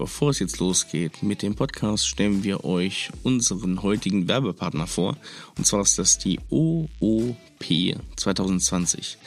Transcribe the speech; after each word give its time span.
Bevor 0.00 0.30
es 0.30 0.38
jetzt 0.38 0.60
losgeht 0.60 1.22
mit 1.22 1.42
dem 1.42 1.56
Podcast, 1.56 2.08
stellen 2.08 2.42
wir 2.42 2.64
euch 2.64 3.10
unseren 3.22 3.82
heutigen 3.82 4.28
Werbepartner 4.28 4.86
vor. 4.86 5.14
Und 5.58 5.66
zwar 5.66 5.82
ist 5.82 5.98
das 5.98 6.16
die 6.16 6.40
OOP 6.48 7.36
2020. 8.16 9.18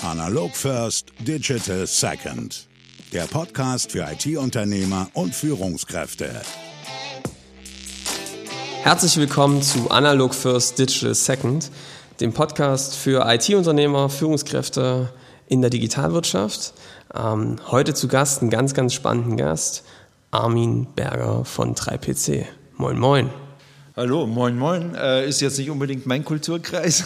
Analog 0.02 0.56
First, 0.56 1.12
Digital 1.20 1.86
Second. 1.86 2.68
Der 3.12 3.26
Podcast 3.26 3.92
für 3.92 4.10
IT-Unternehmer 4.10 5.10
und 5.12 5.34
Führungskräfte. 5.34 6.40
Herzlich 8.82 9.16
willkommen 9.16 9.62
zu 9.62 9.92
Analog 9.92 10.34
First 10.34 10.76
Digital 10.76 11.14
Second, 11.14 11.70
dem 12.18 12.32
Podcast 12.32 12.96
für 12.96 13.24
IT-Unternehmer, 13.32 14.08
Führungskräfte 14.08 15.12
in 15.46 15.60
der 15.60 15.70
Digitalwirtschaft. 15.70 16.74
Ähm, 17.14 17.58
heute 17.70 17.94
zu 17.94 18.08
Gast, 18.08 18.42
einen 18.42 18.50
ganz, 18.50 18.74
ganz 18.74 18.92
spannenden 18.92 19.36
Gast, 19.36 19.84
Armin 20.32 20.88
Berger 20.96 21.44
von 21.44 21.76
3PC. 21.76 22.46
Moin, 22.76 22.98
moin. 22.98 23.30
Hallo, 23.94 24.26
moin, 24.26 24.58
moin. 24.58 24.94
Äh, 24.94 25.28
ist 25.28 25.42
jetzt 25.42 25.58
nicht 25.58 25.68
unbedingt 25.68 26.06
mein 26.06 26.24
Kulturkreis. 26.24 27.04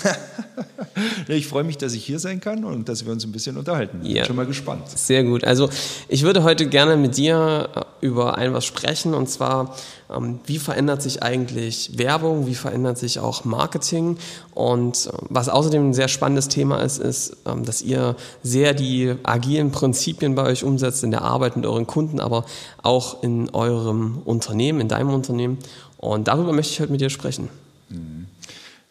ich 1.26 1.48
freue 1.48 1.64
mich, 1.64 1.78
dass 1.78 1.94
ich 1.94 2.04
hier 2.04 2.20
sein 2.20 2.38
kann 2.38 2.64
und 2.64 2.88
dass 2.88 3.04
wir 3.04 3.12
uns 3.12 3.24
ein 3.24 3.32
bisschen 3.32 3.56
unterhalten. 3.56 4.02
Ja. 4.04 4.18
Bin 4.18 4.24
schon 4.26 4.36
mal 4.36 4.46
gespannt. 4.46 4.88
Sehr 4.88 5.24
gut. 5.24 5.42
Also 5.42 5.68
ich 6.06 6.22
würde 6.22 6.44
heute 6.44 6.68
gerne 6.68 6.96
mit 6.96 7.16
dir 7.16 7.70
äh, 7.74 8.06
über 8.06 8.38
ein 8.38 8.52
was 8.52 8.64
sprechen 8.64 9.14
und 9.14 9.28
zwar, 9.28 9.74
ähm, 10.14 10.38
wie 10.46 10.58
verändert 10.58 11.02
sich 11.02 11.24
eigentlich 11.24 11.98
Werbung, 11.98 12.46
wie 12.46 12.54
verändert 12.54 12.98
sich 12.98 13.18
auch 13.18 13.44
Marketing 13.44 14.16
und 14.54 15.06
äh, 15.06 15.10
was 15.28 15.48
außerdem 15.48 15.88
ein 15.88 15.94
sehr 15.94 16.06
spannendes 16.06 16.46
Thema 16.46 16.82
ist, 16.82 16.98
ist, 16.98 17.36
ähm, 17.46 17.64
dass 17.64 17.82
ihr 17.82 18.14
sehr 18.44 18.74
die 18.74 19.12
agilen 19.24 19.72
Prinzipien 19.72 20.36
bei 20.36 20.44
euch 20.44 20.62
umsetzt 20.62 21.02
in 21.02 21.10
der 21.10 21.22
Arbeit 21.22 21.56
mit 21.56 21.66
euren 21.66 21.88
Kunden, 21.88 22.20
aber 22.20 22.44
auch 22.82 23.24
in 23.24 23.50
eurem 23.50 24.22
Unternehmen, 24.24 24.80
in 24.80 24.86
deinem 24.86 25.10
Unternehmen. 25.10 25.58
Und 25.98 26.28
darüber 26.28 26.52
möchte 26.52 26.72
ich 26.72 26.80
heute 26.80 26.92
mit 26.92 27.00
dir 27.00 27.10
sprechen. 27.10 27.48
Mhm. 27.88 28.26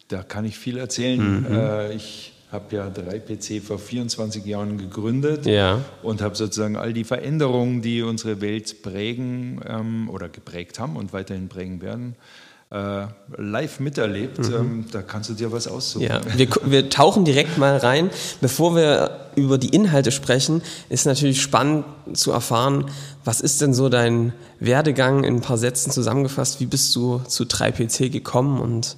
Da 0.08 0.22
kann 0.22 0.44
ich 0.44 0.58
viel 0.58 0.78
erzählen. 0.78 1.40
Mhm. 1.40 1.46
Äh, 1.54 1.92
ich 1.94 2.32
habe 2.52 2.76
ja 2.76 2.88
3PC 2.88 3.60
vor 3.60 3.78
24 3.78 4.44
Jahren 4.44 4.78
gegründet 4.78 5.46
ja. 5.46 5.80
und 6.02 6.22
habe 6.22 6.36
sozusagen 6.36 6.76
all 6.76 6.92
die 6.92 7.04
Veränderungen, 7.04 7.82
die 7.82 8.02
unsere 8.02 8.40
Welt 8.40 8.82
prägen 8.82 9.60
ähm, 9.66 10.08
oder 10.08 10.28
geprägt 10.28 10.78
haben 10.78 10.96
und 10.96 11.12
weiterhin 11.12 11.48
prägen 11.48 11.82
werden, 11.82 12.14
äh, 12.70 13.06
live 13.36 13.80
miterlebt. 13.80 14.38
Mhm. 14.38 14.54
Ähm, 14.54 14.84
da 14.90 15.02
kannst 15.02 15.30
du 15.30 15.34
dir 15.34 15.52
was 15.52 15.68
aussuchen. 15.68 16.02
Ja, 16.04 16.20
wir, 16.36 16.48
wir 16.64 16.90
tauchen 16.90 17.24
direkt 17.24 17.58
mal 17.58 17.76
rein. 17.76 18.10
Bevor 18.40 18.74
wir 18.74 19.28
über 19.36 19.58
die 19.58 19.68
Inhalte 19.68 20.10
sprechen, 20.10 20.62
ist 20.88 21.06
natürlich 21.06 21.40
spannend 21.40 21.84
zu 22.14 22.32
erfahren, 22.32 22.86
was 23.24 23.40
ist 23.40 23.60
denn 23.60 23.74
so 23.74 23.88
dein 23.88 24.32
Werdegang 24.58 25.24
in 25.24 25.36
ein 25.36 25.40
paar 25.42 25.58
Sätzen 25.58 25.90
zusammengefasst? 25.90 26.60
Wie 26.60 26.66
bist 26.66 26.94
du 26.96 27.20
zu 27.28 27.44
3PC 27.44 28.10
gekommen 28.10 28.60
und 28.60 28.96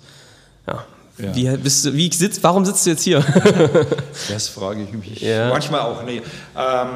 ja, 0.66 0.84
ja. 1.18 1.34
Wie 1.34 1.56
bist 1.56 1.84
du, 1.84 1.94
wie 1.94 2.12
sitzt, 2.12 2.44
warum 2.44 2.64
sitzt 2.64 2.86
du 2.86 2.90
jetzt 2.90 3.02
hier? 3.02 3.24
das 4.30 4.48
frage 4.48 4.84
ich 4.84 4.92
mich 4.92 5.20
ja. 5.20 5.48
manchmal 5.48 5.80
auch. 5.80 6.04
Nee. 6.04 6.22
Ähm, 6.56 6.88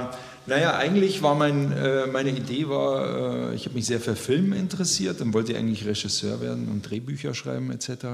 naja, 0.46 0.76
eigentlich 0.76 1.22
war 1.22 1.34
mein, 1.34 1.72
äh, 1.72 2.06
meine 2.06 2.30
Idee 2.30 2.68
war, 2.68 3.50
äh, 3.50 3.54
ich 3.54 3.66
habe 3.66 3.76
mich 3.76 3.86
sehr 3.86 4.00
für 4.00 4.16
Film 4.16 4.52
interessiert 4.52 5.20
und 5.20 5.34
wollte 5.34 5.56
eigentlich 5.56 5.86
Regisseur 5.86 6.40
werden 6.40 6.68
und 6.68 6.88
Drehbücher 6.88 7.34
schreiben 7.34 7.70
etc. 7.70 8.06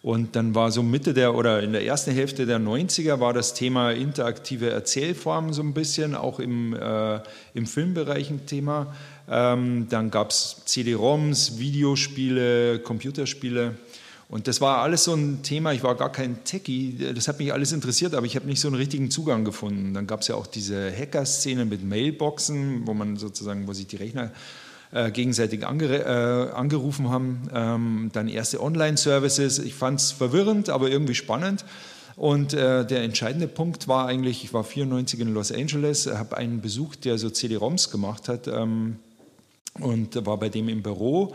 Und 0.00 0.36
dann 0.36 0.54
war 0.54 0.70
so 0.70 0.84
Mitte 0.84 1.12
der 1.12 1.34
oder 1.34 1.60
in 1.62 1.72
der 1.72 1.84
ersten 1.84 2.12
Hälfte 2.12 2.46
der 2.46 2.60
90er 2.60 3.18
war 3.18 3.32
das 3.32 3.54
Thema 3.54 3.90
interaktive 3.90 4.70
Erzählformen 4.70 5.52
so 5.52 5.62
ein 5.62 5.74
bisschen, 5.74 6.14
auch 6.14 6.38
im, 6.38 6.74
äh, 6.74 7.20
im 7.54 7.66
Filmbereich 7.66 8.30
ein 8.30 8.46
Thema. 8.46 8.94
Ähm, 9.28 9.88
dann 9.90 10.12
gab 10.12 10.30
es 10.30 10.62
CD-ROMs, 10.64 11.58
Videospiele, 11.58 12.78
Computerspiele. 12.78 13.74
Und 14.28 14.46
das 14.46 14.60
war 14.60 14.82
alles 14.82 15.04
so 15.04 15.14
ein 15.14 15.42
Thema, 15.42 15.72
ich 15.72 15.82
war 15.82 15.94
gar 15.94 16.12
kein 16.12 16.44
Techie, 16.44 17.12
das 17.14 17.28
hat 17.28 17.38
mich 17.38 17.52
alles 17.52 17.72
interessiert, 17.72 18.14
aber 18.14 18.26
ich 18.26 18.36
habe 18.36 18.46
nicht 18.46 18.60
so 18.60 18.68
einen 18.68 18.76
richtigen 18.76 19.10
Zugang 19.10 19.44
gefunden. 19.44 19.94
Dann 19.94 20.06
gab 20.06 20.20
es 20.20 20.28
ja 20.28 20.34
auch 20.34 20.46
diese 20.46 20.92
Hacker-Szene 20.92 21.64
mit 21.64 21.82
Mailboxen, 21.82 22.86
wo 22.86 22.92
man 22.92 23.16
sozusagen, 23.16 23.66
wo 23.66 23.72
sich 23.72 23.86
die 23.86 23.96
Rechner 23.96 24.30
äh, 24.92 25.10
gegenseitig 25.10 25.66
ange, 25.66 25.86
äh, 25.86 26.50
angerufen 26.52 27.08
haben. 27.08 27.48
Ähm, 27.54 28.10
dann 28.12 28.28
erste 28.28 28.62
Online-Services. 28.62 29.60
Ich 29.60 29.74
fand 29.74 30.00
es 30.00 30.12
verwirrend, 30.12 30.68
aber 30.68 30.90
irgendwie 30.90 31.14
spannend. 31.14 31.64
Und 32.14 32.52
äh, 32.52 32.84
der 32.84 33.04
entscheidende 33.04 33.48
Punkt 33.48 33.88
war 33.88 34.06
eigentlich, 34.06 34.44
ich 34.44 34.52
war 34.52 34.64
94 34.64 35.20
in 35.20 35.32
Los 35.32 35.52
Angeles, 35.52 36.06
habe 36.06 36.36
einen 36.36 36.60
besucht, 36.60 37.06
der 37.06 37.16
so 37.16 37.30
CD-ROMs 37.30 37.90
gemacht 37.90 38.28
hat 38.28 38.46
ähm, 38.48 38.96
und 39.78 40.26
war 40.26 40.36
bei 40.36 40.48
dem 40.50 40.68
im 40.68 40.82
Büro 40.82 41.34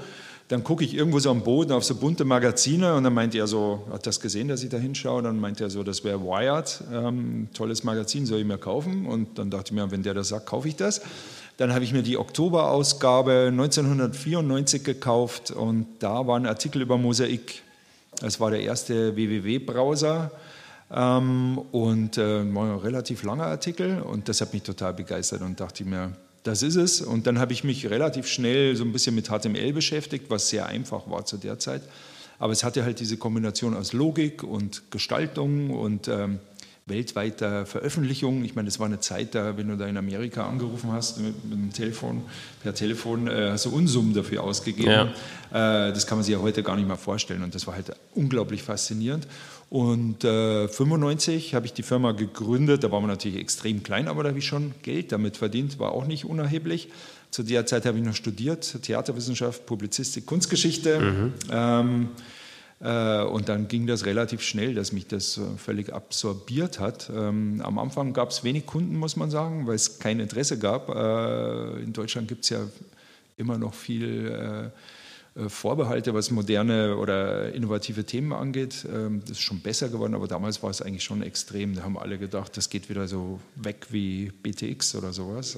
dann 0.50 0.64
gucke 0.64 0.84
ich 0.84 0.94
irgendwo 0.94 1.20
so 1.20 1.31
am 1.31 1.42
Boden 1.42 1.72
auf 1.72 1.84
so 1.84 1.96
bunte 1.96 2.26
Magazine 2.26 2.96
und 2.96 3.04
dann 3.04 3.14
meint 3.14 3.34
er 3.34 3.48
so, 3.48 3.88
hat 3.92 4.06
das 4.06 4.20
gesehen, 4.20 4.50
dass 4.50 4.62
ich 4.62 4.70
da 4.70 4.78
hinschaue? 4.78 5.24
Dann 5.24 5.40
meint 5.40 5.62
er 5.62 5.70
so, 5.70 5.84
das 5.84 6.04
wäre 6.04 6.22
Wired, 6.22 6.84
ähm, 6.92 7.48
tolles 7.54 7.84
Magazin, 7.84 8.26
soll 8.26 8.40
ich 8.40 8.46
mir 8.46 8.58
kaufen? 8.58 9.06
Und 9.06 9.40
dann 9.40 9.50
dachte 9.50 9.68
ich 9.68 9.72
mir, 9.72 9.90
wenn 9.90 10.04
der 10.04 10.14
das 10.14 10.30
sagt, 10.30 10.46
kaufe 10.46 10.68
ich 10.68 10.76
das. 10.76 11.02
Dann 11.58 11.74
habe 11.74 11.84
ich 11.84 11.94
mir 11.94 12.04
die 12.04 12.18
Oktoberausgabe 12.18 13.50
1994 13.52 14.84
gekauft 14.84 15.52
und 15.52 15.88
da 16.00 16.28
war 16.28 16.38
ein 16.38 16.46
Artikel 16.46 16.81
über 16.81 16.98
Mosaik. 16.98 17.62
Das 18.20 18.40
war 18.40 18.52
der 18.52 18.62
erste 18.62 19.16
www-Browser. 19.16 20.31
Ähm, 20.92 21.60
und 21.72 22.18
äh, 22.18 22.54
war 22.54 22.66
ein 22.66 22.78
relativ 22.80 23.24
langer 23.24 23.46
Artikel 23.46 24.02
und 24.02 24.30
das 24.30 24.42
hat 24.42 24.54
mich 24.54 24.64
total 24.64 24.94
begeistert 24.94 25.42
und 25.42 25.60
dachte 25.60 25.86
mir, 25.86 26.12
das 26.44 26.62
ist 26.62 26.76
es. 26.76 27.02
Und 27.02 27.28
dann 27.28 27.40
habe 27.40 27.54
ich 27.54 27.64
mich 27.64 27.90
relativ 27.90 28.28
schnell 28.28 28.76
so 28.76 28.84
ein 28.84 28.92
bisschen 28.92 29.16
mit 29.16 29.28
HTML 29.28 29.74
beschäftigt, 29.74 30.26
was 30.30 30.50
sehr 30.50 30.68
einfach 30.68 31.09
war 31.09 31.26
zu 31.26 31.38
der 31.38 31.59
Zeit. 31.59 31.81
Aber 32.40 32.52
es 32.52 32.64
hatte 32.64 32.84
halt 32.84 33.00
diese 33.00 33.18
Kombination 33.18 33.76
aus 33.76 33.94
Logik 33.94 34.44
und 34.44 34.92
Gestaltung 34.92 35.70
und 35.70 36.08
ähm, 36.08 36.40
weltweiter 36.86 37.66
Veröffentlichung. 37.66 38.44
Ich 38.44 38.56
meine, 38.56 38.66
das 38.66 38.80
war 38.80 38.88
eine 38.88 39.00
Zeit, 39.00 39.36
da, 39.36 39.56
wenn 39.56 39.69
du 39.69 39.78
da 39.78 39.88
in 39.88 39.95
Amerika 39.95 40.48
angerufen 40.48 40.92
hast 40.92 41.19
mit, 41.19 41.45
mit 41.45 41.54
dem 41.54 41.72
Telefon, 41.72 42.24
per 42.62 42.75
Telefon, 42.75 43.28
äh, 43.28 43.51
hast 43.51 43.66
du 43.66 43.69
Unsummen 43.69 44.13
dafür 44.13 44.44
ausgegeben. 44.44 45.13
Ja. 45.54 45.88
Äh, 45.88 45.94
das 45.94 46.06
kann 46.06 46.18
man 46.18 46.25
sich 46.25 46.34
ja 46.34 46.42
heute 46.42 46.62
gar 46.62 46.75
nicht 46.75 46.88
mehr 46.88 46.98
vorstellen. 46.98 47.44
Und 47.44 47.56
das 47.56 47.66
war 47.68 47.75
halt 47.75 47.94
unglaublich 48.13 48.63
faszinierend. 48.63 49.28
Und 49.74 50.24
äh, 50.24 50.68
95 50.68 51.56
habe 51.56 51.66
ich 51.66 51.74
die 51.74 51.81
Firma 51.81 52.12
gegründet. 52.12 52.84
Da 52.84 52.92
waren 52.92 53.02
wir 53.02 53.08
natürlich 53.08 53.40
extrem 53.40 53.81
klein, 53.81 54.08
aber 54.08 54.22
da 54.22 54.30
habe 54.30 54.38
ich 54.38 54.46
schon 54.46 54.72
Geld 54.84 55.12
damit 55.12 55.36
verdient, 55.36 55.80
war 55.80 55.94
auch 55.94 56.06
nicht 56.06 56.25
unerheblich. 56.25 56.90
Zu 57.31 57.42
der 57.42 57.66
Zeit 57.66 57.88
habe 57.88 57.98
ich 57.98 58.04
noch 58.04 58.14
studiert, 58.14 58.84
Theaterwissenschaft, 58.84 59.66
Publizistik, 59.66 60.28
Kunstgeschichte. 60.28 61.00
Mhm. 61.00 61.34
Ähm, 61.52 62.08
äh, 62.81 63.24
und 63.24 63.50
dann 63.50 63.68
ging 63.68 63.88
das 63.88 64.06
relativ 64.06 64.44
schnell, 64.44 64.75
dass 64.75 64.92
mich 64.92 65.08
das 65.08 65.40
äh, 65.40 65.42
völlig 65.58 65.92
absorbiert 65.92 66.80
hat. 66.80 67.10
Ähm, 67.12 67.60
am 67.64 67.80
Anfang 67.80 68.14
gab 68.14 68.30
es 68.30 68.44
wenig 68.44 68.68
Kunden, 68.68 68.96
muss 68.96 69.16
man 69.16 69.31
sagen, 69.31 69.66
weil 69.66 69.74
es 69.74 69.98
kein 69.98 70.19
Interesse 70.19 70.60
gab. 70.60 70.90
Äh, 70.90 71.81
in 71.81 71.94
Deutschland 71.94 72.28
gibt 72.28 72.44
es 72.44 72.52
ja 72.52 72.60
immer 73.38 73.58
noch 73.58 73.74
viel 73.74 74.28
äh, 74.28 74.69
Vorbehalte, 75.47 76.13
was 76.13 76.30
moderne 76.30 76.95
oder 76.95 77.51
innovative 77.53 78.06
Themen 78.06 78.33
angeht. 78.33 78.85
Ähm, 78.94 79.21
das 79.21 79.31
ist 79.31 79.41
schon 79.41 79.62
besser 79.62 79.89
geworden, 79.89 80.13
aber 80.13 80.27
damals 80.27 80.62
war 80.62 80.69
es 80.69 80.81
eigentlich 80.81 81.03
schon 81.03 81.24
extrem. 81.24 81.74
Da 81.74 81.81
haben 81.81 81.97
alle 81.97 82.19
gedacht, 82.19 82.56
das 82.56 82.69
geht 82.69 82.88
wieder 82.88 83.07
so 83.07 83.39
weg 83.56 83.88
wie 83.89 84.31
BTX 84.44 84.94
oder 84.95 85.12
sowas. 85.12 85.57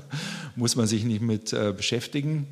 Muss 0.56 0.74
man 0.74 0.86
sich 0.86 1.04
nicht 1.04 1.20
mit 1.20 1.52
äh, 1.52 1.74
beschäftigen. 1.76 2.46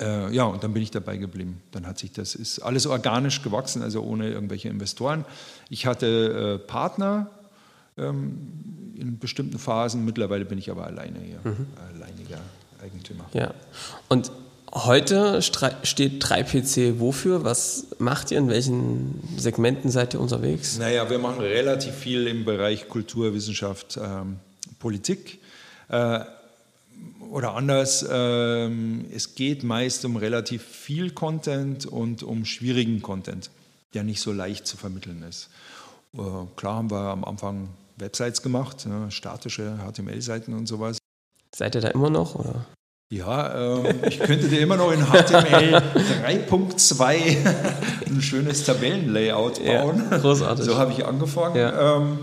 Äh, 0.00 0.34
ja, 0.34 0.44
und 0.44 0.64
dann 0.64 0.72
bin 0.72 0.82
ich 0.82 0.90
dabei 0.90 1.16
geblieben. 1.16 1.62
Dann 1.70 1.86
hat 1.86 1.96
sich 1.96 2.10
das, 2.10 2.34
ist 2.34 2.58
alles 2.58 2.86
organisch 2.86 3.42
gewachsen, 3.42 3.82
also 3.82 4.02
ohne 4.02 4.30
irgendwelche 4.30 4.68
Investoren. 4.68 5.24
Ich 5.70 5.86
hatte 5.86 6.60
Partner 6.66 7.30
ähm, 7.96 8.94
in 8.96 9.18
bestimmten 9.18 9.58
Phasen, 9.58 10.04
mittlerweile 10.04 10.44
bin 10.44 10.58
ich 10.58 10.70
aber 10.70 10.86
alleine 10.86 11.20
hier, 11.20 11.40
mhm. 11.44 11.66
alleiniger 11.94 12.40
Eigentümer. 12.82 13.26
Ja, 13.32 13.54
und 14.08 14.32
Heute 14.74 15.42
steht 15.42 16.24
3PC 16.24 16.98
wofür? 16.98 17.44
Was 17.44 17.88
macht 17.98 18.30
ihr? 18.30 18.38
In 18.38 18.48
welchen 18.48 19.22
Segmenten 19.36 19.90
seid 19.90 20.14
ihr 20.14 20.20
unterwegs? 20.20 20.78
Naja, 20.78 21.10
wir 21.10 21.18
machen 21.18 21.40
relativ 21.40 21.94
viel 21.94 22.26
im 22.26 22.46
Bereich 22.46 22.88
Kultur, 22.88 23.34
Wissenschaft, 23.34 23.98
ähm, 24.02 24.38
Politik. 24.78 25.40
Äh, 25.88 26.20
oder 27.30 27.54
anders, 27.54 28.06
ähm, 28.10 29.04
es 29.14 29.34
geht 29.34 29.62
meist 29.62 30.06
um 30.06 30.16
relativ 30.16 30.62
viel 30.62 31.10
Content 31.10 31.84
und 31.84 32.22
um 32.22 32.46
schwierigen 32.46 33.02
Content, 33.02 33.50
der 33.92 34.04
nicht 34.04 34.22
so 34.22 34.32
leicht 34.32 34.66
zu 34.66 34.78
vermitteln 34.78 35.22
ist. 35.28 35.50
Äh, 36.14 36.20
klar 36.56 36.76
haben 36.76 36.90
wir 36.90 37.10
am 37.10 37.24
Anfang 37.24 37.68
Websites 37.98 38.40
gemacht, 38.40 38.86
ne, 38.86 39.10
statische 39.10 39.78
HTML-Seiten 39.78 40.54
und 40.54 40.66
sowas. 40.66 40.96
Seid 41.54 41.74
ihr 41.74 41.82
da 41.82 41.88
immer 41.88 42.08
noch? 42.08 42.36
Oder? 42.36 42.64
Ja, 43.12 43.76
ähm, 43.76 43.96
ich 44.08 44.18
könnte 44.20 44.48
dir 44.48 44.60
immer 44.60 44.78
noch 44.78 44.90
in 44.90 45.00
HTML 45.00 45.82
3.2 46.24 47.04
ein 48.06 48.22
schönes 48.22 48.64
Tabellenlayout 48.64 49.62
bauen. 49.62 50.02
Ja, 50.10 50.16
großartig. 50.16 50.64
So 50.64 50.78
habe 50.78 50.92
ich 50.92 51.04
angefangen. 51.04 51.56
Ja. 51.56 51.98
Ähm, 51.98 52.20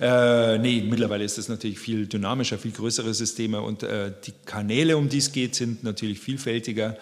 äh, 0.00 0.56
nee, 0.56 0.82
mittlerweile 0.88 1.24
ist 1.24 1.36
das 1.36 1.50
natürlich 1.50 1.78
viel 1.78 2.06
dynamischer, 2.06 2.56
viel 2.56 2.70
größere 2.70 3.12
Systeme 3.12 3.60
und 3.60 3.82
äh, 3.82 4.12
die 4.24 4.32
Kanäle, 4.46 4.96
um 4.96 5.10
die 5.10 5.18
es 5.18 5.30
geht, 5.30 5.54
sind 5.56 5.84
natürlich 5.84 6.20
vielfältiger. 6.20 6.96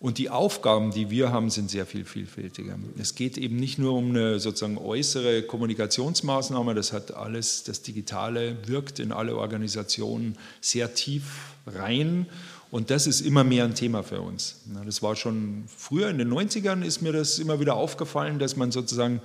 Und 0.00 0.16
die 0.16 0.30
Aufgaben, 0.30 0.92
die 0.92 1.10
wir 1.10 1.30
haben, 1.30 1.50
sind 1.50 1.70
sehr 1.70 1.84
viel 1.84 2.06
vielfältiger. 2.06 2.76
Es 2.98 3.14
geht 3.14 3.36
eben 3.36 3.56
nicht 3.56 3.78
nur 3.78 3.92
um 3.92 4.08
eine 4.08 4.40
sozusagen 4.40 4.78
äußere 4.78 5.42
Kommunikationsmaßnahme, 5.42 6.74
das 6.74 6.94
hat 6.94 7.14
alles, 7.14 7.64
das 7.64 7.82
Digitale 7.82 8.56
wirkt 8.66 8.98
in 8.98 9.12
alle 9.12 9.36
Organisationen 9.36 10.38
sehr 10.62 10.94
tief 10.94 11.22
rein 11.66 12.26
und 12.72 12.88
das 12.88 13.06
ist 13.06 13.20
immer 13.20 13.44
mehr 13.44 13.64
ein 13.64 13.74
Thema 13.74 14.02
für 14.02 14.22
uns. 14.22 14.62
Das 14.86 15.02
war 15.02 15.14
schon 15.14 15.64
früher, 15.66 16.08
in 16.08 16.16
den 16.16 16.32
90ern 16.32 16.82
ist 16.82 17.02
mir 17.02 17.12
das 17.12 17.38
immer 17.38 17.60
wieder 17.60 17.74
aufgefallen, 17.74 18.38
dass 18.38 18.56
man 18.56 18.72
sozusagen, 18.72 19.20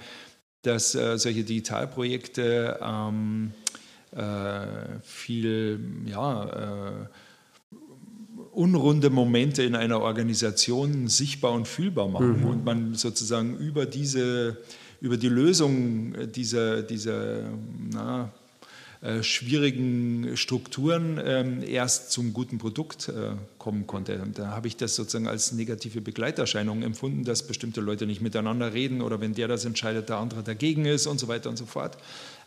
dass 0.63 0.93
äh, 0.95 1.17
solche 1.17 1.45
Digitalprojekte 1.45 2.77
ähm, 2.83 3.53
äh, 4.11 4.99
viel, 5.01 5.79
ja, 6.05 6.89
äh, 6.91 7.75
unrunde 8.51 9.09
Momente 9.09 9.63
in 9.63 9.75
einer 9.75 10.01
Organisation 10.01 11.07
sichtbar 11.07 11.53
und 11.53 11.69
fühlbar 11.69 12.09
machen 12.09 12.41
mhm. 12.41 12.47
und 12.47 12.65
man 12.65 12.95
sozusagen 12.95 13.55
über 13.59 13.85
diese 13.85 14.57
über 14.99 15.15
die 15.15 15.29
Lösung 15.29 16.15
dieser, 16.31 16.81
dieser 16.81 17.43
na, 17.93 18.33
schwierigen 19.21 20.35
Strukturen 20.35 21.21
ähm, 21.23 21.63
erst 21.63 22.11
zum 22.11 22.33
guten 22.33 22.57
Produkt 22.57 23.09
äh, 23.09 23.33
kommen 23.59 23.85
konnte. 23.85 24.21
Da 24.33 24.47
habe 24.47 24.67
ich 24.67 24.75
das 24.75 24.95
sozusagen 24.95 25.27
als 25.27 25.51
negative 25.51 26.01
Begleiterscheinung 26.01 26.81
empfunden, 26.81 27.23
dass 27.23 27.45
bestimmte 27.45 27.79
Leute 27.79 28.07
nicht 28.07 28.21
miteinander 28.21 28.73
reden 28.73 29.01
oder 29.01 29.21
wenn 29.21 29.33
der 29.33 29.47
das 29.47 29.65
entscheidet, 29.65 30.09
der 30.09 30.17
andere 30.17 30.41
dagegen 30.41 30.85
ist 30.85 31.05
und 31.05 31.19
so 31.19 31.27
weiter 31.27 31.49
und 31.49 31.57
so 31.57 31.65
fort. 31.65 31.97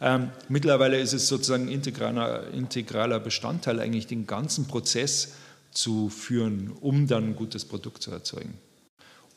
Ähm, 0.00 0.30
mittlerweile 0.48 0.98
ist 0.98 1.12
es 1.12 1.28
sozusagen 1.28 1.68
integraler, 1.68 2.48
integraler 2.52 3.20
Bestandteil, 3.20 3.78
eigentlich 3.78 4.06
den 4.06 4.26
ganzen 4.26 4.66
Prozess 4.66 5.34
zu 5.70 6.08
führen, 6.08 6.72
um 6.80 7.06
dann 7.06 7.28
ein 7.28 7.36
gutes 7.36 7.64
Produkt 7.64 8.02
zu 8.02 8.10
erzeugen. 8.10 8.54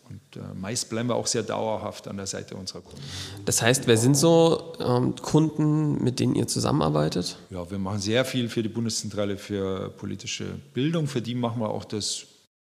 Und 0.10 0.22
äh, 0.36 0.54
meist 0.54 0.90
bleiben 0.90 1.10
wir 1.10 1.16
auch 1.16 1.28
sehr 1.28 1.44
dauerhaft 1.44 2.08
an 2.08 2.18
der 2.18 2.28
Seite 2.28 2.56
unserer 2.56 2.82
Kunden. 2.82 3.02
Das 3.46 3.62
heißt, 3.62 3.88
wer 3.88 3.98
sind 3.98 4.16
so 4.16 4.74
ähm, 4.80 5.16
Kunden, 5.16 6.04
mit 6.04 6.20
denen 6.20 6.36
ihr 6.36 6.48
zusammenarbeitet? 6.48 7.38
Ja, 7.50 7.70
wir 7.70 7.80
machen 7.80 8.00
sehr 8.00 8.26
viel 8.26 8.50
für 8.50 8.64
die 8.64 8.70
Bundeszentrale 8.70 9.38
für 9.38 9.90
politische 9.92 10.46
Bildung. 10.74 11.08
Für 11.08 11.22
die 11.22 11.36
machen 11.36 11.62
wir 11.62 11.70
auch 11.70 11.86
das 11.86 12.26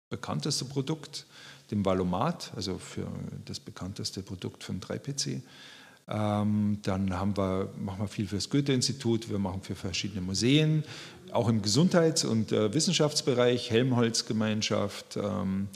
bekannteste 0.09 0.65
Produkt, 0.65 1.25
den 1.71 1.83
Valomat, 1.83 2.51
also 2.55 2.77
für 2.77 3.07
das 3.45 3.59
bekannteste 3.59 4.21
Produkt 4.21 4.63
von 4.63 4.79
3PC. 4.79 5.41
Ähm, 6.07 6.79
dann 6.83 7.19
haben 7.19 7.35
wir, 7.35 7.69
machen 7.79 8.01
wir 8.01 8.07
viel 8.07 8.27
für 8.27 8.35
das 8.35 8.49
Goethe-Institut, 8.49 9.29
wir 9.29 9.39
machen 9.39 9.61
für 9.61 9.73
verschiedene 9.75 10.21
Museen, 10.21 10.83
auch 11.31 11.49
im 11.49 11.63
Gesundheits- 11.63 12.23
und 12.23 12.51
äh, 12.51 12.73
Wissenschaftsbereich, 12.73 13.71
Helmholtz-Gemeinschaft. 13.71 15.17
Ähm, 15.17 15.67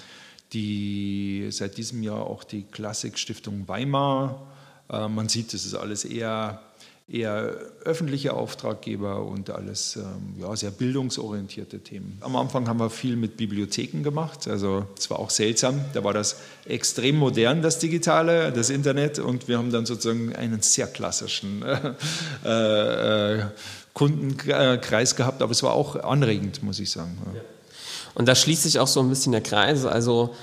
die 0.54 1.48
seit 1.51 1.78
diesem 1.78 2.04
Jahr 2.04 2.25
auch 2.25 2.44
die 2.44 2.63
Klassikstiftung 2.63 3.68
Weimar. 3.68 4.48
Äh, 4.92 5.07
man 5.07 5.30
sieht, 5.30 5.54
das 5.54 5.66
ist 5.66 5.75
alles 5.75 6.06
eher, 6.06 6.62
eher 7.07 7.56
öffentliche 7.86 8.34
Auftraggeber 8.34 9.24
und 9.25 9.51
alles 9.51 9.96
ähm, 9.96 10.40
ja, 10.40 10.56
sehr 10.56 10.72
bildungsorientierte 10.72 11.80
Themen. 11.80 12.18
Am 12.22 12.36
Anfang 12.36 12.68
haben 12.68 12.80
wir 12.80 12.90
viel 12.90 13.16
mit 13.16 13.38
Bibliotheken 13.38 14.01
gemacht, 14.01 14.48
also 14.48 14.86
es 14.98 15.10
war 15.10 15.19
auch 15.19 15.30
seltsam, 15.30 15.86
da 15.94 16.04
war 16.04 16.13
das 16.13 16.38
extrem 16.66 17.18
modern, 17.18 17.62
das 17.62 17.80
Digitale, 17.80 18.52
das 18.52 18.69
Internet 18.69 19.19
und 19.19 19.48
wir 19.48 19.57
haben 19.57 19.72
dann 19.72 19.86
sozusagen 19.86 20.36
einen 20.36 20.62
sehr 20.62 20.88
klassischen 20.88 21.63
äh, 22.44 23.38
äh, 23.38 23.45
Kundenkreis 23.94 25.16
gehabt, 25.16 25.42
aber 25.42 25.52
es 25.52 25.62
war 25.62 25.74
auch 25.74 25.95
anregend, 25.95 26.63
muss 26.63 26.80
ich 26.80 26.90
sagen. 26.90 27.18
Ja. 27.36 27.42
Und 28.16 28.28
da 28.28 28.36
schließt 28.36 28.64
sich 28.64 28.80
auch 28.80 28.88
so 28.88 29.00
ein 29.00 29.10
bisschen 29.10 29.32
der 29.32 29.42
Kreis. 29.42 29.86
Also 29.86 30.34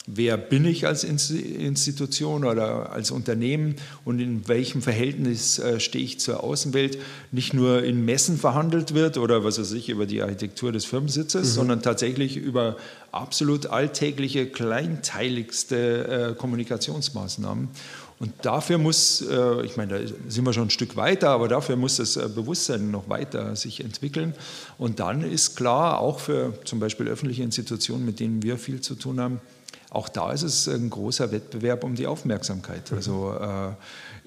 wer 0.06 0.36
bin 0.36 0.66
ich 0.66 0.86
als 0.86 1.02
Institution 1.02 2.44
oder 2.44 2.92
als 2.92 3.10
Unternehmen 3.10 3.76
und 4.04 4.20
in 4.20 4.46
welchem 4.46 4.82
Verhältnis 4.82 5.58
äh, 5.58 5.80
stehe 5.80 6.04
ich 6.04 6.20
zur 6.20 6.44
Außenwelt, 6.44 6.98
nicht 7.32 7.54
nur 7.54 7.82
in 7.82 8.04
Messen 8.04 8.36
verhandelt 8.36 8.94
wird 8.94 9.16
oder 9.16 9.42
was 9.42 9.58
weiß 9.58 9.72
ich 9.72 9.88
über 9.88 10.04
die 10.04 10.22
Architektur 10.22 10.70
des 10.70 10.84
Firmensitzes, 10.84 11.48
mhm. 11.48 11.54
sondern 11.54 11.82
tatsächlich 11.82 12.36
über 12.36 12.76
absolut 13.10 13.66
alltägliche, 13.66 14.46
kleinteiligste 14.46 16.34
äh, 16.34 16.34
Kommunikationsmaßnahmen. 16.34 17.68
Und 18.18 18.32
dafür 18.42 18.78
muss, 18.78 19.20
äh, 19.20 19.62
ich 19.62 19.76
meine, 19.76 19.98
da 19.98 20.12
sind 20.28 20.44
wir 20.46 20.52
schon 20.52 20.68
ein 20.68 20.70
Stück 20.70 20.96
weiter, 20.96 21.30
aber 21.30 21.48
dafür 21.48 21.76
muss 21.76 21.96
das 21.96 22.16
äh, 22.16 22.28
Bewusstsein 22.34 22.90
noch 22.90 23.08
weiter 23.08 23.54
sich 23.56 23.84
entwickeln. 23.84 24.34
Und 24.78 25.00
dann 25.00 25.22
ist 25.22 25.54
klar, 25.54 26.00
auch 26.00 26.18
für 26.20 26.54
zum 26.64 26.80
Beispiel 26.80 27.08
öffentliche 27.08 27.42
Institutionen, 27.42 28.06
mit 28.06 28.18
denen 28.18 28.42
wir 28.42 28.56
viel 28.56 28.80
zu 28.80 28.94
tun 28.94 29.20
haben, 29.20 29.40
auch 29.90 30.08
da 30.08 30.32
ist 30.32 30.42
es 30.42 30.68
ein 30.68 30.90
großer 30.90 31.30
Wettbewerb 31.30 31.84
um 31.84 31.94
die 31.94 32.06
Aufmerksamkeit. 32.06 32.92
Also 32.92 33.34
äh, 33.38 33.72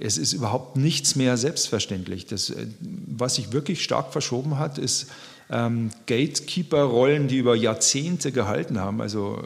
es 0.03 0.17
ist 0.17 0.33
überhaupt 0.33 0.77
nichts 0.77 1.15
mehr 1.15 1.37
selbstverständlich. 1.37 2.25
Das, 2.25 2.53
was 2.79 3.35
sich 3.35 3.51
wirklich 3.51 3.83
stark 3.83 4.11
verschoben 4.11 4.57
hat, 4.57 4.77
ist 4.77 5.07
ähm, 5.51 5.89
Gatekeeper-Rollen, 6.05 7.27
die 7.27 7.37
über 7.37 7.55
Jahrzehnte 7.55 8.31
gehalten 8.31 8.79
haben. 8.79 9.01
Also 9.01 9.43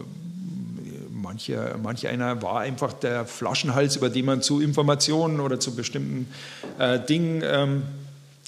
manche, 1.34 1.76
manch 1.82 2.08
einer 2.08 2.44
war 2.44 2.60
einfach 2.60 2.94
der 2.94 3.26
Flaschenhals, 3.26 3.96
über 3.96 4.10
den 4.10 4.26
man 4.26 4.44
zu 4.44 4.62
Informationen 4.62 5.40
oder 5.40 5.60
zu 5.60 5.76
bestimmten 5.76 6.32
äh, 6.78 7.00
Dingen 7.00 7.42
ähm, 7.44 7.84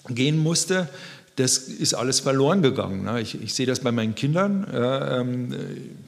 gehen 0.08 0.38
musste 0.38 0.88
das 1.36 1.58
ist 1.58 1.94
alles 1.94 2.22
verloren 2.22 2.62
gegangen. 2.62 3.04
Ne? 3.04 3.20
Ich, 3.20 3.42
ich, 3.42 3.54
sehe 3.54 3.66
das 3.66 3.82
bei 3.82 3.92
meinen 3.92 4.16
Kindern. 4.16 4.66
Ähm, 4.74 5.54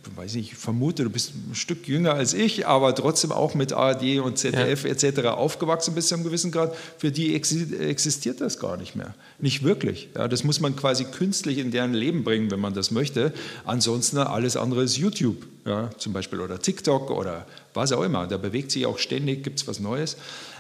ich 0.06 0.18
weiß 0.18 0.36
nicht, 0.36 0.54
ich 0.54 0.58
vermute, 0.58 1.04
du 1.04 1.10
bist 1.10 1.34
ein 1.36 1.54
Stück 1.54 1.88
jünger 1.88 2.14
als 2.14 2.34
ich, 2.34 2.66
aber 2.66 2.96
trotzdem 2.96 3.34
auch 3.34 3.54
mit 3.54 3.74
ARD 3.74 4.20
und 4.20 4.38
ZDF 4.38 4.86
ja. 4.86 4.92
etc. 4.92 5.28
aufgewachsen 5.28 5.96
bis 5.96 6.08
zu 6.08 6.16
einem 6.16 6.24
gewissen 6.24 6.52
Grad. 6.52 6.74
Für 6.98 7.12
die 7.12 7.36
existiert 7.36 8.40
das 8.40 8.58
gar 8.58 8.78
nicht 8.78 8.96
mehr. 8.96 9.16
Nicht 9.40 9.64
wirklich. 9.64 10.08
Ja? 10.16 10.30
Das 10.30 10.46
muss 10.46 10.62
man 10.62 10.78
quasi 10.78 11.04
künstlich 11.04 11.58
in 11.58 11.72
deren 11.72 11.94
Leben 11.94 12.24
bringen, 12.24 12.50
wenn 12.50 12.62
man 12.62 12.74
das 12.74 12.92
möchte. 12.92 13.34
Ansonsten 13.66 14.20
alles 14.20 14.56
andere 14.56 14.84
ist 14.84 14.96
YouTube 14.96 15.46
ja? 15.66 15.90
zum 15.98 16.14
Beispiel 16.14 16.40
oder 16.40 16.60
TikTok 16.60 17.12
oder 17.12 17.46
was 17.74 17.92
auch 17.92 18.04
immer. 18.04 18.28
Da 18.28 18.38
bewegt 18.38 18.72
sich 18.72 18.86
auch 18.86 18.98
ständig, 18.98 19.44
gibt 19.44 19.60
es 19.60 19.68
was 19.68 19.82
Neues. 19.82 20.16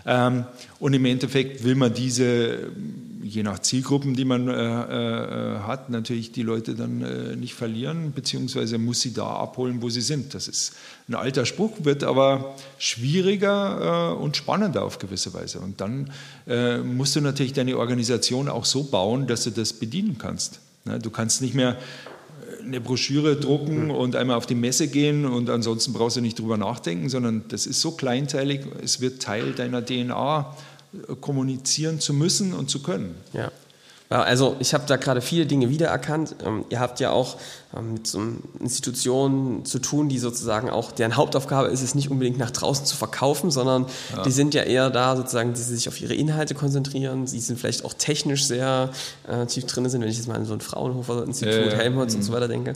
Ähm, 0.05 0.45
und 0.79 0.93
im 0.93 1.05
Endeffekt 1.05 1.63
will 1.63 1.75
man 1.75 1.93
diese 1.93 2.69
je 3.27 3.43
nach 3.43 3.59
Zielgruppen, 3.59 4.15
die 4.15 4.25
man 4.25 4.47
äh, 4.47 4.53
äh, 4.53 5.59
hat, 5.59 5.89
natürlich 5.89 6.31
die 6.31 6.43
Leute 6.43 6.75
dann 6.75 7.01
äh, 7.01 7.35
nicht 7.35 7.53
verlieren, 7.53 8.11
beziehungsweise 8.13 8.77
muss 8.77 9.01
sie 9.01 9.13
da 9.13 9.27
abholen, 9.27 9.81
wo 9.81 9.89
sie 9.89 10.01
sind. 10.01 10.33
Das 10.33 10.47
ist 10.47 10.73
ein 11.07 11.15
alter 11.15 11.45
Spruch, 11.45 11.71
wird 11.83 12.03
aber 12.03 12.55
schwieriger 12.77 14.13
äh, 14.13 14.21
und 14.21 14.37
spannender 14.37 14.83
auf 14.83 14.99
gewisse 14.99 15.33
Weise. 15.33 15.59
Und 15.59 15.81
dann 15.81 16.11
äh, 16.47 16.77
musst 16.79 17.15
du 17.15 17.21
natürlich 17.21 17.53
deine 17.53 17.77
Organisation 17.77 18.49
auch 18.49 18.65
so 18.65 18.83
bauen, 18.83 19.27
dass 19.27 19.43
du 19.43 19.51
das 19.51 19.73
bedienen 19.73 20.17
kannst. 20.17 20.59
Ne? 20.85 20.99
Du 20.99 21.09
kannst 21.09 21.41
nicht 21.41 21.53
mehr 21.53 21.77
äh, 22.59 22.63
eine 22.63 22.81
Broschüre 22.81 23.35
drucken 23.35 23.85
mhm. 23.85 23.91
und 23.91 24.15
einmal 24.15 24.37
auf 24.37 24.45
die 24.45 24.55
Messe 24.55 24.87
gehen 24.87 25.25
und 25.25 25.49
ansonsten 25.49 25.93
brauchst 25.93 26.17
du 26.17 26.21
nicht 26.21 26.39
drüber 26.39 26.57
nachdenken, 26.57 27.09
sondern 27.09 27.43
das 27.49 27.65
ist 27.65 27.81
so 27.81 27.91
kleinteilig, 27.91 28.61
es 28.83 29.01
wird 29.01 29.21
Teil 29.21 29.53
deiner 29.53 29.85
DNA 29.85 30.55
kommunizieren 31.21 31.99
zu 31.99 32.13
müssen 32.13 32.53
und 32.53 32.69
zu 32.69 32.81
können. 32.81 33.15
Ja. 33.33 33.51
Also 34.09 34.55
ich 34.59 34.73
habe 34.73 34.85
da 34.87 34.95
gerade 34.95 35.19
viele 35.19 35.45
Dinge 35.45 35.69
wiedererkannt. 35.69 36.35
Ähm, 36.45 36.63
ihr 36.69 36.79
habt 36.79 37.01
ja 37.01 37.11
auch 37.11 37.35
ähm, 37.75 37.95
mit 37.95 38.07
so 38.07 38.21
Institutionen 38.59 39.65
zu 39.65 39.79
tun, 39.79 40.07
die 40.07 40.17
sozusagen 40.17 40.69
auch, 40.69 40.93
deren 40.93 41.17
Hauptaufgabe 41.17 41.67
ist 41.67 41.81
es 41.81 41.93
nicht 41.93 42.09
unbedingt 42.09 42.37
nach 42.37 42.51
draußen 42.51 42.85
zu 42.85 42.95
verkaufen, 42.95 43.51
sondern 43.51 43.85
ja. 44.15 44.23
die 44.23 44.31
sind 44.31 44.53
ja 44.53 44.63
eher 44.63 44.89
da 44.89 45.17
sozusagen, 45.17 45.53
die 45.53 45.59
sich 45.59 45.89
auf 45.89 45.99
ihre 45.99 46.13
Inhalte 46.13 46.55
konzentrieren. 46.55 47.27
Sie 47.27 47.41
sind 47.41 47.59
vielleicht 47.59 47.83
auch 47.83 47.93
technisch 47.93 48.45
sehr 48.45 48.91
äh, 49.27 49.45
tief 49.45 49.65
drin 49.65 49.89
sind, 49.89 50.01
wenn 50.01 50.09
ich 50.09 50.17
jetzt 50.17 50.27
mal 50.27 50.35
an 50.35 50.45
so 50.45 50.53
ein 50.53 50.61
Fraunhofer-Institut, 50.61 51.73
äh, 51.73 51.75
Helmholtz 51.75 52.15
und 52.15 52.23
so 52.23 52.31
weiter 52.31 52.47
denke 52.47 52.75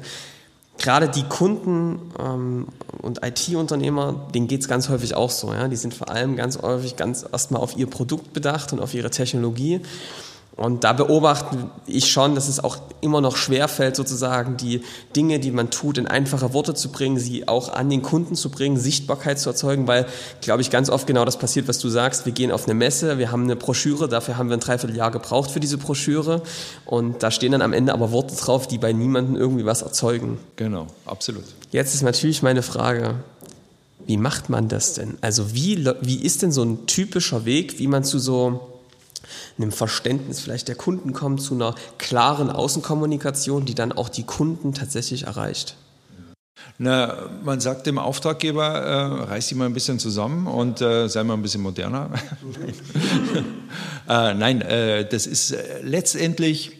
gerade 0.77 1.09
die 1.09 1.23
Kunden 1.23 2.11
ähm, 2.19 2.67
und 3.01 3.23
IT-Unternehmer, 3.23 4.27
denen 4.33 4.47
geht 4.47 4.61
es 4.61 4.67
ganz 4.67 4.89
häufig 4.89 5.15
auch 5.15 5.29
so. 5.29 5.53
Ja? 5.53 5.67
Die 5.67 5.75
sind 5.75 5.93
vor 5.93 6.09
allem 6.09 6.35
ganz 6.35 6.61
häufig 6.61 6.95
ganz 6.95 7.25
erstmal 7.31 7.61
auf 7.61 7.77
ihr 7.77 7.87
Produkt 7.87 8.33
bedacht 8.33 8.73
und 8.73 8.79
auf 8.79 8.93
ihre 8.93 9.09
Technologie 9.09 9.81
und 10.57 10.83
da 10.83 10.93
beobachte 10.93 11.57
ich 11.87 12.11
schon, 12.11 12.35
dass 12.35 12.47
es 12.47 12.61
auch 12.61 12.77
immer 12.99 13.21
noch 13.21 13.37
schwerfällt, 13.37 13.95
sozusagen 13.95 14.57
die 14.57 14.81
Dinge, 15.15 15.39
die 15.39 15.49
man 15.49 15.69
tut, 15.69 15.97
in 15.97 16.07
einfache 16.07 16.53
Worte 16.53 16.73
zu 16.73 16.91
bringen, 16.91 17.17
sie 17.17 17.47
auch 17.47 17.73
an 17.73 17.89
den 17.89 18.01
Kunden 18.01 18.35
zu 18.35 18.51
bringen, 18.51 18.77
Sichtbarkeit 18.77 19.39
zu 19.39 19.49
erzeugen, 19.49 19.87
weil, 19.87 20.05
glaube 20.41 20.61
ich, 20.61 20.69
ganz 20.69 20.89
oft 20.89 21.07
genau 21.07 21.23
das 21.23 21.39
passiert, 21.39 21.67
was 21.67 21.79
du 21.79 21.89
sagst. 21.89 22.25
Wir 22.25 22.33
gehen 22.33 22.51
auf 22.51 22.65
eine 22.65 22.73
Messe, 22.73 23.17
wir 23.17 23.31
haben 23.31 23.43
eine 23.43 23.55
Broschüre, 23.55 24.09
dafür 24.09 24.37
haben 24.37 24.49
wir 24.49 24.57
ein 24.57 24.59
Dreivierteljahr 24.59 25.09
gebraucht 25.09 25.51
für 25.51 25.61
diese 25.61 25.77
Broschüre 25.77 26.41
und 26.85 27.23
da 27.23 27.31
stehen 27.31 27.53
dann 27.53 27.61
am 27.61 27.73
Ende 27.73 27.93
aber 27.93 28.11
Worte 28.11 28.35
drauf, 28.35 28.67
die 28.67 28.77
bei 28.77 28.91
niemandem 28.91 29.37
irgendwie 29.37 29.65
was 29.65 29.81
erzeugen. 29.81 30.37
Genau, 30.57 30.87
absolut. 31.05 31.45
Jetzt 31.71 31.95
ist 31.95 32.03
natürlich 32.03 32.43
meine 32.43 32.61
Frage, 32.61 33.15
wie 34.05 34.17
macht 34.17 34.49
man 34.49 34.67
das 34.67 34.93
denn? 34.93 35.17
Also 35.21 35.55
wie, 35.55 35.85
wie 36.01 36.21
ist 36.21 36.41
denn 36.41 36.51
so 36.51 36.63
ein 36.63 36.85
typischer 36.87 37.45
Weg, 37.45 37.79
wie 37.79 37.87
man 37.87 38.03
zu 38.03 38.19
so 38.19 38.67
einem 39.57 39.71
Verständnis 39.71 40.39
vielleicht 40.39 40.67
der 40.67 40.75
Kunden 40.75 41.13
kommt, 41.13 41.41
zu 41.41 41.53
einer 41.53 41.75
klaren 41.97 42.49
Außenkommunikation, 42.49 43.65
die 43.65 43.75
dann 43.75 43.91
auch 43.91 44.09
die 44.09 44.23
Kunden 44.23 44.73
tatsächlich 44.73 45.23
erreicht? 45.23 45.75
Na, 46.77 47.29
man 47.43 47.59
sagt 47.59 47.85
dem 47.85 47.97
Auftraggeber, 47.97 48.65
äh, 48.65 49.23
reiß 49.29 49.47
dich 49.47 49.57
mal 49.57 49.65
ein 49.65 49.73
bisschen 49.73 49.99
zusammen 49.99 50.47
und 50.47 50.81
äh, 50.81 51.07
sei 51.07 51.23
mal 51.23 51.35
ein 51.35 51.41
bisschen 51.41 51.61
moderner. 51.61 52.09
äh, 54.09 54.33
nein, 54.33 54.61
äh, 54.61 55.07
das 55.07 55.27
ist 55.27 55.51
äh, 55.51 55.81
letztendlich, 55.83 56.71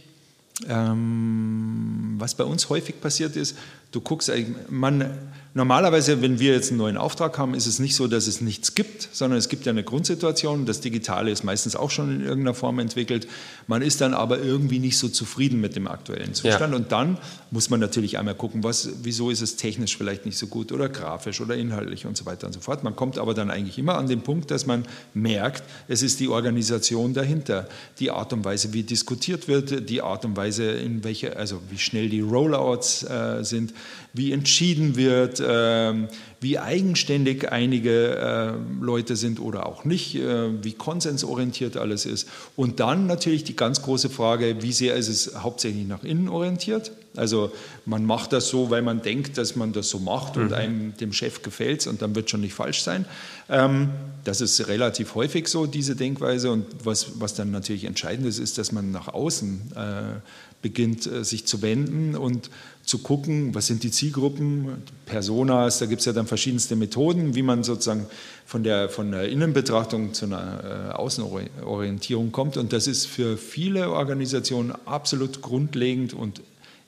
ähm, 0.68 2.11
was 2.22 2.36
bei 2.36 2.46
uns 2.46 2.70
häufig 2.70 3.02
passiert 3.02 3.36
ist, 3.36 3.58
du 3.92 4.00
guckst, 4.00 4.32
man 4.70 5.18
Normalerweise, 5.54 6.22
wenn 6.22 6.40
wir 6.40 6.54
jetzt 6.54 6.70
einen 6.70 6.78
neuen 6.78 6.96
Auftrag 6.96 7.38
haben, 7.38 7.56
ist 7.56 7.66
es 7.66 7.80
nicht 7.80 7.94
so, 7.94 8.08
dass 8.08 8.26
es 8.28 8.40
nichts 8.40 8.74
gibt, 8.74 9.10
sondern 9.12 9.38
es 9.38 9.50
gibt 9.50 9.66
ja 9.66 9.72
eine 9.72 9.84
Grundsituation. 9.84 10.66
Das 10.66 10.80
Digitale 10.80 11.30
ist 11.30 11.44
meistens 11.44 11.76
auch 11.76 11.92
schon 11.92 12.10
in 12.10 12.22
irgendeiner 12.22 12.54
Form 12.54 12.80
entwickelt. 12.80 13.28
Man 13.68 13.82
ist 13.82 14.00
dann 14.00 14.14
aber 14.14 14.40
irgendwie 14.40 14.80
nicht 14.80 14.98
so 14.98 15.10
zufrieden 15.10 15.60
mit 15.60 15.76
dem 15.76 15.88
aktuellen 15.88 16.34
Zustand. 16.34 16.72
Ja. 16.72 16.78
Und 16.78 16.94
dann 16.94 17.18
muss 17.52 17.70
man 17.70 17.82
natürlich 17.82 18.18
einmal 18.18 18.36
gucken, 18.36 18.64
was, 18.64 18.92
wieso 19.04 19.30
ist 19.30 19.42
es 19.42 19.58
technisch 19.58 19.98
vielleicht 19.98 20.26
nicht 20.26 20.38
so 20.38 20.48
gut 20.48 20.72
oder 20.72 20.88
grafisch 20.88 21.42
oder 21.42 21.56
inhaltlich 21.56 22.06
und 22.06 22.16
so 22.16 22.26
weiter 22.26 22.48
und 22.48 22.54
so 22.54 22.62
fort. 22.62 22.86
Man 22.86 22.96
kommt 22.96 23.18
aber 23.18 23.34
dann 23.34 23.52
eigentlich 23.52 23.78
immer 23.78 23.98
an 23.98 24.08
den 24.08 24.22
Punkt, 24.22 24.52
dass 24.52 24.66
man 24.66 24.86
merkt, 25.14 25.64
es 25.90 26.02
ist 26.02 26.22
die 26.22 26.30
Organisation 26.30 27.14
dahinter, 27.14 27.68
die 28.00 28.10
Art 28.10 28.32
und 28.32 28.46
Weise, 28.46 28.72
wie 28.72 28.84
diskutiert 28.84 29.50
wird, 29.50 29.90
die 29.90 30.02
Art 30.02 30.24
und 30.24 30.38
Weise, 30.38 30.64
in 30.72 31.04
welche, 31.04 31.36
also 31.36 31.60
wie 31.70 31.78
schnell 31.78 32.08
die 32.12 32.22
Rollouts 32.22 33.04
äh, 33.04 33.44
sind, 33.44 33.74
wie 34.14 34.32
entschieden 34.32 34.96
wird, 34.96 35.40
äh, 35.40 35.94
wie 36.42 36.60
eigenständig 36.60 37.52
einige 37.52 38.16
äh, 38.18 38.84
Leute 38.84 39.16
sind 39.16 39.40
oder 39.40 39.66
auch 39.68 39.86
nicht, 39.86 40.16
äh, 40.16 40.64
wie 40.64 40.74
konsensorientiert 40.74 41.78
alles 41.78 42.06
ist. 42.06 42.28
Und 42.56 42.80
dann 42.80 43.08
natürlich 43.08 43.44
die 43.44 43.56
ganz 43.56 43.82
große 43.82 44.10
Frage, 44.10 44.62
wie 44.62 44.74
sehr 44.74 44.96
ist 44.96 45.08
es 45.08 45.36
hauptsächlich 45.36 45.88
nach 45.88 46.04
innen 46.04 46.28
orientiert? 46.28 46.92
Also 47.16 47.52
man 47.86 48.06
macht 48.06 48.34
das 48.34 48.48
so, 48.48 48.70
weil 48.70 48.82
man 48.82 49.02
denkt, 49.02 49.38
dass 49.38 49.56
man 49.56 49.74
das 49.74 49.90
so 49.90 50.00
macht 50.00 50.38
und 50.38 50.48
mhm. 50.48 50.54
einem 50.54 50.98
dem 50.98 51.14
Chef 51.14 51.42
gefällt 51.42 51.86
und 51.88 52.02
dann 52.02 52.16
wird 52.16 52.30
schon 52.30 52.42
nicht 52.42 52.54
falsch 52.54 52.82
sein. 52.82 53.06
Ähm, 53.50 53.90
das 54.24 54.42
ist 54.42 54.68
relativ 54.68 55.16
häufig 55.16 55.48
so, 55.48 55.66
diese 55.66 55.96
Denkweise. 55.96 56.52
Und 56.52 56.66
was, 56.84 57.20
was 57.20 57.34
dann 57.34 57.52
natürlich 57.52 57.86
entscheidend 57.86 58.28
ist, 58.28 58.40
ist, 58.40 58.58
dass 58.58 58.72
man 58.72 58.92
nach 58.92 59.10
außen 59.10 59.72
äh, 59.76 60.51
beginnt, 60.62 61.08
äh, 61.08 61.24
sich 61.24 61.46
zu 61.46 61.62
wenden 61.62 62.16
und 62.16 62.50
zu 62.84 62.98
gucken, 62.98 63.54
was 63.54 63.68
sind 63.68 63.84
die 63.84 63.92
Zielgruppen, 63.92 64.84
Personas, 65.06 65.80
da 65.80 65.86
gibt 65.86 66.00
es 66.00 66.06
ja 66.06 66.14
dann 66.14 66.28
verschiedenste 66.28 66.76
Methoden, 66.76 67.36
wie 67.36 67.44
man 67.44 67.64
sozusagen 67.64 68.08
von 68.46 68.64
der, 68.64 68.90
von 68.90 69.12
der 69.12 69.30
Innenbetrachtung 69.30 70.14
zu 70.14 70.26
einer 70.26 70.90
äh, 70.90 70.94
Außenorientierung 70.94 72.32
kommt. 72.32 72.58
Und 72.58 72.74
das 72.74 72.88
ist 72.88 73.06
für 73.06 73.38
viele 73.38 73.92
Organisationen 73.92 74.74
absolut 74.86 75.42
grundlegend 75.42 76.14
und 76.14 76.42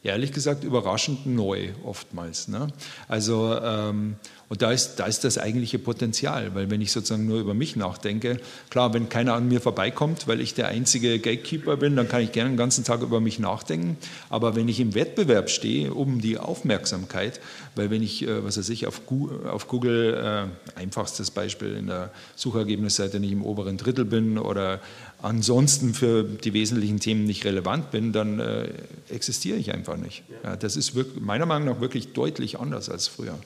ehrlich 0.03 0.33
gesagt 0.33 0.63
überraschend 0.63 1.25
neu 1.25 1.69
oftmals. 1.83 2.47
Ne? 2.47 2.67
Also 3.07 3.57
ähm, 3.61 4.15
und 4.49 4.61
da 4.61 4.71
ist, 4.71 4.97
da 4.97 5.05
ist 5.05 5.23
das 5.23 5.37
eigentliche 5.37 5.79
Potenzial, 5.79 6.53
weil 6.53 6.69
wenn 6.69 6.81
ich 6.81 6.91
sozusagen 6.91 7.25
nur 7.25 7.39
über 7.39 7.53
mich 7.53 7.75
nachdenke, 7.75 8.39
klar, 8.69 8.93
wenn 8.93 9.09
keiner 9.09 9.33
an 9.33 9.47
mir 9.47 9.61
vorbeikommt, 9.61 10.27
weil 10.27 10.41
ich 10.41 10.53
der 10.53 10.67
einzige 10.67 11.19
Gatekeeper 11.19 11.77
bin, 11.77 11.95
dann 11.95 12.07
kann 12.07 12.21
ich 12.21 12.31
gerne 12.31 12.51
den 12.51 12.57
ganzen 12.57 12.83
Tag 12.83 13.01
über 13.01 13.19
mich 13.19 13.39
nachdenken. 13.39 13.97
Aber 14.29 14.55
wenn 14.55 14.67
ich 14.67 14.79
im 14.79 14.95
Wettbewerb 14.95 15.49
stehe 15.49 15.93
um 15.93 16.21
die 16.21 16.37
Aufmerksamkeit, 16.37 17.39
weil 17.75 17.89
wenn 17.89 18.03
ich, 18.03 18.27
äh, 18.27 18.43
was 18.43 18.57
weiß 18.57 18.69
ich, 18.69 18.85
auf 18.85 19.05
Google, 19.05 19.47
auf 19.47 19.67
Google 19.67 20.49
äh, 20.75 20.79
einfachstes 20.79 21.31
Beispiel 21.31 21.75
in 21.75 21.87
der 21.87 22.11
Suchergebnisseite 22.35 23.19
nicht 23.19 23.31
im 23.31 23.43
oberen 23.43 23.77
Drittel 23.77 24.05
bin 24.05 24.37
oder 24.37 24.81
ansonsten 25.21 25.93
für 25.93 26.23
die 26.23 26.53
wesentlichen 26.53 26.99
Themen 26.99 27.23
nicht 27.23 27.45
relevant 27.45 27.91
bin, 27.91 28.11
dann 28.11 28.39
äh, 28.39 28.67
existiere 29.09 29.57
ich 29.57 29.73
einfach 29.73 29.97
nicht. 29.97 30.23
Ja, 30.43 30.55
das 30.57 30.75
ist 30.75 30.95
wirklich, 30.95 31.23
meiner 31.23 31.45
Meinung 31.45 31.69
nach 31.69 31.81
wirklich 31.81 32.13
deutlich 32.13 32.59
anders 32.59 32.89
als 32.89 33.07
früher. 33.07 33.39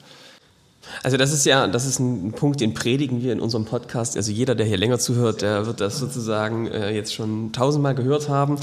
Also 1.02 1.16
das 1.16 1.32
ist 1.32 1.44
ja, 1.44 1.66
das 1.66 1.86
ist 1.86 1.98
ein 1.98 2.32
Punkt, 2.32 2.60
den 2.60 2.74
predigen 2.74 3.22
wir 3.22 3.32
in 3.32 3.40
unserem 3.40 3.64
Podcast. 3.64 4.16
Also 4.16 4.32
jeder, 4.32 4.54
der 4.54 4.66
hier 4.66 4.78
länger 4.78 4.98
zuhört, 4.98 5.42
der 5.42 5.66
wird 5.66 5.80
das 5.80 5.98
sozusagen 5.98 6.66
äh, 6.66 6.90
jetzt 6.90 7.14
schon 7.14 7.52
tausendmal 7.52 7.94
gehört 7.94 8.28
haben. 8.28 8.58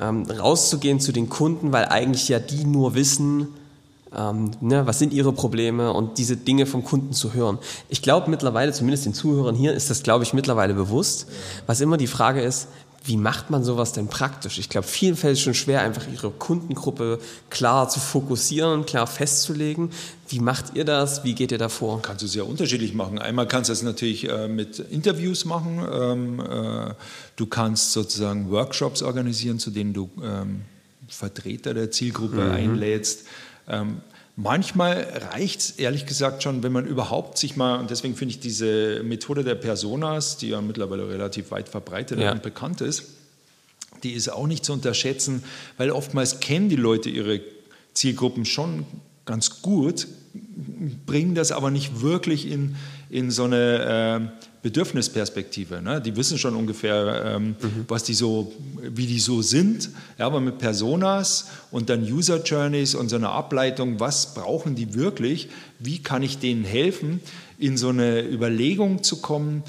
Ähm, 0.00 0.24
rauszugehen 0.24 1.00
zu 1.00 1.12
den 1.12 1.28
Kunden, 1.28 1.72
weil 1.72 1.86
eigentlich 1.86 2.28
ja 2.28 2.38
die 2.38 2.64
nur 2.64 2.94
wissen, 2.94 3.48
ähm, 4.16 4.50
ne, 4.60 4.86
was 4.86 4.98
sind 4.98 5.12
ihre 5.12 5.32
Probleme 5.32 5.92
und 5.92 6.18
diese 6.18 6.36
Dinge 6.36 6.66
vom 6.66 6.84
Kunden 6.84 7.12
zu 7.12 7.34
hören. 7.34 7.58
Ich 7.88 8.02
glaube 8.02 8.30
mittlerweile, 8.30 8.72
zumindest 8.72 9.06
den 9.06 9.14
Zuhörern 9.14 9.54
hier, 9.54 9.72
ist 9.72 9.90
das, 9.90 10.02
glaube 10.02 10.24
ich, 10.24 10.32
mittlerweile 10.34 10.74
bewusst. 10.74 11.26
Was 11.66 11.80
immer 11.80 11.96
die 11.96 12.06
Frage 12.06 12.42
ist, 12.42 12.68
wie 13.04 13.16
macht 13.16 13.50
man 13.50 13.64
sowas 13.64 13.92
denn 13.92 14.06
praktisch? 14.06 14.58
Ich 14.58 14.68
glaube, 14.68 14.86
vielen 14.86 15.16
fällt 15.16 15.36
es 15.36 15.42
schon 15.42 15.54
schwer, 15.54 15.82
einfach 15.82 16.06
ihre 16.12 16.30
Kundengruppe 16.30 17.18
klar 17.50 17.88
zu 17.88 17.98
fokussieren, 17.98 18.86
klar 18.86 19.08
festzulegen. 19.08 19.90
Wie 20.28 20.38
macht 20.38 20.76
ihr 20.76 20.84
das? 20.84 21.24
Wie 21.24 21.34
geht 21.34 21.50
ihr 21.50 21.58
da 21.58 21.68
vor? 21.68 22.00
Kannst 22.00 22.22
du 22.22 22.28
sehr 22.28 22.46
unterschiedlich 22.46 22.94
machen. 22.94 23.18
Einmal 23.18 23.48
kannst 23.48 23.70
du 23.70 23.72
es 23.72 23.82
natürlich 23.82 24.28
äh, 24.28 24.46
mit 24.46 24.78
Interviews 24.78 25.44
machen. 25.44 25.84
Ähm, 25.92 26.40
äh, 26.40 26.94
du 27.34 27.46
kannst 27.46 27.92
sozusagen 27.92 28.50
Workshops 28.50 29.02
organisieren, 29.02 29.58
zu 29.58 29.70
denen 29.70 29.92
du 29.92 30.08
ähm, 30.22 30.62
Vertreter 31.08 31.74
der 31.74 31.90
Zielgruppe 31.90 32.36
mhm. 32.36 32.52
einlädst. 32.52 33.26
Ähm, 33.68 34.00
Manchmal 34.36 35.06
reicht 35.32 35.60
es 35.60 35.70
ehrlich 35.72 36.06
gesagt 36.06 36.42
schon, 36.42 36.62
wenn 36.62 36.72
man 36.72 36.86
überhaupt 36.86 37.36
sich 37.36 37.56
mal, 37.56 37.78
und 37.78 37.90
deswegen 37.90 38.16
finde 38.16 38.34
ich 38.34 38.40
diese 38.40 39.02
Methode 39.02 39.44
der 39.44 39.54
Personas, 39.54 40.38
die 40.38 40.48
ja 40.48 40.60
mittlerweile 40.62 41.06
relativ 41.06 41.50
weit 41.50 41.68
verbreitet 41.68 42.18
ja. 42.18 42.32
und 42.32 42.42
bekannt 42.42 42.80
ist, 42.80 43.04
die 44.02 44.12
ist 44.12 44.30
auch 44.30 44.46
nicht 44.46 44.64
zu 44.64 44.72
unterschätzen, 44.72 45.44
weil 45.76 45.90
oftmals 45.90 46.40
kennen 46.40 46.70
die 46.70 46.76
Leute 46.76 47.10
ihre 47.10 47.40
Zielgruppen 47.92 48.46
schon 48.46 48.86
ganz 49.26 49.60
gut, 49.60 50.08
bringen 51.06 51.34
das 51.34 51.52
aber 51.52 51.70
nicht 51.70 52.00
wirklich 52.00 52.50
in, 52.50 52.76
in 53.12 53.30
so 53.30 53.44
eine 53.44 54.32
äh, 54.32 54.46
Bedürfnisperspektive. 54.62 55.82
Ne? 55.82 56.00
Die 56.00 56.16
wissen 56.16 56.38
schon 56.38 56.56
ungefähr, 56.56 57.34
ähm, 57.36 57.56
mhm. 57.60 57.84
was 57.86 58.04
die 58.04 58.14
so, 58.14 58.52
wie 58.80 59.06
die 59.06 59.18
so 59.18 59.42
sind. 59.42 59.90
Ja, 60.18 60.26
aber 60.26 60.40
mit 60.40 60.56
Personas 60.58 61.48
und 61.70 61.90
dann 61.90 62.02
User 62.02 62.42
Journeys 62.42 62.94
und 62.94 63.10
so 63.10 63.16
einer 63.16 63.30
Ableitung, 63.30 64.00
was 64.00 64.32
brauchen 64.32 64.74
die 64.74 64.94
wirklich? 64.94 65.50
Wie 65.78 65.98
kann 65.98 66.22
ich 66.22 66.38
denen 66.38 66.64
helfen, 66.64 67.20
in 67.58 67.76
so 67.76 67.90
eine 67.90 68.22
Überlegung 68.26 69.02
zu 69.02 69.20
kommen? 69.20 69.62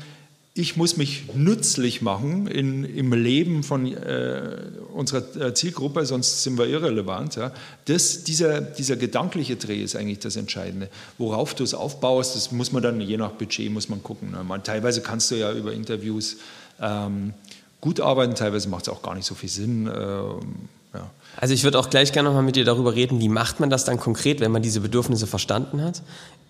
Ich 0.55 0.77
muss 0.77 0.97
mich 0.97 1.33
nützlich 1.33 2.03
machen 2.03 2.45
in, 2.45 2.83
im 2.83 3.11
Leben 3.11 3.63
von 3.63 3.91
äh, 3.91 4.57
unserer 4.93 5.23
äh, 5.35 5.53
Zielgruppe, 5.55 6.05
sonst 6.05 6.43
sind 6.43 6.59
wir 6.59 6.67
irrelevant. 6.67 7.37
Ja. 7.37 7.51
Das, 7.85 8.23
dieser, 8.23 8.61
dieser 8.61 8.95
gedankliche 8.95 9.55
Dreh 9.55 9.81
ist 9.81 9.95
eigentlich 9.95 10.19
das 10.19 10.35
Entscheidende. 10.35 10.89
Worauf 11.17 11.55
du 11.55 11.63
es 11.63 11.73
aufbaust, 11.73 12.35
das 12.35 12.51
muss 12.51 12.71
man 12.71 12.83
dann, 12.83 13.01
je 13.01 13.17
nach 13.17 13.31
Budget, 13.31 13.71
muss 13.71 13.89
man 13.89 14.03
gucken. 14.03 14.29
Ne. 14.31 14.43
Man, 14.43 14.63
teilweise 14.63 15.01
kannst 15.01 15.31
du 15.31 15.35
ja 15.35 15.51
über 15.51 15.73
Interviews 15.73 16.37
ähm, 16.79 17.33
gut 17.81 17.99
arbeiten, 17.99 18.35
teilweise 18.35 18.69
macht 18.69 18.83
es 18.83 18.89
auch 18.89 19.01
gar 19.01 19.15
nicht 19.15 19.25
so 19.25 19.33
viel 19.33 19.49
Sinn. 19.49 19.87
Äh, 19.87 19.91
ja. 19.91 21.09
Also 21.37 21.55
ich 21.55 21.63
würde 21.63 21.79
auch 21.79 21.89
gleich 21.89 22.13
gerne 22.13 22.29
nochmal 22.29 22.43
mit 22.43 22.55
dir 22.55 22.65
darüber 22.65 22.93
reden, 22.93 23.19
wie 23.19 23.29
macht 23.29 23.59
man 23.59 23.71
das 23.71 23.85
dann 23.85 23.99
konkret, 23.99 24.39
wenn 24.39 24.51
man 24.51 24.61
diese 24.61 24.81
Bedürfnisse 24.81 25.25
verstanden 25.25 25.81
hat. 25.81 26.03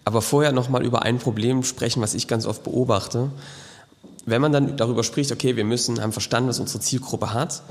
Aber 0.03 0.21
vorher 0.21 0.51
nochmal 0.51 0.83
über 0.83 1.03
ein 1.03 1.19
Problem 1.19 1.63
sprechen, 1.63 2.01
was 2.01 2.13
ich 2.13 2.27
ganz 2.27 2.45
oft 2.45 2.65
beobachte 2.65 3.31
wenn 4.25 4.41
man 4.41 4.51
dann 4.51 4.77
darüber 4.77 5.03
spricht, 5.03 5.31
okay, 5.31 5.55
wir 5.55 5.65
müssen, 5.65 6.01
haben 6.01 6.11
verstanden, 6.11 6.49
was 6.49 6.59
unsere 6.59 6.79
Zielgruppe 6.79 7.33
hat, 7.33 7.63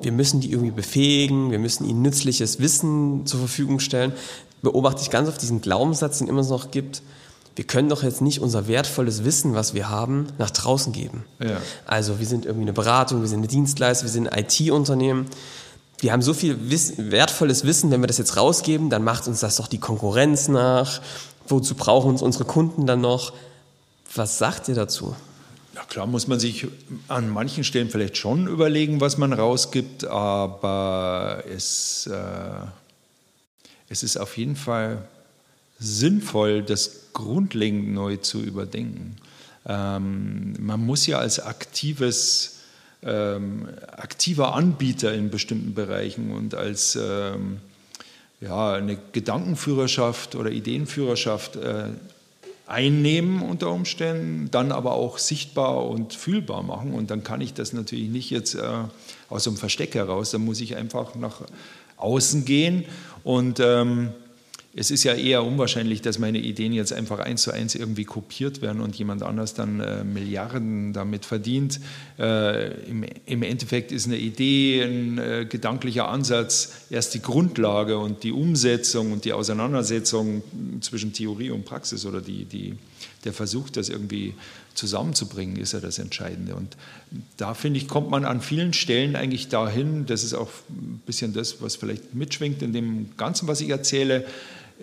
wir 0.00 0.12
müssen 0.12 0.40
die 0.40 0.50
irgendwie 0.50 0.72
befähigen, 0.72 1.50
wir 1.50 1.58
müssen 1.58 1.88
ihnen 1.88 2.02
nützliches 2.02 2.58
Wissen 2.60 3.26
zur 3.26 3.40
Verfügung 3.40 3.80
stellen, 3.80 4.12
beobachte 4.62 5.02
ich 5.02 5.10
ganz 5.10 5.28
oft 5.28 5.40
diesen 5.40 5.60
Glaubenssatz, 5.60 6.18
den 6.18 6.28
immer 6.28 6.42
noch 6.42 6.70
gibt, 6.70 7.02
wir 7.56 7.64
können 7.64 7.88
doch 7.88 8.02
jetzt 8.02 8.20
nicht 8.20 8.40
unser 8.40 8.66
wertvolles 8.66 9.24
Wissen, 9.24 9.54
was 9.54 9.74
wir 9.74 9.88
haben, 9.88 10.26
nach 10.38 10.50
draußen 10.50 10.92
geben. 10.92 11.24
Ja. 11.38 11.58
Also 11.86 12.18
wir 12.18 12.26
sind 12.26 12.46
irgendwie 12.46 12.64
eine 12.64 12.72
Beratung, 12.72 13.20
wir 13.20 13.28
sind 13.28 13.38
eine 13.38 13.46
Dienstleister, 13.46 14.04
wir 14.04 14.10
sind 14.10 14.28
ein 14.28 14.44
IT-Unternehmen. 14.44 15.26
Wir 15.98 16.12
haben 16.12 16.22
so 16.22 16.34
viel 16.34 16.70
Wissen, 16.70 17.12
wertvolles 17.12 17.64
Wissen, 17.64 17.92
wenn 17.92 18.00
wir 18.00 18.08
das 18.08 18.18
jetzt 18.18 18.36
rausgeben, 18.36 18.90
dann 18.90 19.04
macht 19.04 19.28
uns 19.28 19.40
das 19.40 19.56
doch 19.56 19.68
die 19.68 19.78
Konkurrenz 19.78 20.48
nach. 20.48 21.00
Wozu 21.46 21.76
brauchen 21.76 22.10
uns 22.10 22.22
unsere 22.22 22.44
Kunden 22.44 22.86
dann 22.86 23.00
noch? 23.00 23.32
Was 24.14 24.38
sagt 24.38 24.68
ihr 24.68 24.74
dazu? 24.74 25.14
Ja, 25.74 25.82
klar 25.84 26.06
muss 26.06 26.28
man 26.28 26.38
sich 26.38 26.68
an 27.08 27.28
manchen 27.30 27.64
Stellen 27.64 27.90
vielleicht 27.90 28.16
schon 28.16 28.46
überlegen, 28.46 29.00
was 29.00 29.18
man 29.18 29.32
rausgibt, 29.32 30.04
aber 30.04 31.42
es, 31.52 32.06
äh, 32.06 32.66
es 33.88 34.04
ist 34.04 34.16
auf 34.16 34.36
jeden 34.36 34.54
Fall 34.54 35.08
sinnvoll, 35.80 36.62
das 36.62 37.12
grundlegend 37.12 37.92
neu 37.92 38.18
zu 38.18 38.40
überdenken. 38.40 39.16
Ähm, 39.66 40.54
man 40.60 40.84
muss 40.84 41.08
ja 41.08 41.18
als 41.18 41.40
aktives, 41.40 42.60
ähm, 43.02 43.68
aktiver 43.96 44.54
Anbieter 44.54 45.12
in 45.12 45.30
bestimmten 45.30 45.74
Bereichen 45.74 46.30
und 46.30 46.54
als 46.54 46.96
ähm, 46.96 47.58
ja, 48.40 48.74
eine 48.74 48.96
Gedankenführerschaft 49.10 50.36
oder 50.36 50.50
Ideenführerschaft 50.50 51.56
äh, 51.56 51.88
einnehmen 52.66 53.42
unter 53.42 53.70
Umständen, 53.70 54.50
dann 54.50 54.72
aber 54.72 54.92
auch 54.92 55.18
sichtbar 55.18 55.86
und 55.86 56.14
fühlbar 56.14 56.62
machen. 56.62 56.94
Und 56.94 57.10
dann 57.10 57.22
kann 57.22 57.40
ich 57.40 57.52
das 57.54 57.72
natürlich 57.72 58.08
nicht 58.08 58.30
jetzt 58.30 58.54
äh, 58.54 58.62
aus 59.28 59.44
dem 59.44 59.56
Versteck 59.56 59.94
heraus, 59.94 60.30
dann 60.30 60.44
muss 60.44 60.60
ich 60.60 60.76
einfach 60.76 61.14
nach 61.14 61.42
außen 61.96 62.44
gehen 62.44 62.84
und 63.22 63.60
ähm, 63.60 64.12
es 64.76 64.90
ist 64.90 65.04
ja 65.04 65.14
eher 65.14 65.44
unwahrscheinlich, 65.44 66.02
dass 66.02 66.18
meine 66.18 66.38
Ideen 66.38 66.72
jetzt 66.72 66.92
einfach 66.92 67.20
eins 67.20 67.42
zu 67.42 67.52
eins 67.52 67.76
irgendwie 67.76 68.04
kopiert 68.04 68.60
werden 68.60 68.80
und 68.80 68.96
jemand 68.96 69.22
anders 69.22 69.54
dann 69.54 69.78
äh, 69.78 70.02
Milliarden 70.02 70.92
damit 70.92 71.24
verdient. 71.24 71.80
Äh, 72.18 72.72
im, 72.88 73.04
im, 73.26 73.42
Endeffekt 73.42 73.92
ist 73.92 74.06
eine 74.06 74.16
Idee, 74.16 74.82
ein 74.82 75.18
äh, 75.18 75.46
gedanklicher 75.48 76.08
Ansatz 76.08 76.72
erst 76.90 77.14
die 77.14 77.22
Grundlage 77.22 77.98
und 77.98 78.24
die 78.24 78.32
Umsetzung 78.32 79.12
und 79.12 79.24
die 79.24 79.32
Auseinandersetzung 79.32 80.42
zwischen 80.80 81.12
Theorie 81.12 81.50
und 81.50 81.64
Praxis 81.64 82.04
oder 82.04 82.20
die, 82.20 82.44
die, 82.44 82.74
der 83.24 83.32
Versuch, 83.32 83.70
das 83.70 83.88
irgendwie 83.88 84.34
zusammenzubringen, 84.74 85.54
ist 85.54 85.72
ja 85.72 85.78
das 85.78 86.00
Entscheidende. 86.00 86.56
Und 86.56 86.76
da 87.36 87.54
finde 87.54 87.78
ich, 87.78 87.86
kommt 87.86 88.10
man 88.10 88.24
an 88.24 88.40
vielen 88.40 88.72
Stellen 88.72 89.14
eigentlich 89.14 89.46
dahin, 89.46 90.06
das 90.06 90.24
ist 90.24 90.34
auch 90.34 90.50
ein 90.68 91.00
bisschen 91.06 91.32
das, 91.32 91.62
was 91.62 91.76
vielleicht 91.76 92.14
mitschwingt 92.14 92.60
in 92.60 92.72
dem 92.72 93.16
Ganzen, 93.16 93.46
was 93.46 93.60
ich 93.60 93.68
erzähle, 93.68 94.24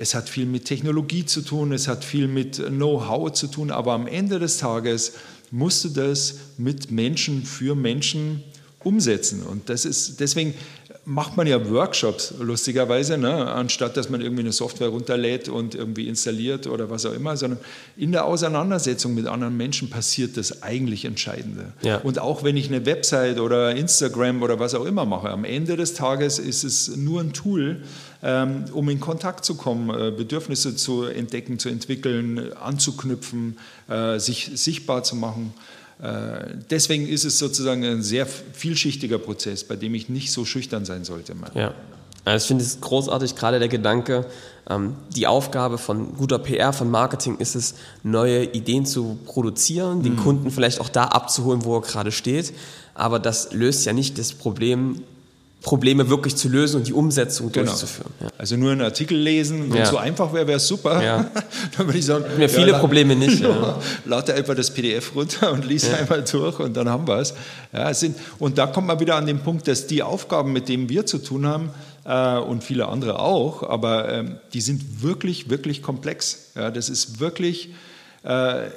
es 0.02 0.16
hat 0.16 0.30
viel 0.30 0.48
mit 0.48 0.66
Technologie 0.66 1.28
zu 1.28 1.44
tun, 1.44 1.72
es 1.74 1.88
hat 1.88 2.04
viel 2.04 2.28
mit 2.28 2.56
Know-how 2.56 3.32
zu 3.32 3.46
tun, 3.46 3.70
aber 3.70 3.94
am 3.94 4.08
Ende 4.08 4.40
des 4.40 4.58
Tages 4.58 5.14
musst 5.52 5.84
du 5.84 5.90
das 5.90 6.40
mit 6.58 6.90
Menschen 6.90 7.46
für 7.46 7.76
Menschen 7.76 8.44
umsetzen. 8.80 9.44
Und 9.44 9.70
das 9.70 9.86
ist 9.86 10.20
deswegen 10.20 10.56
macht 11.04 11.36
man 11.36 11.48
ja 11.48 11.70
Workshops, 11.70 12.34
lustigerweise, 12.40 13.18
ne? 13.18 13.48
anstatt 13.48 13.98
dass 13.98 14.10
man 14.10 14.22
irgendwie 14.22 14.44
eine 14.44 14.52
Software 14.52 14.90
runterlädt 14.90 15.50
und 15.50 15.74
irgendwie 15.74 16.08
installiert 16.08 16.68
oder 16.68 16.92
was 16.92 17.06
auch 17.08 17.14
immer, 17.14 17.36
sondern 17.38 17.60
in 17.98 18.12
der 18.12 18.26
Auseinandersetzung 18.26 19.16
mit 19.16 19.26
anderen 19.26 19.58
Menschen 19.58 19.90
passiert 19.90 20.38
das 20.38 20.62
eigentlich 20.62 21.06
Entscheidende. 21.06 21.74
Ja. 21.82 21.98
Und 21.98 22.20
auch 22.20 22.44
wenn 22.44 22.56
ich 22.56 22.68
eine 22.68 22.86
Website 22.86 23.40
oder 23.40 23.76
Instagram 23.76 24.44
oder 24.44 24.60
was 24.60 24.76
auch 24.76 24.86
immer 24.86 25.06
mache, 25.06 25.30
am 25.30 25.44
Ende 25.44 25.76
des 25.76 25.96
Tages 25.96 26.38
ist 26.38 26.64
es 26.64 26.96
nur 26.96 27.22
ein 27.22 27.34
Tool, 27.34 27.82
ähm, 28.22 28.66
um 28.72 28.88
in 28.90 29.00
Kontakt 29.00 29.44
zu 29.44 29.56
kommen, 29.56 29.90
äh, 29.90 30.12
Bedürfnisse 30.12 30.76
zu 30.76 31.06
entdecken, 31.06 31.58
zu 31.58 31.70
entwickeln, 31.70 32.54
anzuknüpfen, 32.54 33.58
äh, 33.90 34.20
sich 34.20 34.52
sichtbar 34.54 35.04
zu 35.04 35.16
machen. 35.16 35.54
Äh, 36.02 36.56
deswegen 36.70 37.08
ist 37.08 37.26
es 37.26 37.38
sozusagen 37.38 37.84
ein 37.84 38.02
sehr 38.02 38.26
vielschichtiger 38.26 39.20
Prozess, 39.20 39.64
bei 39.64 39.76
dem 39.76 39.94
ich 39.94 40.10
nicht 40.10 40.32
so 40.32 40.46
schüchtern 40.46 40.84
sein 40.86 41.04
sollte. 41.04 41.36
Ja. 41.54 41.74
Also 42.26 42.44
ich 42.44 42.48
finde 42.48 42.64
es 42.64 42.82
großartig, 42.82 43.36
gerade 43.36 43.60
der 43.60 43.68
Gedanke, 43.68 44.26
ähm, 44.70 44.96
die 45.16 45.28
Aufgabe 45.28 45.78
von 45.78 46.16
guter 46.16 46.40
PR, 46.40 46.72
von 46.72 46.90
Marketing 46.90 47.38
ist 47.38 47.56
es, 47.56 47.76
neue 48.04 48.46
Ideen 48.46 48.86
zu 48.86 49.18
produzieren, 49.26 50.04
den 50.04 50.14
mhm. 50.14 50.24
Kunden 50.24 50.52
vielleicht 50.52 50.82
auch 50.82 50.90
da 50.90 51.06
abzuholen, 51.06 51.66
wo 51.66 51.78
er 51.78 51.82
gerade 51.82 52.12
steht. 52.12 52.54
Aber 52.94 53.20
das 53.20 53.54
löst 53.54 53.86
ja 53.86 53.94
nicht 53.94 54.18
das 54.18 54.34
Problem, 54.34 55.04
Probleme 55.62 56.10
wirklich 56.10 56.36
zu 56.36 56.50
lösen 56.50 56.78
und 56.78 56.88
die 56.88 56.94
Umsetzung 56.94 57.52
genau. 57.52 57.68
durchzuführen. 57.68 58.12
Ja. 58.20 58.28
Also 58.38 58.58
nur 58.58 58.72
einen 58.72 58.82
Artikel 58.82 59.18
lesen, 59.18 59.70
wenn 59.70 59.78
ja. 59.78 59.84
es 59.84 59.90
so 59.90 59.98
einfach 59.98 60.34
wäre, 60.34 60.48
wäre 60.48 60.58
es 60.58 60.68
super. 60.68 61.04
Ja. 61.04 61.30
dann 61.78 61.86
würde 61.86 62.00
ich 62.00 62.06
sagen, 62.06 62.26
mir 62.38 62.50
viele 62.50 62.74
Probleme 62.74 63.16
nicht. 63.16 63.42
Ja. 63.42 63.80
Lade 64.06 64.34
einfach 64.34 64.56
das 64.56 64.72
PDF 64.72 65.16
runter 65.16 65.52
und 65.52 65.66
lies 65.66 65.88
einmal 65.94 66.24
durch 66.24 66.60
und 66.60 66.76
dann 66.76 66.90
haben 66.90 67.08
wir 67.08 67.20
es. 67.20 67.34
Ja, 67.72 67.94
sind, 67.94 68.18
und 68.40 68.58
da 68.58 68.68
kommt 68.68 68.88
man 68.88 69.00
wieder 69.00 69.16
an 69.16 69.28
den 69.28 69.40
Punkt, 69.40 69.68
dass 69.68 69.86
die 69.86 70.02
Aufgaben, 70.02 70.52
mit 70.52 70.68
denen 70.68 70.90
wir 70.90 71.06
zu 71.06 71.20
tun 71.20 71.46
haben, 71.46 71.70
äh, 72.06 72.38
und 72.38 72.64
viele 72.64 72.88
andere 72.88 73.20
auch, 73.20 73.64
aber 73.64 74.12
ähm, 74.12 74.38
die 74.54 74.62
sind 74.62 75.04
wirklich, 75.04 75.50
wirklich 75.50 75.84
komplex. 75.84 76.52
Ja, 76.56 76.72
das 76.72 76.90
ist 76.90 77.20
wirklich 77.20 77.70
äh, 78.24 78.70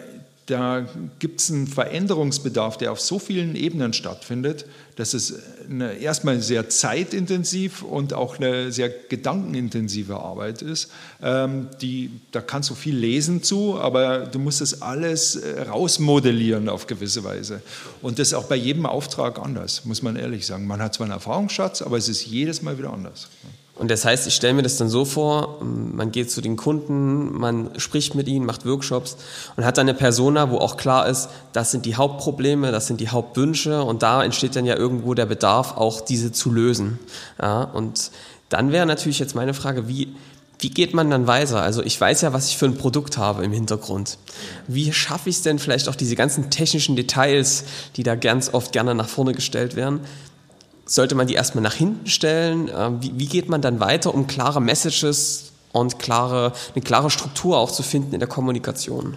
da 0.46 0.86
gibt 1.20 1.40
es 1.40 1.50
einen 1.50 1.66
Veränderungsbedarf, 1.66 2.76
der 2.76 2.92
auf 2.92 3.00
so 3.00 3.18
vielen 3.18 3.56
Ebenen 3.56 3.94
stattfindet, 3.94 4.66
dass 4.96 5.14
es 5.14 5.34
eine, 5.68 5.94
erstmal 5.94 6.40
sehr 6.40 6.68
zeitintensiv 6.68 7.82
und 7.82 8.12
auch 8.12 8.38
eine 8.38 8.70
sehr 8.70 8.90
gedankenintensive 8.90 10.16
Arbeit 10.16 10.60
ist. 10.60 10.90
Ähm, 11.22 11.68
die, 11.80 12.10
da 12.30 12.42
kannst 12.42 12.68
du 12.68 12.74
viel 12.74 12.94
lesen 12.94 13.42
zu, 13.42 13.80
aber 13.80 14.26
du 14.26 14.38
musst 14.38 14.60
das 14.60 14.82
alles 14.82 15.36
äh, 15.36 15.62
rausmodellieren 15.62 16.68
auf 16.68 16.86
gewisse 16.86 17.24
Weise. 17.24 17.62
Und 18.02 18.18
das 18.18 18.28
ist 18.28 18.34
auch 18.34 18.44
bei 18.44 18.56
jedem 18.56 18.84
Auftrag 18.84 19.38
anders, 19.38 19.86
muss 19.86 20.02
man 20.02 20.16
ehrlich 20.16 20.44
sagen. 20.44 20.66
Man 20.66 20.82
hat 20.82 20.92
zwar 20.92 21.06
einen 21.06 21.14
Erfahrungsschatz, 21.14 21.80
aber 21.80 21.96
es 21.96 22.10
ist 22.10 22.26
jedes 22.26 22.60
Mal 22.60 22.76
wieder 22.76 22.92
anders. 22.92 23.28
Und 23.76 23.90
das 23.90 24.04
heißt, 24.04 24.26
ich 24.28 24.34
stelle 24.34 24.54
mir 24.54 24.62
das 24.62 24.76
dann 24.76 24.88
so 24.88 25.04
vor, 25.04 25.58
man 25.60 26.12
geht 26.12 26.30
zu 26.30 26.40
den 26.40 26.56
Kunden, 26.56 27.36
man 27.36 27.70
spricht 27.78 28.14
mit 28.14 28.28
ihnen, 28.28 28.46
macht 28.46 28.64
Workshops 28.64 29.16
und 29.56 29.64
hat 29.64 29.78
dann 29.78 29.88
eine 29.88 29.98
Persona, 29.98 30.50
wo 30.50 30.58
auch 30.58 30.76
klar 30.76 31.08
ist, 31.08 31.28
das 31.52 31.72
sind 31.72 31.84
die 31.84 31.96
Hauptprobleme, 31.96 32.70
das 32.70 32.86
sind 32.86 33.00
die 33.00 33.08
Hauptwünsche 33.08 33.82
und 33.82 34.04
da 34.04 34.22
entsteht 34.22 34.54
dann 34.54 34.64
ja 34.64 34.76
irgendwo 34.76 35.14
der 35.14 35.26
Bedarf, 35.26 35.76
auch 35.76 36.00
diese 36.00 36.30
zu 36.30 36.52
lösen. 36.52 37.00
Ja, 37.42 37.64
und 37.64 38.12
dann 38.48 38.70
wäre 38.70 38.86
natürlich 38.86 39.18
jetzt 39.18 39.34
meine 39.34 39.54
Frage, 39.54 39.88
wie, 39.88 40.14
wie 40.60 40.70
geht 40.70 40.94
man 40.94 41.10
dann 41.10 41.26
weiter? 41.26 41.60
Also 41.60 41.82
ich 41.82 42.00
weiß 42.00 42.20
ja, 42.20 42.32
was 42.32 42.48
ich 42.48 42.56
für 42.56 42.66
ein 42.66 42.76
Produkt 42.76 43.18
habe 43.18 43.44
im 43.44 43.50
Hintergrund. 43.50 44.18
Wie 44.68 44.92
schaffe 44.92 45.30
ich 45.30 45.36
es 45.36 45.42
denn 45.42 45.58
vielleicht 45.58 45.88
auch 45.88 45.96
diese 45.96 46.14
ganzen 46.14 46.48
technischen 46.48 46.94
Details, 46.94 47.64
die 47.96 48.04
da 48.04 48.14
ganz 48.14 48.54
oft 48.54 48.70
gerne 48.70 48.94
nach 48.94 49.08
vorne 49.08 49.32
gestellt 49.32 49.74
werden? 49.74 49.98
Sollte 50.86 51.14
man 51.14 51.26
die 51.26 51.34
erstmal 51.34 51.62
nach 51.62 51.74
hinten 51.74 52.06
stellen? 52.08 52.68
Wie, 53.00 53.12
wie 53.16 53.26
geht 53.26 53.48
man 53.48 53.62
dann 53.62 53.80
weiter, 53.80 54.14
um 54.14 54.26
klare 54.26 54.60
Messages 54.60 55.52
und 55.72 55.98
klare, 55.98 56.52
eine 56.74 56.82
klare 56.82 57.10
Struktur 57.10 57.58
auch 57.58 57.70
zu 57.70 57.82
finden 57.82 58.14
in 58.14 58.20
der 58.20 58.28
Kommunikation? 58.28 59.16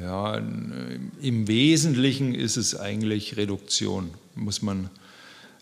Ja, 0.00 0.36
im 0.36 1.48
Wesentlichen 1.48 2.34
ist 2.34 2.56
es 2.56 2.78
eigentlich 2.78 3.36
Reduktion, 3.36 4.10
muss 4.34 4.62
man 4.62 4.88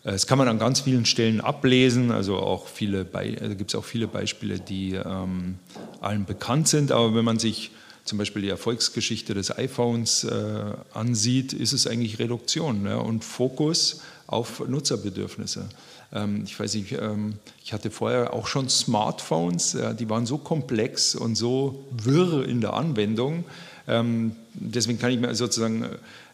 äh, 0.03 0.11
das 0.11 0.27
kann 0.27 0.37
man 0.37 0.47
an 0.47 0.59
ganz 0.59 0.81
vielen 0.81 1.05
Stellen 1.05 1.41
ablesen, 1.41 2.11
also 2.11 2.37
auch 2.37 2.67
viele, 2.67 3.07
also 3.13 3.55
gibt 3.55 3.71
es 3.71 3.75
auch 3.75 3.83
viele 3.83 4.07
Beispiele, 4.07 4.59
die 4.59 4.93
ähm, 4.93 5.55
allen 5.99 6.25
bekannt 6.25 6.67
sind, 6.67 6.91
aber 6.91 7.15
wenn 7.15 7.25
man 7.25 7.39
sich 7.39 7.71
zum 8.03 8.17
Beispiel 8.17 8.41
die 8.41 8.49
Erfolgsgeschichte 8.49 9.33
des 9.33 9.55
iPhones 9.55 10.23
äh, 10.23 10.73
ansieht, 10.93 11.53
ist 11.53 11.71
es 11.71 11.85
eigentlich 11.85 12.17
Reduktion 12.17 12.81
ne? 12.83 12.99
und 12.99 13.23
Fokus 13.23 14.01
auf 14.31 14.67
Nutzerbedürfnisse. 14.67 15.67
Ähm, 16.13 16.43
ich 16.45 16.59
weiß 16.59 16.73
nicht, 16.75 16.93
ähm, 16.93 17.35
ich 17.63 17.73
hatte 17.73 17.91
vorher 17.91 18.33
auch 18.33 18.47
schon 18.47 18.69
Smartphones, 18.69 19.77
die 19.99 20.09
waren 20.09 20.25
so 20.25 20.37
komplex 20.37 21.15
und 21.15 21.35
so 21.35 21.85
wirr 21.91 22.47
in 22.47 22.61
der 22.61 22.73
Anwendung. 22.73 23.43
Ähm, 23.87 24.35
deswegen 24.53 24.99
kann 24.99 25.11
ich 25.11 25.19
mir 25.19 25.35
sozusagen 25.35 25.85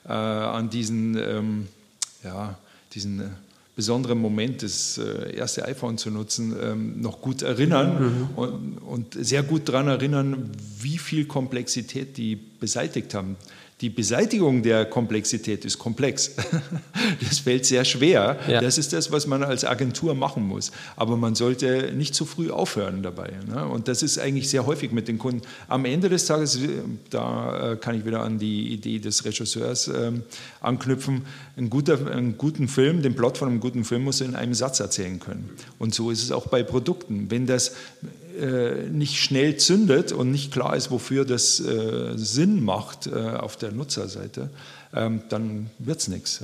äh, 0.08 0.12
an 0.12 0.70
diesen, 0.70 1.68
ja, 2.24 2.58
diesen 2.94 3.20
äh, 3.20 3.24
besonderen 3.76 4.20
Moment, 4.20 4.64
das 4.64 4.98
äh, 4.98 5.36
erste 5.36 5.66
iPhone 5.66 5.98
zu 5.98 6.10
nutzen, 6.10 7.02
noch 7.02 7.22
gut 7.22 7.42
erinnern 7.42 8.00
mhm. 8.02 8.30
und, 8.36 8.78
und, 8.80 9.14
sehr 9.14 9.44
gut 9.44 9.70
daran 9.70 9.88
erinnern, 9.88 10.52
wie 10.80 10.98
viel 10.98 11.26
Komplexität 11.26 12.18
die 12.18 12.36
beseitigt 12.36 13.14
haben. 13.14 13.36
Die 13.82 13.92
Beseitigung 13.92 14.64
der 14.64 14.86
Komplexität 14.86 15.64
ist 15.66 15.78
komplex. 15.78 16.32
Das 17.28 17.40
fällt 17.40 17.66
sehr 17.66 17.86
schwer. 17.86 18.38
Ja. 18.48 18.62
Das 18.62 18.78
ist 18.78 18.94
das, 18.94 19.12
was 19.12 19.28
man 19.28 19.44
als 19.44 19.64
Agentur 19.66 20.14
machen 20.14 20.46
muss. 20.46 20.72
Aber 20.96 21.18
man 21.18 21.36
sollte 21.36 21.94
nicht 21.96 22.16
zu 22.16 22.26
früh 22.26 22.52
aufhören 22.52 23.02
dabei. 23.02 23.32
Ne? 23.48 23.66
Und 23.66 23.88
das 23.88 24.04
ist 24.04 24.20
eigentlich 24.20 24.50
sehr 24.50 24.66
häufig 24.66 24.92
mit 24.92 25.08
den 25.08 25.18
Kunden. 25.18 25.42
Am 25.68 25.86
Ende 25.86 26.10
des 26.10 26.26
Tages, 26.26 26.60
da 27.10 27.74
äh, 27.74 27.76
kann 27.78 27.96
ich 27.96 28.06
wieder 28.06 28.22
an 28.22 28.40
die 28.40 28.70
Idee 28.70 29.00
des 29.00 29.26
Regisseurs 29.26 29.88
ähm, 29.88 30.24
anknüpfen, 30.62 31.26
ein 31.56 31.70
guter, 31.70 32.12
einen 32.12 32.38
guten 32.38 32.68
Film, 32.68 33.02
den 33.02 33.16
Plot 33.16 33.38
von 33.38 33.50
einem 33.50 33.60
guten 33.60 33.84
Film 33.84 34.04
muss 34.04 34.22
er 34.22 34.28
in 34.28 34.36
einem 34.36 34.54
Satz 34.54 34.80
erzählen 34.80 35.20
können. 35.20 35.50
Und 35.80 35.94
so 35.94 36.12
ist 36.12 36.24
es 36.24 36.32
auch 36.32 36.48
bei 36.48 36.64
Produkten. 36.64 37.30
Wenn 37.30 37.46
das 37.46 37.70
äh, 37.70 37.74
nicht 38.92 39.18
schnell 39.18 39.58
zündet 39.58 40.12
und 40.12 40.32
nicht 40.32 40.52
klar 40.52 40.76
ist, 40.76 40.92
wofür 40.92 41.26
das 41.26 41.60
äh, 41.60 42.14
Sinn 42.16 42.64
macht 42.64 43.08
äh, 43.08 43.12
auf 43.12 43.58
der 43.58 43.72
Nutzerseite, 43.72 44.50
ähm, 44.94 45.22
dann 45.30 45.70
wird 45.80 46.00
es 46.00 46.08
nichts. 46.08 46.42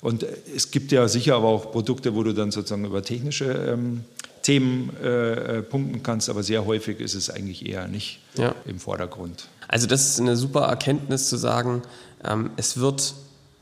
Und 0.00 0.24
es 0.54 0.70
gibt 0.70 0.92
ja 0.92 1.08
sicher 1.08 1.36
aber 1.36 1.48
auch 1.48 1.72
Produkte, 1.72 2.14
wo 2.14 2.22
du 2.22 2.32
dann 2.32 2.50
sozusagen 2.50 2.84
über 2.84 3.02
technische 3.02 3.46
ähm, 3.46 4.04
Themen 4.42 4.90
äh, 5.02 5.58
äh, 5.58 5.62
punkten 5.62 6.04
kannst, 6.04 6.30
aber 6.30 6.44
sehr 6.44 6.66
häufig 6.66 7.00
ist 7.00 7.14
es 7.14 7.30
eigentlich 7.30 7.66
eher 7.66 7.88
nicht 7.88 8.20
ja. 8.36 8.54
im 8.64 8.78
Vordergrund. 8.78 9.48
Also 9.66 9.88
das 9.88 10.06
ist 10.06 10.20
eine 10.20 10.36
super 10.36 10.66
Erkenntnis 10.66 11.28
zu 11.28 11.36
sagen, 11.36 11.82
ähm, 12.22 12.50
es 12.56 12.76
wird 12.76 13.14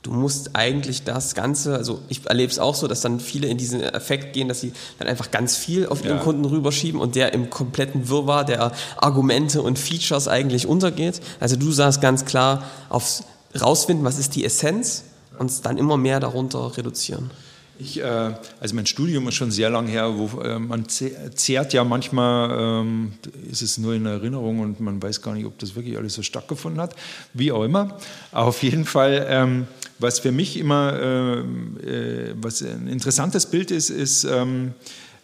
du 0.05 0.13
musst 0.13 0.51
eigentlich 0.55 1.03
das 1.03 1.35
Ganze, 1.35 1.75
also 1.77 2.01
ich 2.09 2.27
erlebe 2.27 2.53
es 2.53 2.59
auch 2.59 2.75
so, 2.75 2.87
dass 2.87 3.01
dann 3.01 3.19
viele 3.21 3.49
in 3.49 3.57
diesen 3.57 3.81
Effekt 3.81 4.35
gehen, 4.35 4.49
dass 4.49 4.61
sie 4.61 4.73
dann 4.99 5.09
einfach 5.09 5.31
ganz 5.31 5.57
viel 5.57 5.87
auf 5.87 6.05
ihren 6.05 6.19
ja. 6.19 6.23
Kunden 6.23 6.45
rüberschieben 6.45 7.01
und 7.01 7.17
der 7.17 7.33
im 7.33 7.51
kompletten 7.51 8.09
Wirrwarr 8.09 8.45
der 8.45 8.73
Argumente 8.99 9.63
und 9.63 9.79
Features 9.79 10.29
eigentlich 10.29 10.67
untergeht. 10.67 11.21
Also 11.41 11.57
du 11.57 11.73
sagst 11.73 12.01
ganz 12.01 12.25
klar, 12.27 12.65
aufs 12.91 13.25
rausfinden, 13.59 14.05
was 14.05 14.19
ist 14.19 14.37
die 14.37 14.45
Essenz 14.45 15.05
und 15.39 15.65
dann 15.65 15.79
immer 15.79 15.97
mehr 15.97 16.21
darunter 16.21 16.77
reduzieren. 16.77 17.31
Ich, 17.79 18.01
äh, 18.01 18.35
also 18.61 18.75
mein 18.77 18.87
Studium 18.87 19.27
ist 19.27 19.35
schon 19.35 19.51
sehr 19.51 19.69
lang 19.69 19.89
her, 19.89 20.17
wo 20.17 20.41
äh, 20.41 20.59
man 20.61 20.87
zehrt 20.89 21.73
ja 21.73 21.83
manchmal, 21.83 22.85
ähm, 22.85 23.15
ist 23.51 23.63
es 23.63 23.79
nur 23.79 23.95
in 23.95 24.07
Erinnerung 24.07 24.61
und 24.61 24.79
man 24.79 25.03
weiß 25.03 25.23
gar 25.23 25.35
nicht, 25.35 25.45
ob 25.45 25.59
das 25.59 25.75
wirklich 25.75 25.97
alles 25.97 26.15
so 26.15 26.23
stattgefunden 26.23 26.81
hat, 26.81 26.95
wie 27.33 27.51
auch 27.51 27.65
immer. 27.65 27.97
Auf 28.31 28.63
jeden 28.63 28.85
Fall, 28.85 29.27
ähm, 29.29 29.67
was 29.99 30.19
für 30.19 30.33
mich 30.33 30.59
immer 30.59 30.99
ähm, 31.01 31.77
äh, 31.81 32.35
was 32.37 32.63
ein 32.63 32.89
interessantes 32.89 33.47
Bild 33.47 33.71
ist, 33.71 33.91
ist 33.91 34.25
ähm, 34.25 34.75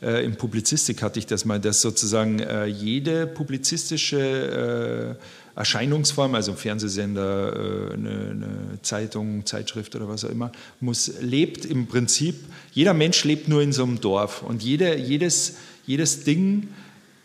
äh, 0.02 0.24
in 0.24 0.36
Publizistik 0.36 1.02
hatte 1.02 1.18
ich 1.18 1.26
das 1.26 1.44
mal, 1.44 1.60
dass 1.60 1.80
sozusagen 1.80 2.38
äh, 2.38 2.66
jede 2.66 3.26
publizistische 3.26 5.16
äh, 5.18 5.58
Erscheinungsform, 5.58 6.34
also 6.34 6.54
Fernsehsender, 6.54 7.90
äh, 7.90 7.92
eine, 7.94 8.10
eine, 8.10 8.78
Zeitung, 8.82 9.44
Zeitschrift 9.44 9.94
oder 9.94 10.08
was 10.08 10.24
auch 10.24 10.30
immer, 10.30 10.52
muss, 10.80 11.12
lebt 11.20 11.64
im 11.64 11.86
Prinzip, 11.86 12.36
jeder 12.72 12.94
Mensch 12.94 13.24
lebt 13.24 13.48
nur 13.48 13.60
in 13.62 13.72
so 13.72 13.82
einem 13.82 14.00
Dorf 14.00 14.42
und 14.42 14.62
jede, 14.62 14.96
jedes, 14.96 15.56
jedes 15.86 16.24
Ding 16.24 16.68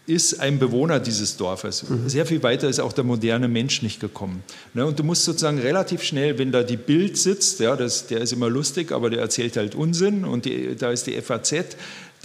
ist 0.08 0.40
ein 0.40 0.60
Bewohner 0.60 1.00
dieses 1.00 1.36
Dorfes. 1.38 1.88
Mhm. 1.90 2.08
Sehr 2.08 2.26
viel 2.26 2.44
weiter 2.44 2.70
ist 2.70 2.80
auch 2.80 2.94
der 2.94 3.04
moderne 3.04 3.48
Mensch 3.48 3.82
nicht 3.82 4.00
gekommen. 4.00 4.44
Ne, 4.74 4.86
und 4.86 5.00
du 5.00 5.04
musst 5.04 5.26
sozusagen 5.26 5.58
relativ 5.58 6.04
schnell, 6.04 6.38
wenn 6.38 6.52
da 6.52 6.64
die 6.64 6.78
Bild 6.78 7.18
sitzt, 7.18 7.60
ja, 7.60 7.76
das, 7.76 8.08
der 8.08 8.22
ist 8.22 8.32
immer 8.32 8.50
lustig, 8.50 8.92
aber 8.92 9.10
der 9.10 9.22
erzählt 9.22 9.58
halt 9.58 9.74
Unsinn 9.74 10.24
und 10.24 10.46
die, 10.46 10.76
da 10.76 10.92
ist 10.92 11.08
die 11.08 11.20
FAZ, 11.20 11.76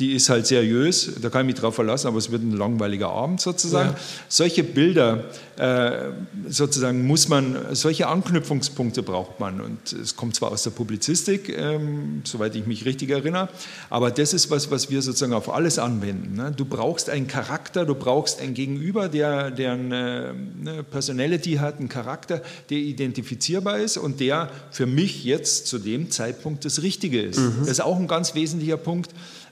die 0.00 0.14
ist 0.14 0.30
halt 0.30 0.46
seriös, 0.46 1.12
da 1.20 1.28
kann 1.28 1.42
ich 1.42 1.52
mich 1.52 1.60
drauf 1.60 1.74
verlassen, 1.74 2.08
aber 2.08 2.16
es 2.16 2.30
wird 2.30 2.42
ein 2.42 2.56
langweiliger 2.56 3.10
Abend 3.10 3.40
sozusagen. 3.40 3.90
Ja. 3.90 3.96
Solche 4.28 4.64
Bilder 4.64 5.24
äh, 5.58 6.08
sozusagen 6.48 7.06
muss 7.06 7.28
man, 7.28 7.54
solche 7.72 8.06
Anknüpfungspunkte 8.08 9.02
braucht 9.02 9.40
man 9.40 9.60
und 9.60 9.92
es 9.92 10.16
kommt 10.16 10.34
zwar 10.34 10.52
aus 10.52 10.62
der 10.62 10.70
Publizistik, 10.70 11.54
ähm, 11.54 12.22
soweit 12.24 12.56
ich 12.56 12.66
mich 12.66 12.86
richtig 12.86 13.10
erinnere, 13.10 13.50
aber 13.90 14.10
das 14.10 14.32
ist 14.32 14.50
was, 14.50 14.70
was 14.70 14.90
wir 14.90 15.02
sozusagen 15.02 15.34
auf 15.34 15.52
alles 15.52 15.78
anwenden. 15.78 16.34
Ne? 16.34 16.54
Du 16.56 16.64
brauchst 16.64 17.10
einen 17.10 17.26
Charakter, 17.26 17.84
du 17.84 17.94
brauchst 17.94 18.40
ein 18.40 18.54
Gegenüber, 18.54 19.10
der, 19.10 19.50
der 19.50 19.72
eine, 19.72 20.34
eine 20.60 20.82
Personality 20.82 21.56
hat, 21.56 21.78
einen 21.78 21.90
Charakter, 21.90 22.40
der 22.70 22.78
identifizierbar 22.78 23.78
ist 23.78 23.98
und 23.98 24.20
der 24.20 24.48
für 24.70 24.86
mich 24.86 25.24
jetzt 25.24 25.66
zu 25.66 25.78
dem 25.78 26.10
Zeitpunkt 26.10 26.64
das 26.64 26.80
Richtige 26.80 27.20
ist. 27.20 27.38
Mhm. 27.38 27.56
Das 27.60 27.68
ist 27.68 27.80
auch 27.80 27.98
ein 27.98 28.08
ganz 28.08 28.34
wesentlicher 28.34 28.78
Punkt 28.78 29.10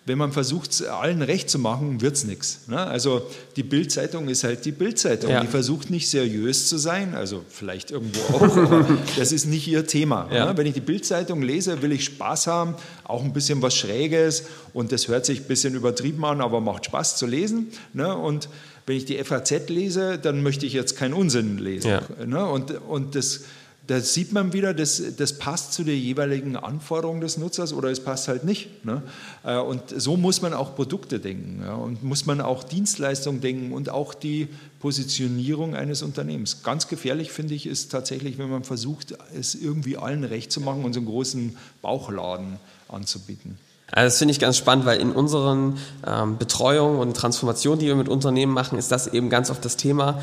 wenn 0.08 0.18
man 0.18 0.32
versucht, 0.32 0.84
allen 0.86 1.22
recht 1.22 1.48
zu 1.50 1.58
machen, 1.58 2.00
wird 2.00 2.16
es 2.16 2.24
nichts. 2.24 2.60
Ne? 2.66 2.78
Also 2.78 3.28
die 3.56 3.62
Bildzeitung 3.62 4.28
ist 4.28 4.42
halt 4.42 4.64
die 4.64 4.72
Bildzeitung. 4.72 5.30
Ja. 5.30 5.40
Die 5.40 5.46
versucht 5.46 5.90
nicht 5.90 6.08
seriös 6.08 6.68
zu 6.68 6.78
sein, 6.78 7.14
also 7.14 7.44
vielleicht 7.48 7.90
irgendwo 7.90 8.20
auch, 8.34 8.56
aber 8.56 8.86
das 9.18 9.32
ist 9.32 9.44
nicht 9.44 9.68
ihr 9.68 9.86
Thema. 9.86 10.24
Ne? 10.24 10.36
Ja. 10.36 10.46
Ne? 10.46 10.56
Wenn 10.56 10.66
ich 10.66 10.74
die 10.74 10.80
Bildzeitung 10.80 11.42
lese, 11.42 11.82
will 11.82 11.92
ich 11.92 12.04
Spaß 12.04 12.46
haben, 12.46 12.74
auch 13.04 13.22
ein 13.22 13.32
bisschen 13.32 13.62
was 13.62 13.76
Schräges 13.76 14.44
und 14.72 14.90
das 14.90 15.08
hört 15.08 15.26
sich 15.26 15.40
ein 15.40 15.46
bisschen 15.46 15.74
übertrieben 15.74 16.24
an, 16.24 16.40
aber 16.40 16.60
macht 16.60 16.86
Spaß 16.86 17.16
zu 17.16 17.26
lesen. 17.26 17.68
Ne? 17.92 18.16
Und 18.16 18.48
wenn 18.86 18.96
ich 18.96 19.04
die 19.04 19.22
FAZ 19.22 19.68
lese, 19.68 20.18
dann 20.18 20.42
möchte 20.42 20.64
ich 20.64 20.72
jetzt 20.72 20.96
keinen 20.96 21.12
Unsinn 21.12 21.58
lesen. 21.58 21.90
Ja. 21.90 22.02
Ne? 22.24 22.44
Und, 22.46 22.70
und 22.88 23.14
das 23.14 23.42
da 23.88 24.00
sieht 24.00 24.32
man 24.32 24.52
wieder, 24.52 24.74
das, 24.74 25.02
das 25.16 25.38
passt 25.38 25.72
zu 25.72 25.82
den 25.82 25.98
jeweiligen 25.98 26.56
Anforderungen 26.56 27.22
des 27.22 27.38
Nutzers 27.38 27.72
oder 27.72 27.90
es 27.90 28.00
passt 28.00 28.28
halt 28.28 28.44
nicht. 28.44 28.84
Ne? 28.84 29.02
Äh, 29.44 29.56
und 29.56 29.82
so 29.96 30.18
muss 30.18 30.42
man 30.42 30.52
auch 30.52 30.76
Produkte 30.76 31.18
denken 31.18 31.62
ja? 31.64 31.74
und 31.74 32.02
muss 32.02 32.26
man 32.26 32.42
auch 32.42 32.64
Dienstleistungen 32.64 33.40
denken 33.40 33.72
und 33.72 33.88
auch 33.88 34.12
die 34.12 34.48
Positionierung 34.80 35.74
eines 35.74 36.02
Unternehmens. 36.02 36.62
Ganz 36.62 36.88
gefährlich 36.88 37.32
finde 37.32 37.54
ich 37.54 37.66
ist 37.66 37.90
tatsächlich, 37.90 38.36
wenn 38.36 38.50
man 38.50 38.62
versucht, 38.62 39.16
es 39.34 39.54
irgendwie 39.54 39.96
allen 39.96 40.22
recht 40.22 40.52
zu 40.52 40.60
machen 40.60 40.84
und 40.84 40.92
so 40.92 41.00
einen 41.00 41.08
großen 41.08 41.56
Bauchladen 41.80 42.58
anzubieten. 42.88 43.56
Also 43.90 44.04
das 44.04 44.18
finde 44.18 44.32
ich 44.32 44.38
ganz 44.38 44.58
spannend, 44.58 44.84
weil 44.84 45.00
in 45.00 45.12
unseren 45.12 45.78
ähm, 46.06 46.36
Betreuungen 46.36 47.00
und 47.00 47.16
Transformationen, 47.16 47.80
die 47.80 47.86
wir 47.86 47.96
mit 47.96 48.10
Unternehmen 48.10 48.52
machen, 48.52 48.78
ist 48.78 48.92
das 48.92 49.06
eben 49.06 49.30
ganz 49.30 49.50
oft 49.50 49.64
das 49.64 49.78
Thema, 49.78 50.20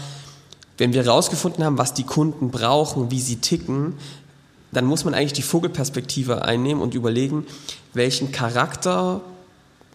wenn 0.77 0.93
wir 0.93 1.03
herausgefunden 1.03 1.63
haben, 1.63 1.77
was 1.77 1.93
die 1.93 2.03
Kunden 2.03 2.51
brauchen, 2.51 3.11
wie 3.11 3.19
sie 3.19 3.37
ticken, 3.37 3.93
dann 4.71 4.85
muss 4.85 5.05
man 5.05 5.13
eigentlich 5.13 5.33
die 5.33 5.41
Vogelperspektive 5.41 6.43
einnehmen 6.43 6.81
und 6.81 6.93
überlegen, 6.93 7.45
welchen 7.93 8.31
Charakter 8.31 9.21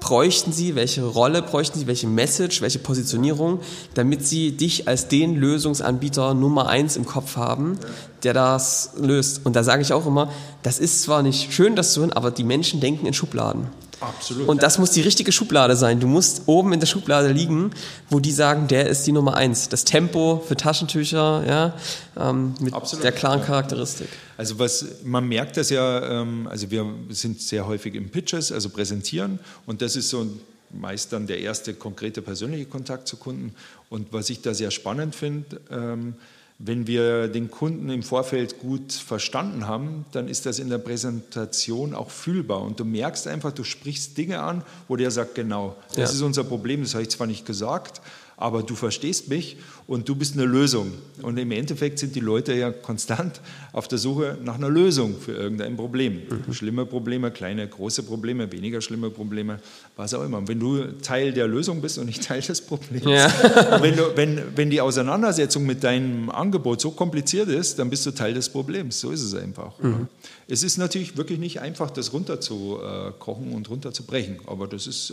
bräuchten 0.00 0.52
sie, 0.52 0.74
welche 0.74 1.04
Rolle 1.04 1.42
bräuchten 1.42 1.78
sie, 1.78 1.86
welche 1.86 2.06
Message, 2.06 2.62
welche 2.62 2.78
Positionierung, 2.78 3.60
damit 3.92 4.26
sie 4.26 4.52
dich 4.52 4.88
als 4.88 5.08
den 5.08 5.36
Lösungsanbieter 5.36 6.32
Nummer 6.32 6.68
eins 6.68 6.96
im 6.96 7.04
Kopf 7.04 7.36
haben, 7.36 7.78
der 8.22 8.32
das 8.32 8.92
löst. 8.98 9.42
Und 9.44 9.56
da 9.56 9.62
sage 9.62 9.82
ich 9.82 9.92
auch 9.92 10.06
immer, 10.06 10.32
das 10.62 10.78
ist 10.78 11.02
zwar 11.02 11.22
nicht 11.22 11.52
schön, 11.52 11.76
das 11.76 11.92
zu 11.92 12.00
hören, 12.00 12.12
aber 12.14 12.30
die 12.30 12.44
Menschen 12.44 12.80
denken 12.80 13.06
in 13.06 13.12
Schubladen. 13.12 13.66
Absolut. 14.00 14.48
Und 14.48 14.62
das 14.62 14.78
muss 14.78 14.90
die 14.92 15.02
richtige 15.02 15.30
Schublade 15.30 15.76
sein. 15.76 16.00
Du 16.00 16.06
musst 16.06 16.42
oben 16.46 16.72
in 16.72 16.80
der 16.80 16.86
Schublade 16.86 17.32
liegen, 17.32 17.70
wo 18.08 18.18
die 18.18 18.32
sagen, 18.32 18.66
der 18.66 18.88
ist 18.88 19.06
die 19.06 19.12
Nummer 19.12 19.36
eins. 19.36 19.68
Das 19.68 19.84
Tempo 19.84 20.42
für 20.46 20.56
Taschentücher, 20.56 21.44
ja, 21.46 21.74
ähm, 22.18 22.54
mit 22.60 22.72
Absolut. 22.72 23.04
der 23.04 23.12
klaren 23.12 23.42
Charakteristik. 23.42 24.08
Also 24.36 24.58
was 24.58 24.86
man 25.04 25.28
merkt 25.28 25.56
das 25.56 25.70
ja, 25.70 26.22
ähm, 26.22 26.48
also 26.48 26.70
wir 26.70 26.86
sind 27.10 27.42
sehr 27.42 27.66
häufig 27.66 27.94
im 27.94 28.08
Pitches, 28.08 28.52
also 28.52 28.70
präsentieren, 28.70 29.38
und 29.66 29.82
das 29.82 29.96
ist 29.96 30.08
so 30.08 30.26
meist 30.72 31.12
dann 31.12 31.26
der 31.26 31.40
erste 31.40 31.74
konkrete 31.74 32.22
persönliche 32.22 32.66
Kontakt 32.66 33.08
zu 33.08 33.16
Kunden. 33.16 33.54
Und 33.88 34.12
was 34.12 34.30
ich 34.30 34.40
da 34.40 34.54
sehr 34.54 34.70
spannend 34.70 35.14
finde, 35.14 35.60
ähm, 35.70 36.14
wenn 36.62 36.86
wir 36.86 37.28
den 37.28 37.50
Kunden 37.50 37.88
im 37.88 38.02
Vorfeld 38.02 38.58
gut 38.58 38.92
verstanden 38.92 39.66
haben, 39.66 40.04
dann 40.12 40.28
ist 40.28 40.44
das 40.44 40.58
in 40.58 40.68
der 40.68 40.76
Präsentation 40.76 41.94
auch 41.94 42.10
fühlbar. 42.10 42.60
Und 42.60 42.78
du 42.78 42.84
merkst 42.84 43.26
einfach, 43.28 43.52
du 43.52 43.64
sprichst 43.64 44.18
Dinge 44.18 44.42
an, 44.42 44.62
wo 44.86 44.96
der 44.96 45.10
sagt, 45.10 45.34
genau, 45.34 45.76
das 45.88 46.10
ja. 46.10 46.16
ist 46.16 46.20
unser 46.20 46.44
Problem, 46.44 46.82
das 46.82 46.92
habe 46.92 47.02
ich 47.02 47.08
zwar 47.08 47.26
nicht 47.26 47.46
gesagt, 47.46 48.02
aber 48.40 48.62
du 48.62 48.74
verstehst 48.74 49.28
mich 49.28 49.58
und 49.86 50.08
du 50.08 50.16
bist 50.16 50.34
eine 50.34 50.46
Lösung. 50.46 50.92
Und 51.20 51.38
im 51.38 51.52
Endeffekt 51.52 51.98
sind 51.98 52.14
die 52.14 52.20
Leute 52.20 52.54
ja 52.54 52.70
konstant 52.70 53.40
auf 53.72 53.86
der 53.86 53.98
Suche 53.98 54.38
nach 54.42 54.54
einer 54.54 54.70
Lösung 54.70 55.14
für 55.20 55.32
irgendein 55.32 55.76
Problem. 55.76 56.22
Mhm. 56.46 56.52
Schlimme 56.54 56.86
Probleme, 56.86 57.30
kleine, 57.30 57.68
große 57.68 58.02
Probleme, 58.02 58.50
weniger 58.50 58.80
schlimme 58.80 59.10
Probleme, 59.10 59.60
was 59.94 60.14
auch 60.14 60.24
immer. 60.24 60.38
Und 60.38 60.48
wenn 60.48 60.58
du 60.58 60.84
Teil 61.02 61.34
der 61.34 61.46
Lösung 61.48 61.82
bist 61.82 61.98
und 61.98 62.06
nicht 62.06 62.24
Teil 62.24 62.40
des 62.40 62.62
Problems, 62.62 63.04
ja. 63.04 63.30
wenn, 63.82 63.94
du, 63.94 64.16
wenn, 64.16 64.42
wenn 64.56 64.70
die 64.70 64.80
Auseinandersetzung 64.80 65.66
mit 65.66 65.84
deinem 65.84 66.30
Angebot 66.30 66.80
so 66.80 66.92
kompliziert 66.92 67.48
ist, 67.48 67.78
dann 67.78 67.90
bist 67.90 68.06
du 68.06 68.10
Teil 68.10 68.32
des 68.32 68.48
Problems. 68.48 69.00
So 69.00 69.10
ist 69.10 69.22
es 69.22 69.34
einfach. 69.34 69.78
Mhm. 69.80 70.08
Es 70.48 70.62
ist 70.62 70.78
natürlich 70.78 71.18
wirklich 71.18 71.38
nicht 71.38 71.60
einfach, 71.60 71.90
das 71.90 72.14
runterzukochen 72.14 73.52
und 73.52 73.68
runterzubrechen, 73.68 74.38
aber 74.46 74.66
das 74.66 74.86
ist 74.86 75.12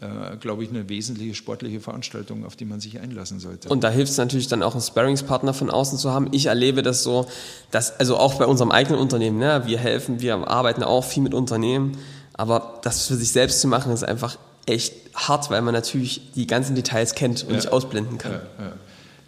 äh, 0.00 0.36
glaube 0.38 0.64
ich, 0.64 0.70
eine 0.70 0.88
wesentliche 0.88 1.34
sportliche 1.34 1.78
Veranstaltung, 1.80 2.46
auf 2.46 2.56
die 2.56 2.64
man 2.64 2.80
sich 2.80 2.98
einlassen 2.98 3.40
sollte. 3.40 3.68
Und 3.68 3.84
da 3.84 3.90
hilft 3.90 4.10
es 4.10 4.16
natürlich 4.16 4.48
dann 4.48 4.62
auch, 4.62 4.72
einen 4.72 4.80
Sparringspartner 4.80 5.52
von 5.52 5.70
außen 5.70 5.98
zu 5.98 6.10
haben. 6.10 6.28
Ich 6.32 6.46
erlebe 6.46 6.82
das 6.82 7.02
so, 7.02 7.26
dass, 7.70 8.00
also 8.00 8.16
auch 8.16 8.34
bei 8.34 8.46
unserem 8.46 8.70
eigenen 8.70 8.98
Unternehmen, 8.98 9.38
ne, 9.38 9.62
wir 9.66 9.78
helfen, 9.78 10.20
wir 10.20 10.48
arbeiten 10.48 10.82
auch 10.82 11.04
viel 11.04 11.22
mit 11.22 11.34
Unternehmen, 11.34 11.98
aber 12.32 12.80
das 12.82 13.06
für 13.06 13.16
sich 13.16 13.32
selbst 13.32 13.60
zu 13.60 13.68
machen, 13.68 13.92
ist 13.92 14.02
einfach 14.02 14.38
echt 14.64 14.94
hart, 15.14 15.50
weil 15.50 15.60
man 15.60 15.74
natürlich 15.74 16.32
die 16.34 16.46
ganzen 16.46 16.74
Details 16.74 17.14
kennt 17.14 17.42
und 17.42 17.50
ja. 17.50 17.56
nicht 17.56 17.68
ausblenden 17.68 18.16
kann. 18.16 18.32
Ja, 18.32 18.64
ja. 18.64 18.72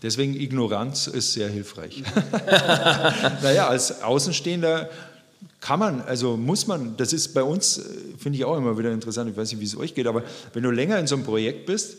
Deswegen 0.03 0.35
Ignoranz 0.35 1.07
ist 1.07 1.33
sehr 1.33 1.49
hilfreich. 1.49 2.03
naja, 3.43 3.69
als 3.69 4.03
Außenstehender 4.03 4.91
kann 5.65 5.79
man, 5.79 6.03
also 6.03 6.37
muss 6.37 6.67
man, 6.67 6.95
das 6.99 7.15
ist 7.15 7.33
bei 7.33 7.43
uns, 7.43 7.79
äh, 7.79 7.83
finde 8.19 8.37
ich 8.37 8.45
auch 8.45 8.59
immer 8.59 8.77
wieder 8.77 8.93
interessant, 8.93 9.31
ich 9.31 9.37
weiß 9.37 9.51
nicht, 9.51 9.61
wie 9.63 9.65
es 9.65 9.75
euch 9.79 9.95
geht, 9.95 10.07
aber 10.07 10.23
wenn 10.53 10.63
du 10.63 10.71
länger 10.71 10.99
in 10.99 11.07
so 11.07 11.15
einem 11.15 11.25
Projekt 11.25 11.65
bist, 11.65 11.97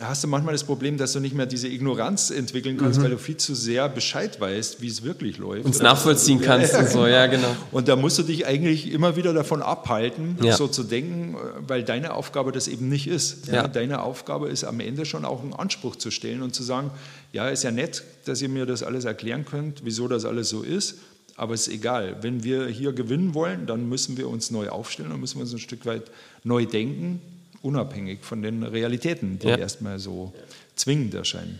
hast 0.00 0.24
du 0.24 0.28
manchmal 0.28 0.54
das 0.54 0.64
Problem, 0.64 0.98
dass 0.98 1.12
du 1.12 1.20
nicht 1.20 1.32
mehr 1.32 1.46
diese 1.46 1.68
Ignoranz 1.68 2.30
entwickeln 2.30 2.76
kannst, 2.76 2.98
mhm. 2.98 3.04
weil 3.04 3.10
du 3.12 3.18
viel 3.18 3.36
zu 3.36 3.54
sehr 3.54 3.88
Bescheid 3.88 4.40
weißt, 4.40 4.82
wie 4.82 4.88
es 4.88 5.04
wirklich 5.04 5.38
läuft. 5.38 5.66
Und 5.66 5.74
es 5.76 5.80
nachvollziehen 5.80 6.40
kannst 6.40 6.72
ja, 6.72 6.80
und 6.80 6.90
so, 6.90 7.06
ja, 7.06 7.26
genau. 7.28 7.54
Und 7.70 7.86
da 7.86 7.94
musst 7.94 8.18
du 8.18 8.24
dich 8.24 8.44
eigentlich 8.44 8.90
immer 8.90 9.14
wieder 9.14 9.32
davon 9.32 9.62
abhalten, 9.62 10.36
ja. 10.42 10.56
so 10.56 10.66
zu 10.66 10.82
denken, 10.82 11.36
weil 11.64 11.84
deine 11.84 12.12
Aufgabe 12.12 12.50
das 12.50 12.66
eben 12.66 12.88
nicht 12.88 13.06
ist. 13.06 13.46
Ja. 13.46 13.68
Deine 13.68 14.02
Aufgabe 14.02 14.48
ist 14.48 14.64
am 14.64 14.80
Ende 14.80 15.06
schon 15.06 15.24
auch 15.24 15.44
einen 15.44 15.54
Anspruch 15.54 15.94
zu 15.94 16.10
stellen 16.10 16.42
und 16.42 16.56
zu 16.56 16.64
sagen, 16.64 16.90
ja, 17.32 17.48
ist 17.48 17.62
ja 17.62 17.70
nett, 17.70 18.02
dass 18.24 18.42
ihr 18.42 18.48
mir 18.48 18.66
das 18.66 18.82
alles 18.82 19.04
erklären 19.04 19.44
könnt, 19.44 19.82
wieso 19.84 20.08
das 20.08 20.24
alles 20.24 20.48
so 20.48 20.62
ist, 20.62 20.96
aber 21.36 21.54
es 21.54 21.68
ist 21.68 21.74
egal. 21.74 22.16
Wenn 22.22 22.44
wir 22.44 22.66
hier 22.66 22.92
gewinnen 22.92 23.34
wollen, 23.34 23.66
dann 23.66 23.88
müssen 23.88 24.16
wir 24.16 24.28
uns 24.28 24.50
neu 24.50 24.68
aufstellen 24.68 25.12
und 25.12 25.20
müssen 25.20 25.36
wir 25.36 25.42
uns 25.42 25.52
ein 25.52 25.58
Stück 25.58 25.84
weit 25.86 26.10
neu 26.44 26.64
denken, 26.64 27.20
unabhängig 27.62 28.20
von 28.22 28.42
den 28.42 28.62
Realitäten, 28.62 29.38
die 29.38 29.48
ja. 29.48 29.56
erstmal 29.56 29.98
so 29.98 30.32
zwingend 30.76 31.14
erscheinen. 31.14 31.58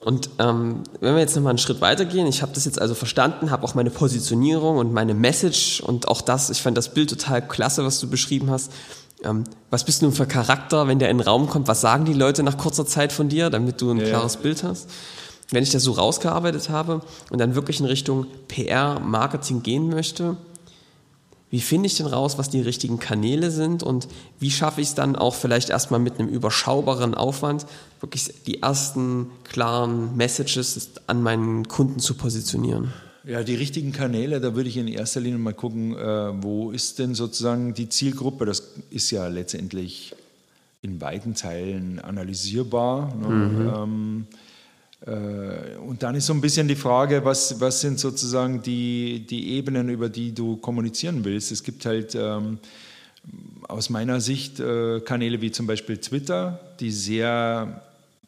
Und 0.00 0.30
ähm, 0.38 0.84
wenn 1.00 1.14
wir 1.14 1.20
jetzt 1.20 1.34
nochmal 1.34 1.50
einen 1.50 1.58
Schritt 1.58 1.80
weitergehen, 1.80 2.26
ich 2.28 2.42
habe 2.42 2.52
das 2.54 2.64
jetzt 2.64 2.80
also 2.80 2.94
verstanden, 2.94 3.50
habe 3.50 3.64
auch 3.64 3.74
meine 3.74 3.90
Positionierung 3.90 4.76
und 4.76 4.92
meine 4.92 5.12
Message 5.12 5.80
und 5.80 6.06
auch 6.06 6.20
das, 6.20 6.50
ich 6.50 6.62
fand 6.62 6.76
das 6.76 6.94
Bild 6.94 7.10
total 7.10 7.46
klasse, 7.46 7.84
was 7.84 7.98
du 7.98 8.08
beschrieben 8.08 8.50
hast. 8.50 8.72
Ähm, 9.24 9.44
was 9.70 9.84
bist 9.84 10.00
du 10.00 10.06
nun 10.06 10.14
für 10.14 10.26
Charakter, 10.26 10.86
wenn 10.86 11.00
der 11.00 11.10
in 11.10 11.18
den 11.18 11.26
Raum 11.26 11.48
kommt? 11.48 11.66
Was 11.66 11.80
sagen 11.80 12.04
die 12.04 12.12
Leute 12.12 12.44
nach 12.44 12.56
kurzer 12.56 12.86
Zeit 12.86 13.12
von 13.12 13.28
dir, 13.28 13.50
damit 13.50 13.80
du 13.80 13.90
ein 13.90 13.98
ja. 13.98 14.06
klares 14.06 14.36
Bild 14.36 14.62
hast? 14.62 14.88
Wenn 15.50 15.62
ich 15.62 15.70
das 15.70 15.82
so 15.82 15.92
rausgearbeitet 15.92 16.68
habe 16.68 17.00
und 17.30 17.38
dann 17.38 17.54
wirklich 17.54 17.80
in 17.80 17.86
Richtung 17.86 18.26
PR, 18.48 19.00
Marketing 19.00 19.62
gehen 19.62 19.88
möchte, 19.88 20.36
wie 21.50 21.60
finde 21.60 21.86
ich 21.86 21.96
denn 21.96 22.06
raus, 22.06 22.36
was 22.36 22.50
die 22.50 22.60
richtigen 22.60 22.98
Kanäle 22.98 23.50
sind 23.50 23.82
und 23.82 24.08
wie 24.38 24.50
schaffe 24.50 24.82
ich 24.82 24.88
es 24.88 24.94
dann 24.94 25.16
auch 25.16 25.34
vielleicht 25.34 25.70
erstmal 25.70 26.00
mit 26.00 26.18
einem 26.18 26.28
überschaubaren 26.28 27.14
Aufwand, 27.14 27.66
wirklich 28.00 28.28
die 28.46 28.62
ersten 28.62 29.30
klaren 29.44 30.14
Messages 30.14 30.90
an 31.06 31.22
meinen 31.22 31.66
Kunden 31.66 32.00
zu 32.00 32.14
positionieren? 32.14 32.92
Ja, 33.24 33.42
die 33.42 33.54
richtigen 33.54 33.92
Kanäle, 33.92 34.40
da 34.40 34.54
würde 34.54 34.68
ich 34.68 34.76
in 34.76 34.88
erster 34.88 35.20
Linie 35.20 35.38
mal 35.38 35.54
gucken, 35.54 35.96
äh, 35.96 36.42
wo 36.42 36.70
ist 36.70 36.98
denn 36.98 37.14
sozusagen 37.14 37.74
die 37.74 37.88
Zielgruppe? 37.88 38.44
Das 38.44 38.74
ist 38.90 39.10
ja 39.10 39.26
letztendlich 39.28 40.14
in 40.82 41.00
weiten 41.00 41.34
Teilen 41.34 41.98
analysierbar. 41.98 43.14
Ne? 43.14 43.28
Mhm. 43.28 43.72
Ähm, 43.74 44.26
äh, 44.30 44.47
und 45.06 46.02
dann 46.02 46.16
ist 46.16 46.26
so 46.26 46.32
ein 46.32 46.40
bisschen 46.40 46.66
die 46.66 46.74
Frage, 46.74 47.24
was, 47.24 47.60
was 47.60 47.80
sind 47.80 48.00
sozusagen 48.00 48.62
die, 48.62 49.24
die 49.28 49.52
Ebenen, 49.52 49.88
über 49.88 50.08
die 50.08 50.34
du 50.34 50.56
kommunizieren 50.56 51.24
willst. 51.24 51.52
Es 51.52 51.62
gibt 51.62 51.86
halt 51.86 52.16
ähm, 52.16 52.58
aus 53.68 53.90
meiner 53.90 54.20
Sicht 54.20 54.58
äh, 54.58 55.00
Kanäle 55.00 55.40
wie 55.40 55.52
zum 55.52 55.66
Beispiel 55.66 55.98
Twitter, 55.98 56.60
die 56.80 56.90
sehr 56.90 57.82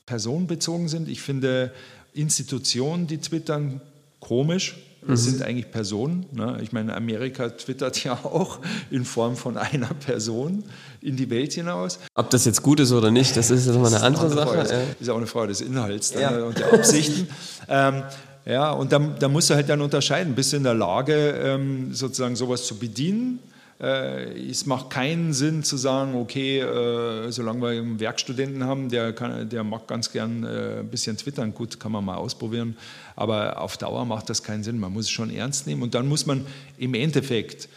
personenbezogen 0.07 0.89
sind. 0.89 1.09
Ich 1.09 1.21
finde 1.23 1.73
Institutionen, 2.15 3.07
die 3.07 3.19
twittern, 3.19 3.81
komisch. 4.21 4.77
Das 5.07 5.23
mhm. 5.23 5.31
sind 5.31 5.43
eigentlich 5.43 5.71
Personen. 5.71 6.27
Ne? 6.33 6.59
Ich 6.63 6.73
meine, 6.73 6.95
Amerika 6.95 7.49
twittert 7.49 8.03
ja 8.05 8.13
auch 8.23 8.59
in 8.91 9.05
Form 9.05 9.37
von 9.37 9.57
einer 9.57 9.89
Person 9.95 10.65
in 11.01 11.17
die 11.17 11.31
Welt 11.31 11.53
hinaus. 11.55 11.99
Ob 12.15 12.31
das 12.31 12.45
jetzt 12.45 12.63
gut 12.63 12.81
ist 12.81 12.93
oder 12.93 13.11
nicht, 13.11 13.37
das 13.37 13.51
ist 13.51 13.67
jetzt 13.67 13.77
mal 13.77 13.87
eine 13.87 14.03
andere, 14.03 14.27
eine 14.27 14.35
Sache. 14.35 14.49
Frage. 14.49 14.69
Das 14.69 15.01
ist 15.01 15.09
auch 15.09 15.17
eine 15.17 15.27
Frage 15.27 15.49
des 15.49 15.61
Inhalts 15.63 16.13
ja. 16.13 16.45
und 16.45 16.59
der 16.59 16.73
Absichten. 16.73 17.29
ähm, 17.69 18.03
ja, 18.45 18.73
und 18.73 18.93
da, 18.93 18.99
da 18.99 19.29
musst 19.29 19.51
du 19.51 19.55
halt 19.55 19.69
dann 19.69 19.81
unterscheiden. 19.81 20.35
Bist 20.35 20.53
du 20.53 20.57
in 20.57 20.65
der 20.65 20.75
Lage, 20.75 21.15
ähm, 21.15 21.95
sozusagen 21.95 22.37
sowas 22.37 22.67
zu 22.67 22.79
bedienen? 22.79 23.39
Äh, 23.81 24.51
es 24.51 24.67
macht 24.67 24.91
keinen 24.91 25.33
Sinn 25.33 25.63
zu 25.63 25.79
sagen, 25.79 26.15
okay, 26.15 26.61
äh, 26.61 27.31
solange 27.33 27.63
wir 27.63 27.69
einen 27.71 27.99
Werkstudenten 27.99 28.65
haben, 28.65 28.91
der, 28.91 29.15
kann, 29.15 29.49
der 29.49 29.65
mag 29.65 29.87
ganz 29.89 30.13
gern 30.13 30.45
äh, 30.45 30.81
ein 30.81 30.89
bisschen 30.89 31.17
twittern, 31.17 31.55
gut, 31.55 31.81
kann 31.81 31.93
man 31.93 32.05
mal 32.05 32.17
ausprobieren, 32.17 32.77
aber 33.17 33.61
auf 33.61 33.79
Dauer 33.79 34.05
macht 34.05 34.29
das 34.29 34.43
keinen 34.43 34.65
Sinn. 34.65 34.79
Man 34.79 34.93
muss 34.93 35.07
es 35.07 35.11
schon 35.11 35.31
ernst 35.31 35.67
nehmen 35.67 35.83
und 35.83 35.95
dann 35.95 36.09
muss 36.09 36.27
man 36.27 36.47
im 36.77 36.93
Endeffekt, 36.93 37.71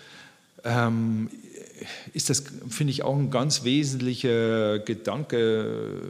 ähm, 0.66 1.30
ist 2.14 2.30
das, 2.30 2.44
finde 2.70 2.92
ich, 2.92 3.04
auch 3.04 3.18
ein 3.18 3.32
ganz 3.32 3.64
wesentlicher 3.64 4.80
Gedanke, 4.80 6.02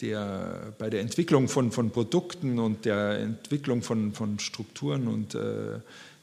der 0.00 0.72
bei 0.78 0.88
der 0.88 1.00
Entwicklung 1.00 1.48
von, 1.48 1.72
von 1.72 1.90
Produkten 1.90 2.58
und 2.58 2.86
der 2.86 3.18
Entwicklung 3.18 3.82
von, 3.82 4.14
von 4.14 4.38
Strukturen 4.38 5.08
und 5.08 5.34
äh, 5.34 5.80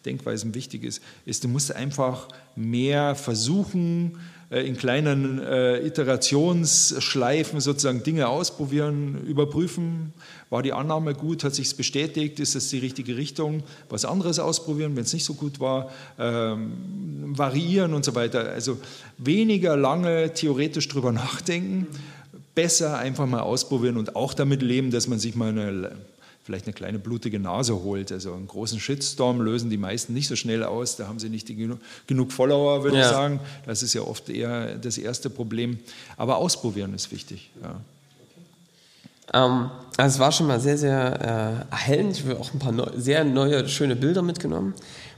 Denkweisen 0.07 0.55
wichtig 0.55 0.83
ist, 0.83 1.01
ist, 1.25 1.43
du 1.43 1.47
musst 1.47 1.75
einfach 1.75 2.29
mehr 2.55 3.13
versuchen, 3.15 4.17
äh, 4.49 4.61
in 4.65 4.77
kleinen 4.77 5.39
äh, 5.39 5.85
Iterationsschleifen 5.85 7.59
sozusagen 7.59 8.03
Dinge 8.03 8.29
ausprobieren, 8.29 9.25
überprüfen, 9.27 10.13
war 10.49 10.63
die 10.63 10.71
Annahme 10.71 11.13
gut, 11.13 11.43
hat 11.43 11.53
sich 11.53 11.75
bestätigt, 11.75 12.39
ist 12.39 12.55
es 12.55 12.69
die 12.69 12.79
richtige 12.79 13.17
Richtung, 13.17 13.63
was 13.89 14.05
anderes 14.05 14.39
ausprobieren, 14.39 14.95
wenn 14.95 15.03
es 15.03 15.11
nicht 15.11 15.25
so 15.25 15.33
gut 15.33 15.59
war, 15.59 15.91
ähm, 16.17 16.71
variieren 17.37 17.93
und 17.93 18.05
so 18.05 18.15
weiter. 18.15 18.49
Also 18.51 18.77
weniger 19.17 19.75
lange 19.75 20.33
theoretisch 20.33 20.87
drüber 20.87 21.11
nachdenken, 21.23 21.87
besser 22.55 22.97
einfach 22.97 23.25
mal 23.25 23.41
ausprobieren 23.41 23.97
und 23.97 24.15
auch 24.15 24.33
damit 24.33 24.61
leben, 24.61 24.91
dass 24.91 25.07
man 25.07 25.19
sich 25.19 25.35
mal 25.35 25.49
eine 25.49 25.91
vielleicht 26.47 26.65
eine 26.65 26.73
kleine 26.73 26.97
blutige 26.97 27.39
Nase 27.39 27.83
holt. 27.83 28.09
Also 28.09 28.33
einen 28.33 28.47
großen 28.47 28.79
Shitstorm 28.79 29.41
lösen 29.41 29.69
die 29.69 29.77
meisten 29.77 30.13
nicht 30.13 30.29
so 30.29 30.37
schnell 30.37 30.63
aus. 30.63 30.95
Da 30.95 31.05
haben 31.05 31.19
sie 31.19 31.27
nicht 31.27 31.49
die, 31.49 31.69
genug 32.07 32.31
Follower, 32.31 32.83
würde 32.83 32.99
ja. 32.99 33.03
ich 33.03 33.09
sagen. 33.09 33.41
Das 33.65 33.83
ist 33.83 33.93
ja 33.93 34.01
oft 34.01 34.29
eher 34.29 34.75
das 34.75 34.97
erste 34.97 35.29
Problem. 35.29 35.77
Aber 36.15 36.37
ausprobieren 36.37 36.93
ist 36.93 37.11
wichtig. 37.11 37.51
Ja. 37.61 37.81
Ähm, 39.33 39.69
also 39.97 40.15
es 40.15 40.19
war 40.19 40.31
schon 40.31 40.47
mal 40.47 40.61
sehr, 40.61 40.77
sehr 40.77 41.65
äh, 41.69 41.73
erhellend. 41.73 42.17
Ich 42.17 42.23
habe 42.23 42.39
auch 42.39 42.53
ein 42.53 42.59
paar 42.59 42.71
neu, 42.71 42.87
sehr 42.95 43.25
neue, 43.25 43.67
schöne 43.67 43.97
Bilder 43.97 44.21
mitgenommen. 44.21 44.73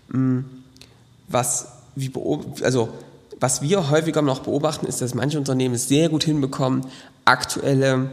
Mm, 0.07 0.39
was, 1.27 1.67
wie 1.93 2.11
also, 2.63 2.89
was 3.39 3.61
wir 3.61 3.91
häufiger 3.91 4.23
noch 4.23 4.39
beobachten, 4.39 4.87
ist, 4.87 4.99
dass 5.01 5.13
manche 5.13 5.37
Unternehmen 5.37 5.75
es 5.75 5.87
sehr 5.87 6.09
gut 6.09 6.23
hinbekommen, 6.23 6.87
aktuelle 7.23 8.09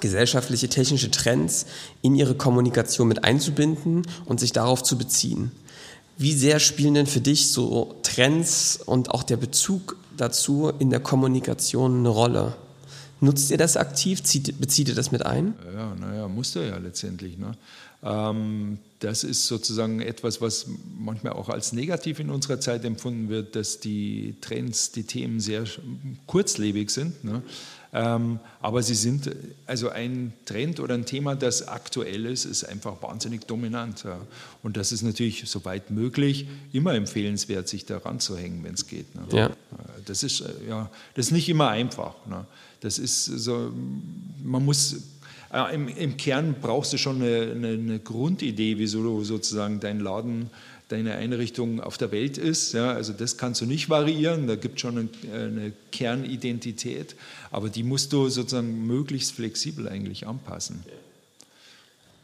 gesellschaftliche, 0.00 0.68
technische 0.68 1.10
Trends 1.10 1.66
in 2.02 2.14
ihre 2.14 2.34
Kommunikation 2.34 3.08
mit 3.08 3.24
einzubinden 3.24 4.02
und 4.24 4.40
sich 4.40 4.52
darauf 4.52 4.82
zu 4.82 4.98
beziehen. 4.98 5.52
Wie 6.18 6.32
sehr 6.32 6.60
spielen 6.60 6.94
denn 6.94 7.06
für 7.06 7.20
dich 7.20 7.52
so 7.52 7.94
Trends 8.02 8.78
und 8.84 9.10
auch 9.10 9.22
der 9.22 9.36
Bezug 9.36 9.96
dazu 10.16 10.72
in 10.78 10.90
der 10.90 11.00
Kommunikation 11.00 11.98
eine 11.98 12.08
Rolle? 12.08 12.56
Nutzt 13.20 13.50
ihr 13.50 13.58
das 13.58 13.76
aktiv? 13.76 14.22
Zieht, 14.22 14.60
bezieht 14.60 14.88
ihr 14.88 14.94
das 14.94 15.10
mit 15.10 15.24
ein? 15.24 15.54
Ja, 15.74 15.94
naja, 15.94 16.28
musst 16.28 16.54
du 16.54 16.60
ja 16.60 16.76
letztendlich. 16.76 17.38
Ne? 17.38 17.52
Ähm, 18.02 18.78
das 19.00 19.24
ist 19.24 19.46
sozusagen 19.46 20.00
etwas, 20.00 20.40
was 20.40 20.66
manchmal 20.98 21.32
auch 21.32 21.48
als 21.48 21.72
negativ 21.72 22.20
in 22.20 22.30
unserer 22.30 22.60
Zeit 22.60 22.84
empfunden 22.84 23.28
wird, 23.28 23.56
dass 23.56 23.80
die 23.80 24.36
Trends, 24.40 24.92
die 24.92 25.04
Themen 25.04 25.40
sehr 25.40 25.64
kurzlebig 26.26 26.90
sind. 26.90 27.24
Ne? 27.24 27.42
Ähm, 27.92 28.40
aber 28.60 28.82
sie 28.82 28.94
sind, 28.94 29.30
also 29.66 29.88
ein 29.88 30.32
Trend 30.44 30.80
oder 30.80 30.94
ein 30.94 31.06
Thema, 31.06 31.34
das 31.34 31.66
aktuell 31.68 32.26
ist, 32.26 32.44
ist 32.44 32.64
einfach 32.64 33.00
wahnsinnig 33.02 33.46
dominant. 33.46 34.04
Ja. 34.04 34.20
Und 34.62 34.76
das 34.76 34.92
ist 34.92 35.02
natürlich, 35.02 35.48
soweit 35.48 35.90
möglich, 35.90 36.46
immer 36.72 36.94
empfehlenswert, 36.94 37.68
sich 37.68 37.86
daran 37.86 38.20
zu 38.20 38.36
hängen, 38.36 38.62
wenn 38.64 38.74
es 38.74 38.86
geht. 38.86 39.14
Ne. 39.14 39.22
Ja. 39.32 39.50
Das, 40.04 40.22
ist, 40.22 40.40
äh, 40.40 40.68
ja, 40.68 40.90
das 41.14 41.26
ist 41.26 41.32
nicht 41.32 41.48
immer 41.48 41.68
einfach. 41.68 42.14
Ne. 42.26 42.44
Das 42.80 42.98
ist 42.98 43.24
so, 43.24 43.72
man 44.42 44.64
muss 44.64 44.96
äh, 45.52 45.74
im, 45.74 45.88
im, 45.88 46.16
Kern 46.16 46.56
brauchst 46.60 46.92
du 46.92 46.98
schon 46.98 47.22
eine, 47.22 47.52
eine, 47.52 47.68
eine, 47.68 47.98
Grundidee, 48.00 48.78
wieso 48.78 49.02
du 49.02 49.24
sozusagen 49.24 49.80
deinen 49.80 50.00
Laden 50.00 50.50
deine 50.88 51.16
Einrichtung 51.16 51.80
auf 51.80 51.98
der 51.98 52.12
Welt 52.12 52.38
ist. 52.38 52.72
Ja, 52.72 52.92
also 52.92 53.12
das 53.12 53.36
kannst 53.36 53.60
du 53.60 53.66
nicht 53.66 53.88
variieren, 53.90 54.46
da 54.46 54.56
gibt 54.56 54.76
es 54.76 54.80
schon 54.82 55.08
eine, 55.32 55.72
Kernidentität, 55.90 57.16
aber 57.50 57.68
die 57.68 57.82
musst 57.82 58.12
du 58.12 58.28
sozusagen 58.28 58.86
möglichst 58.86 59.32
flexibel 59.32 59.88
eigentlich 59.88 60.26
anpassen. 60.26 60.84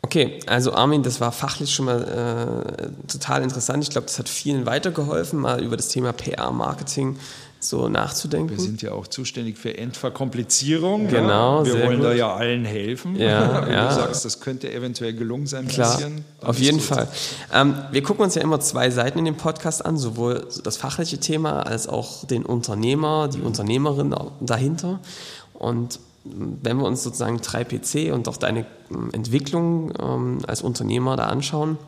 Okay, 0.02 0.40
also 0.46 0.74
Armin, 0.74 1.02
das 1.02 1.20
war 1.20 1.32
fachlich 1.32 1.72
schon 1.72 1.86
mal 1.86 2.72
äh, 2.76 3.10
total 3.10 3.42
interessant. 3.42 3.82
Ich 3.82 3.90
glaube, 3.90 4.06
das 4.08 4.18
hat 4.18 4.28
vielen 4.28 4.66
weitergeholfen, 4.66 5.40
mal 5.40 5.62
über 5.62 5.76
das 5.76 5.88
Thema 5.88 6.12
PR-Marketing 6.12 7.16
so 7.64 7.88
nachzudenken. 7.88 8.50
Wir 8.50 8.58
sind 8.58 8.82
ja 8.82 8.92
auch 8.92 9.06
zuständig 9.06 9.58
für 9.58 9.76
Entverkomplizierung. 9.76 11.08
Genau. 11.08 11.64
Ja. 11.64 11.66
Wir 11.66 11.86
wollen 11.86 11.98
gut. 11.98 12.06
da 12.06 12.12
ja 12.12 12.34
allen 12.34 12.64
helfen. 12.64 13.16
Ja, 13.16 13.62
Wenn 13.66 13.72
ja. 13.72 13.88
du 13.88 13.94
sagst, 13.94 14.24
das 14.24 14.40
könnte 14.40 14.72
eventuell 14.72 15.14
gelungen 15.14 15.46
sein, 15.46 15.68
Klar, 15.68 15.96
bisschen, 15.96 16.24
auf 16.40 16.58
jeden 16.58 16.80
Fall. 16.80 17.08
Ähm, 17.52 17.74
wir 17.90 18.02
gucken 18.02 18.24
uns 18.24 18.34
ja 18.34 18.42
immer 18.42 18.60
zwei 18.60 18.90
Seiten 18.90 19.18
in 19.18 19.24
dem 19.24 19.36
Podcast 19.36 19.84
an, 19.84 19.96
sowohl 19.96 20.46
das 20.64 20.76
fachliche 20.76 21.18
Thema 21.18 21.66
als 21.66 21.88
auch 21.88 22.24
den 22.24 22.44
Unternehmer, 22.44 23.28
die 23.28 23.40
Unternehmerin 23.40 24.14
dahinter. 24.40 25.00
Und 25.54 26.00
wenn 26.24 26.76
wir 26.76 26.84
uns 26.84 27.02
sozusagen 27.02 27.38
3PC 27.38 28.12
und 28.12 28.28
auch 28.28 28.36
deine 28.36 28.66
ähm, 28.90 29.10
Entwicklung 29.12 29.92
ähm, 30.00 30.38
als 30.46 30.62
Unternehmer 30.62 31.16
da 31.16 31.26
anschauen, 31.26 31.78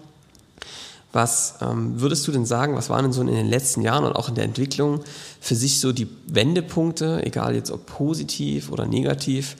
was 1.15 1.55
ähm, 1.61 2.01
würdest 2.01 2.27
du 2.27 2.33
denn 2.33 2.45
sagen, 2.45 2.75
was 2.75 2.91
waren 2.91 3.05
denn 3.05 3.13
so 3.13 3.21
in 3.21 3.29
den 3.29 3.49
letzten 3.49 3.83
Jahren 3.83 4.05
und 4.05 4.15
auch 4.15 4.29
in 4.29 4.35
der 4.35 4.45
Entwicklung 4.45 5.01
für 5.41 5.55
sich 5.55 5.81
so 5.81 5.93
die 5.93 6.09
Wendepunkte, 6.27 7.25
egal 7.25 7.55
jetzt 7.55 7.71
ob 7.71 7.87
positiv 7.87 8.71
oder 8.71 8.87
negativ, 8.87 9.57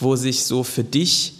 wo 0.00 0.16
sich 0.16 0.44
so 0.44 0.64
für 0.64 0.84
dich 0.84 1.34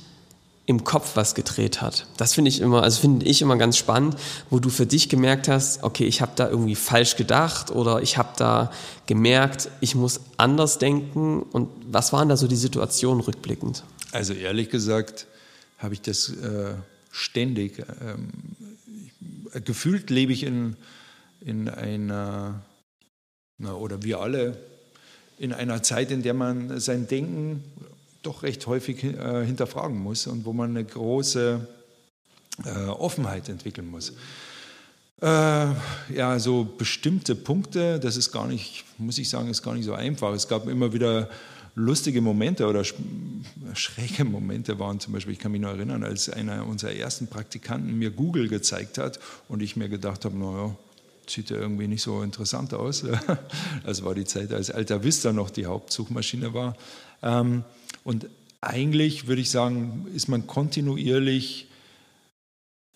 im 0.67 0.85
Kopf 0.85 1.17
was 1.17 1.35
gedreht 1.35 1.83
hat? 1.83 2.07
Das 2.17 2.35
finde 2.35 2.49
ich 2.49 2.61
immer, 2.61 2.83
also 2.83 3.01
finde 3.01 3.27
ich 3.27 3.43
immer 3.43 3.57
ganz 3.57 3.77
spannend, 3.77 4.17
wo 4.51 4.59
du 4.59 4.71
für 4.71 4.87
dich 4.87 5.09
gemerkt 5.09 5.49
hast, 5.49 5.83
okay, 5.83 6.05
ich 6.05 6.21
habe 6.21 6.33
da 6.37 6.49
irgendwie 6.49 6.75
falsch 6.75 7.17
gedacht 7.17 7.71
oder 7.71 8.03
ich 8.03 8.17
habe 8.17 8.31
da 8.37 8.71
gemerkt, 9.07 9.69
ich 9.81 9.95
muss 9.95 10.21
anders 10.39 10.79
denken. 10.79 11.43
Und 11.43 11.69
was 11.91 12.13
waren 12.13 12.29
da 12.29 12.37
so 12.37 12.47
die 12.47 12.57
Situationen 12.57 13.23
rückblickend? 13.23 13.85
Also 14.13 14.33
ehrlich 14.33 14.71
gesagt 14.71 15.27
habe 15.79 15.95
ich 15.95 16.01
das 16.01 16.31
äh, 16.31 16.75
ständig. 17.11 17.79
Ähm, 17.79 18.31
gefühlt 19.61 20.11
lebe 20.11 20.33
ich 20.33 20.43
in, 20.43 20.77
in 21.41 21.69
einer, 21.69 22.63
na, 23.59 23.75
oder 23.75 24.03
wir 24.03 24.21
alle, 24.21 24.57
in 25.39 25.53
einer 25.53 25.83
Zeit, 25.83 26.11
in 26.11 26.23
der 26.23 26.35
man 26.35 26.81
sein 26.81 27.07
Denken 27.07 27.65
doch 28.23 28.43
recht 28.43 28.67
häufig 28.67 29.05
äh, 29.05 29.45
hinterfragen 29.45 29.99
muss 29.99 30.27
und 30.27 30.45
wo 30.45 30.53
man 30.53 30.71
eine 30.71 30.85
große 30.85 31.67
äh, 32.65 32.69
Offenheit 32.87 33.49
entwickeln 33.49 33.91
muss. 33.91 34.13
Äh, 35.21 35.27
ja, 35.27 36.39
so 36.39 36.65
bestimmte 36.65 37.35
Punkte, 37.35 38.01
das 38.01 38.17
ist 38.17 38.33
gar 38.33 38.47
nicht, 38.47 38.85
muss 38.99 39.19
ich 39.19 39.29
sagen, 39.29 39.49
ist 39.49 39.63
gar 39.63 39.75
nicht 39.75 39.85
so 39.85 39.95
einfach. 39.95 40.33
Es 40.33 40.49
gab 40.49 40.67
immer 40.69 40.93
wieder 40.93 41.29
lustige 41.75 42.21
Momente 42.21 42.67
oder 42.67 42.85
schräge 43.75 44.25
Momente 44.25 44.79
waren 44.79 45.01
zum 45.01 45.13
Beispiel, 45.13 45.33
ich 45.33 45.39
kann 45.39 45.53
mich 45.53 45.61
noch 45.61 45.71
erinnern, 45.71 46.05
als 46.05 46.29
einer 46.29 46.67
unserer 46.67 46.93
ersten 46.93 47.27
Praktikanten 47.27 47.99
mir 47.99 48.11
Google 48.11 48.49
gezeigt 48.49 48.99
hat 48.99 49.19
und 49.49 49.63
ich 49.63 49.77
mir 49.77 49.89
gedacht 49.89 50.25
habe, 50.25 50.37
naja, 50.37 50.77
sieht 51.27 51.51
ja 51.51 51.57
irgendwie 51.57 51.89
nicht 51.89 52.03
so 52.03 52.23
interessant 52.23 52.75
aus. 52.75 53.05
Das 53.85 54.05
war 54.05 54.15
die 54.15 54.25
Zeit, 54.25 54.53
als 54.53 54.71
Alta 54.71 55.03
Vista 55.03 55.33
noch 55.33 55.51
die 55.51 55.67
Hauptsuchmaschine 55.67 56.55
war. 56.55 56.77
Ähm, 57.23 57.65
und 58.03 58.27
eigentlich 58.61 59.27
würde 59.27 59.43
ich 59.43 59.51
sagen, 59.51 60.07
ist 60.15 60.29
man 60.29 60.47
kontinuierlich 60.47 61.69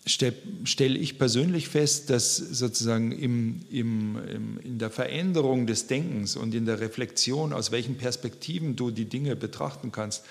stelle 0.09 0.97
ich 0.97 1.17
persönlich 1.17 1.69
fest, 1.69 2.09
dass 2.09 2.35
sozusagen 2.35 3.11
im, 3.11 3.61
im, 3.69 4.17
im, 4.27 4.59
in 4.63 4.79
der 4.79 4.89
Veränderung 4.89 5.67
des 5.67 5.87
Denkens 5.87 6.35
und 6.35 6.55
in 6.55 6.65
der 6.65 6.79
Reflexion, 6.79 7.53
aus 7.53 7.71
welchen 7.71 7.95
Perspektiven 7.95 8.75
du 8.75 8.91
die 8.91 9.05
Dinge 9.05 9.35
betrachten 9.35 9.91
kannst, 9.91 10.25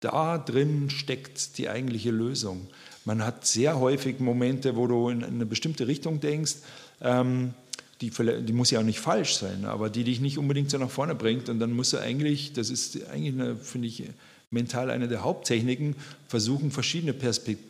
da 0.00 0.38
drin 0.38 0.90
steckt 0.90 1.58
die 1.58 1.68
eigentliche 1.68 2.10
Lösung. 2.10 2.66
Man 3.04 3.24
hat 3.24 3.46
sehr 3.46 3.78
häufig 3.78 4.18
Momente, 4.18 4.76
wo 4.76 4.86
du 4.86 5.08
in 5.08 5.22
eine 5.22 5.46
bestimmte 5.46 5.86
Richtung 5.86 6.20
denkst, 6.20 6.56
ähm, 7.00 7.54
die, 8.00 8.10
die, 8.10 8.52
muss 8.54 8.70
ja 8.70 8.80
auch 8.80 8.84
nicht 8.84 8.98
falsch 8.98 9.34
sein, 9.34 9.66
aber 9.66 9.90
die 9.90 10.04
dich 10.04 10.20
nicht 10.20 10.38
unbedingt 10.38 10.70
so 10.70 10.78
nach 10.78 10.90
vorne 10.90 11.14
bringt. 11.14 11.50
Und 11.50 11.60
dann 11.60 11.72
musst 11.72 11.92
du 11.92 11.98
eigentlich, 11.98 12.54
das 12.54 12.70
ist 12.70 13.06
eigentlich, 13.10 13.58
finde 13.62 13.88
ich, 13.88 14.04
mental 14.50 14.90
eine 14.90 15.06
der 15.06 15.22
Haupttechniken, 15.22 15.96
versuchen, 16.26 16.70
verschiedene 16.70 17.12
Perspektiven 17.12 17.69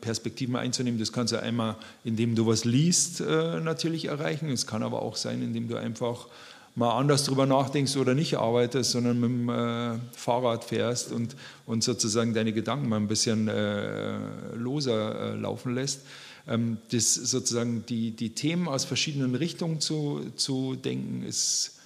Perspektiven 0.00 0.56
einzunehmen. 0.56 0.98
Das 0.98 1.12
kannst 1.12 1.32
du 1.32 1.40
einmal, 1.40 1.76
indem 2.04 2.34
du 2.34 2.46
was 2.46 2.64
liest, 2.64 3.20
äh, 3.20 3.60
natürlich 3.60 4.06
erreichen. 4.06 4.50
Es 4.50 4.66
kann 4.66 4.82
aber 4.82 5.02
auch 5.02 5.16
sein, 5.16 5.42
indem 5.42 5.68
du 5.68 5.76
einfach 5.76 6.26
mal 6.74 6.98
anders 6.98 7.24
drüber 7.24 7.46
nachdenkst 7.46 7.96
oder 7.96 8.14
nicht 8.14 8.36
arbeitest, 8.36 8.92
sondern 8.92 9.20
mit 9.20 9.30
dem 9.30 9.48
äh, 9.48 9.98
Fahrrad 10.12 10.64
fährst 10.64 11.12
und, 11.12 11.36
und 11.66 11.84
sozusagen 11.84 12.34
deine 12.34 12.52
Gedanken 12.52 12.88
mal 12.88 12.96
ein 12.96 13.08
bisschen 13.08 13.48
äh, 13.48 14.18
loser 14.56 15.34
äh, 15.34 15.36
laufen 15.36 15.74
lässt. 15.74 16.00
Ähm, 16.48 16.78
das 16.90 17.14
sozusagen 17.14 17.86
die, 17.86 18.10
die 18.10 18.30
Themen 18.30 18.68
aus 18.68 18.84
verschiedenen 18.84 19.34
Richtungen 19.34 19.80
zu, 19.80 20.32
zu 20.36 20.74
denken, 20.74 21.22
ist, 21.22 21.78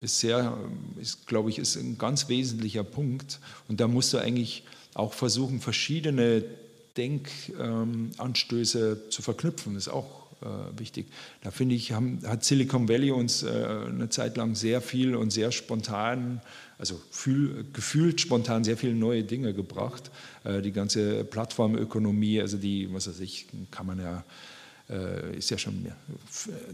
ist 0.00 0.20
sehr, 0.20 0.56
ist, 1.00 1.26
glaube 1.26 1.50
ich, 1.50 1.58
ist 1.58 1.76
ein 1.76 1.98
ganz 1.98 2.28
wesentlicher 2.28 2.84
Punkt. 2.84 3.40
Und 3.68 3.80
da 3.80 3.88
musst 3.88 4.12
du 4.12 4.18
eigentlich 4.18 4.62
auch 4.94 5.12
versuchen, 5.12 5.60
verschiedene 5.60 6.44
Denkanstöße 6.96 9.08
zu 9.10 9.22
verknüpfen, 9.22 9.76
ist 9.76 9.88
auch 9.88 10.26
äh, 10.42 10.78
wichtig. 10.78 11.06
Da 11.42 11.50
finde 11.50 11.74
ich, 11.74 11.92
haben, 11.92 12.20
hat 12.26 12.44
Silicon 12.44 12.88
Valley 12.88 13.10
uns 13.10 13.42
äh, 13.42 13.48
eine 13.88 14.10
Zeit 14.10 14.36
lang 14.36 14.54
sehr 14.54 14.82
viel 14.82 15.16
und 15.16 15.30
sehr 15.30 15.50
spontan, 15.50 16.42
also 16.78 17.00
fühl, 17.10 17.64
gefühlt 17.72 18.20
spontan 18.20 18.62
sehr 18.62 18.76
viele 18.76 18.94
neue 18.94 19.24
Dinge 19.24 19.54
gebracht. 19.54 20.10
Äh, 20.44 20.60
die 20.60 20.72
ganze 20.72 21.24
Plattformökonomie, 21.24 22.40
also 22.40 22.58
die, 22.58 22.92
was 22.92 23.08
weiß 23.08 23.20
ich, 23.20 23.46
kann 23.70 23.86
man 23.86 23.98
ja 23.98 24.24
ist 25.36 25.50
ja 25.50 25.58
schon 25.58 25.82
mehr, 25.82 25.96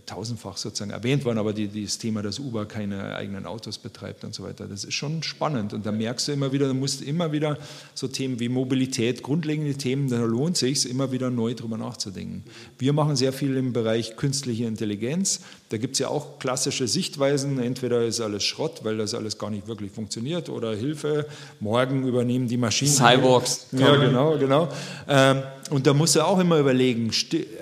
tausendfach 0.05 0.59
sozusagen 0.59 0.91
erwähnt 0.91 1.25
worden, 1.25 1.39
aber 1.39 1.55
die, 1.55 1.83
das 1.83 1.97
Thema, 1.97 2.21
dass 2.21 2.39
Uber 2.39 2.67
keine 2.67 3.17
eigenen 3.17 3.47
Autos 3.47 3.79
betreibt 3.79 4.23
und 4.25 4.35
so 4.35 4.43
weiter, 4.43 4.69
das 4.69 4.85
ist 4.85 4.93
schon 4.93 5.23
spannend. 5.23 5.73
Und 5.73 5.87
da 5.87 5.93
merkst 5.93 6.29
du 6.29 6.33
immer 6.33 6.53
wieder, 6.53 6.69
du 6.69 6.75
musst 6.75 7.01
immer 7.01 7.33
wieder 7.33 7.57
so 7.95 8.09
Themen 8.09 8.39
wie 8.39 8.51
Mobilität, 8.51 9.23
grundlegende 9.23 9.75
Themen, 9.75 10.11
da 10.11 10.19
lohnt 10.19 10.59
sich 10.59 10.89
immer 10.91 11.11
wieder 11.11 11.31
neu 11.31 11.55
drüber 11.55 11.79
nachzudenken. 11.79 12.45
Wir 12.79 12.93
machen 12.93 13.17
sehr 13.17 13.33
viel 13.33 13.57
im 13.57 13.73
Bereich 13.73 14.15
künstliche 14.17 14.67
Intelligenz. 14.67 15.41
Da 15.73 15.79
gibt 15.79 15.95
es 15.95 16.01
ja 16.01 16.09
auch 16.09 16.39
klassische 16.39 16.87
Sichtweisen. 16.87 17.59
Entweder 17.59 18.05
ist 18.05 18.21
alles 18.21 18.45
Schrott, 18.45 18.81
weil 18.83 18.99
das 18.99 19.15
alles 19.15 19.39
gar 19.39 19.49
nicht 19.49 19.67
wirklich 19.67 19.91
funktioniert, 19.91 20.51
oder 20.51 20.77
Hilfe, 20.77 21.27
morgen 21.61 22.07
übernehmen 22.07 22.47
die 22.47 22.59
Maschinen. 22.59 22.93
Cyborgs. 22.93 23.69
Ja, 23.73 23.97
genau, 23.97 24.37
genau. 24.37 24.69
Ähm, 25.09 25.43
und 25.71 25.87
da 25.87 25.95
musst 25.95 26.15
du 26.15 26.21
auch 26.21 26.39
immer 26.39 26.59
überlegen, 26.59 27.11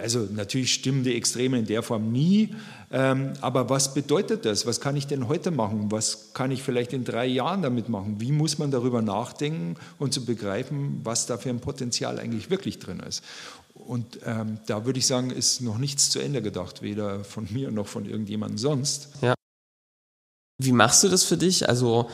also 0.02 0.26
natürlich 0.34 0.74
stimmen 0.74 1.04
die 1.04 1.14
Extreme 1.14 1.60
in 1.60 1.66
der 1.66 1.84
Form 1.84 2.10
nie, 2.10 2.52
ähm, 2.90 3.34
aber 3.40 3.70
was 3.70 3.94
bedeutet 3.94 4.44
das? 4.44 4.66
Was 4.66 4.80
kann 4.80 4.96
ich 4.96 5.06
denn 5.06 5.28
heute 5.28 5.52
machen? 5.52 5.92
Was 5.92 6.32
kann 6.34 6.50
ich 6.50 6.64
vielleicht 6.64 6.92
in 6.92 7.04
drei 7.04 7.26
Jahren 7.26 7.62
damit 7.62 7.88
machen? 7.88 8.16
Wie 8.18 8.32
muss 8.32 8.58
man 8.58 8.72
darüber 8.72 9.00
nachdenken 9.00 9.76
und 10.00 10.12
zu 10.12 10.24
begreifen, 10.24 11.00
was 11.04 11.26
da 11.26 11.38
für 11.38 11.50
ein 11.50 11.60
Potenzial 11.60 12.18
eigentlich 12.18 12.50
wirklich 12.50 12.80
drin 12.80 12.98
ist? 12.98 13.22
Und 13.90 14.20
ähm, 14.24 14.58
da 14.66 14.86
würde 14.86 15.00
ich 15.00 15.06
sagen, 15.08 15.32
ist 15.32 15.62
noch 15.62 15.76
nichts 15.76 16.10
zu 16.10 16.20
Ende 16.20 16.42
gedacht, 16.42 16.80
weder 16.80 17.24
von 17.24 17.48
mir 17.50 17.72
noch 17.72 17.88
von 17.88 18.06
irgendjemandem 18.06 18.56
sonst. 18.56 19.08
Ja. 19.20 19.34
Wie 20.58 20.70
machst 20.70 21.02
du 21.02 21.08
das 21.08 21.24
für 21.24 21.36
dich? 21.36 21.68
Also 21.68 22.08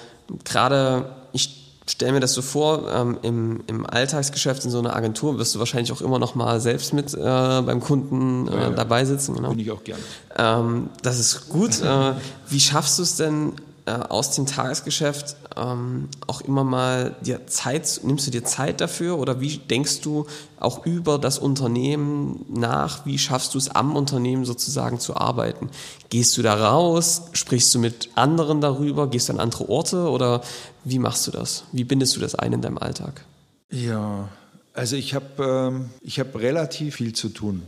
gerade, 0.45 1.15
ich 1.35 1.83
stell 1.87 2.13
mir 2.13 2.21
das 2.21 2.33
so 2.33 2.41
vor, 2.41 2.91
ähm, 2.91 3.19
im, 3.21 3.63
im 3.67 3.85
Alltagsgeschäft 3.85 4.65
in 4.65 4.71
so 4.71 4.79
einer 4.79 4.97
Agentur 4.97 5.39
wirst 5.39 5.55
du 5.55 5.59
wahrscheinlich 5.59 5.93
auch 5.93 6.01
immer 6.01 6.19
noch 6.19 6.35
mal 6.35 6.63
selbst 6.63 6.95
mit 6.95 7.13
äh, 7.13 7.19
beim 7.19 7.81
Kunden 7.81 8.49
äh, 8.49 8.53
ja, 8.53 8.61
ja. 8.63 8.71
dabei 8.71 9.05
sitzen. 9.05 9.35
Genau. 9.35 9.51
Bin 9.51 9.59
ich 9.59 9.71
auch 9.71 9.85
gern. 9.85 10.01
Ähm, 10.35 10.89
das 11.03 11.19
ist 11.19 11.51
gut. 11.51 11.83
äh, 11.83 12.15
wie 12.49 12.61
schaffst 12.61 12.99
du 12.99 13.03
es 13.03 13.17
denn, 13.17 13.53
äh, 13.87 13.93
aus 13.93 14.33
dem 14.33 14.47
Tagesgeschäft 14.47 15.37
ähm, 15.57 16.09
auch 16.27 16.41
immer 16.41 16.65
mal 16.65 17.15
dir 17.21 17.47
Zeit, 17.47 18.01
nimmst 18.03 18.27
du 18.27 18.33
dir 18.33 18.45
Zeit 18.45 18.81
dafür 18.81 19.17
oder 19.19 19.41
wie 19.41 19.59
denkst 19.59 20.01
du 20.01 20.27
auch 20.59 20.85
über 20.85 21.19
das 21.19 21.39
Unternehmen 21.39 22.45
nach? 22.49 23.07
Wie 23.07 23.17
schaffst 23.17 23.55
du 23.55 23.59
es 23.59 23.69
am 23.69 23.95
Unternehmen 23.95 24.45
sozusagen 24.45 24.99
zu 24.99 25.17
arbeiten? 25.17 25.71
Gehst 26.11 26.37
du 26.37 26.43
da 26.43 26.55
raus? 26.55 27.29
Sprichst 27.33 27.73
du 27.75 27.79
mit 27.79 28.11
anderen 28.17 28.61
darüber? 28.61 29.09
Gehst 29.09 29.29
du 29.29 29.35
an 29.35 29.41
andere 29.41 29.69
Orte 29.69 30.11
oder 30.11 30.43
wie 30.83 30.99
machst 30.99 31.27
du 31.29 31.31
das? 31.31 31.63
Wie 31.71 31.85
bindest 31.85 32.17
du 32.17 32.21
das 32.21 32.35
ein 32.35 32.53
in 32.53 32.63
deinem 32.63 32.79
Alltag? 32.79 33.25
Ja, 33.71 34.29
also 34.75 34.97
ich 34.97 35.15
habe 35.15 35.71
ähm, 35.73 35.91
hab 36.07 36.35
relativ 36.35 36.97
viel 36.97 37.13
zu 37.13 37.29
tun. 37.29 37.63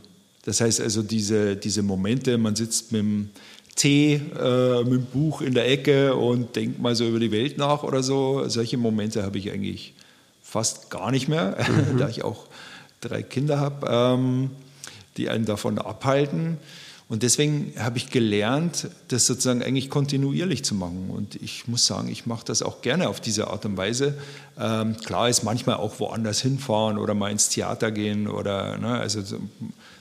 Das 0.44 0.60
heißt 0.60 0.80
also 0.80 1.02
diese, 1.02 1.56
diese 1.56 1.82
Momente, 1.82 2.38
man 2.38 2.56
sitzt 2.56 2.90
mit 2.90 3.02
dem 3.02 3.30
Tee 3.78 4.20
äh, 4.38 4.82
mit 4.82 4.92
dem 4.92 5.06
Buch 5.06 5.40
in 5.40 5.54
der 5.54 5.70
Ecke 5.70 6.16
und 6.16 6.56
denkt 6.56 6.80
mal 6.80 6.96
so 6.96 7.06
über 7.06 7.20
die 7.20 7.30
Welt 7.30 7.58
nach 7.58 7.84
oder 7.84 8.02
so. 8.02 8.48
Solche 8.48 8.76
Momente 8.76 9.22
habe 9.22 9.38
ich 9.38 9.50
eigentlich 9.50 9.94
fast 10.42 10.90
gar 10.90 11.10
nicht 11.10 11.28
mehr, 11.28 11.56
mhm. 11.92 11.96
da 11.96 12.08
ich 12.08 12.24
auch 12.24 12.46
drei 13.00 13.22
Kinder 13.22 13.60
habe, 13.60 13.86
ähm, 13.88 14.50
die 15.16 15.30
einen 15.30 15.44
davon 15.44 15.78
abhalten. 15.78 16.58
Und 17.08 17.22
deswegen 17.22 17.72
habe 17.78 17.96
ich 17.96 18.10
gelernt, 18.10 18.88
das 19.08 19.26
sozusagen 19.26 19.62
eigentlich 19.62 19.88
kontinuierlich 19.88 20.62
zu 20.62 20.74
machen. 20.74 21.08
Und 21.08 21.36
ich 21.36 21.66
muss 21.66 21.86
sagen, 21.86 22.08
ich 22.08 22.26
mache 22.26 22.44
das 22.44 22.60
auch 22.60 22.82
gerne 22.82 23.08
auf 23.08 23.18
diese 23.18 23.48
Art 23.48 23.64
und 23.64 23.78
Weise. 23.78 24.14
Ähm, 24.60 24.94
klar 24.98 25.30
ist 25.30 25.42
manchmal 25.42 25.76
auch 25.76 26.00
woanders 26.00 26.42
hinfahren 26.42 26.98
oder 26.98 27.14
mal 27.14 27.30
ins 27.30 27.48
Theater 27.48 27.92
gehen 27.92 28.28
oder 28.28 28.76
ne, 28.76 28.98
also 28.98 29.22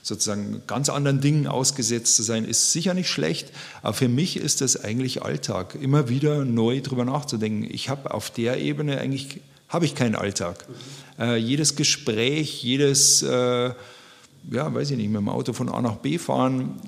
sozusagen 0.02 0.62
ganz 0.66 0.90
anderen 0.90 1.22
Dingen 1.22 1.46
ausgesetzt 1.46 2.14
zu 2.14 2.22
sein, 2.22 2.44
ist 2.44 2.72
sicher 2.72 2.92
nicht 2.92 3.08
schlecht. 3.08 3.52
Aber 3.80 3.94
für 3.94 4.08
mich 4.08 4.36
ist 4.36 4.60
das 4.60 4.84
eigentlich 4.84 5.22
Alltag, 5.22 5.78
immer 5.80 6.10
wieder 6.10 6.44
neu 6.44 6.82
drüber 6.82 7.06
nachzudenken. 7.06 7.66
Ich 7.70 7.88
habe 7.88 8.12
auf 8.12 8.30
der 8.30 8.58
Ebene 8.58 8.98
eigentlich 8.98 9.40
habe 9.68 9.86
ich 9.86 9.94
keinen 9.94 10.14
Alltag. 10.14 10.66
Äh, 11.18 11.36
jedes 11.36 11.74
Gespräch, 11.76 12.62
jedes 12.62 13.22
äh, 13.22 13.70
ja, 14.50 14.72
weiß 14.72 14.90
ich 14.90 14.96
nicht, 14.96 15.10
mit 15.10 15.20
dem 15.20 15.28
Auto 15.28 15.52
von 15.52 15.68
A 15.68 15.80
nach 15.80 15.96
B 15.96 16.18
fahren, 16.18 16.80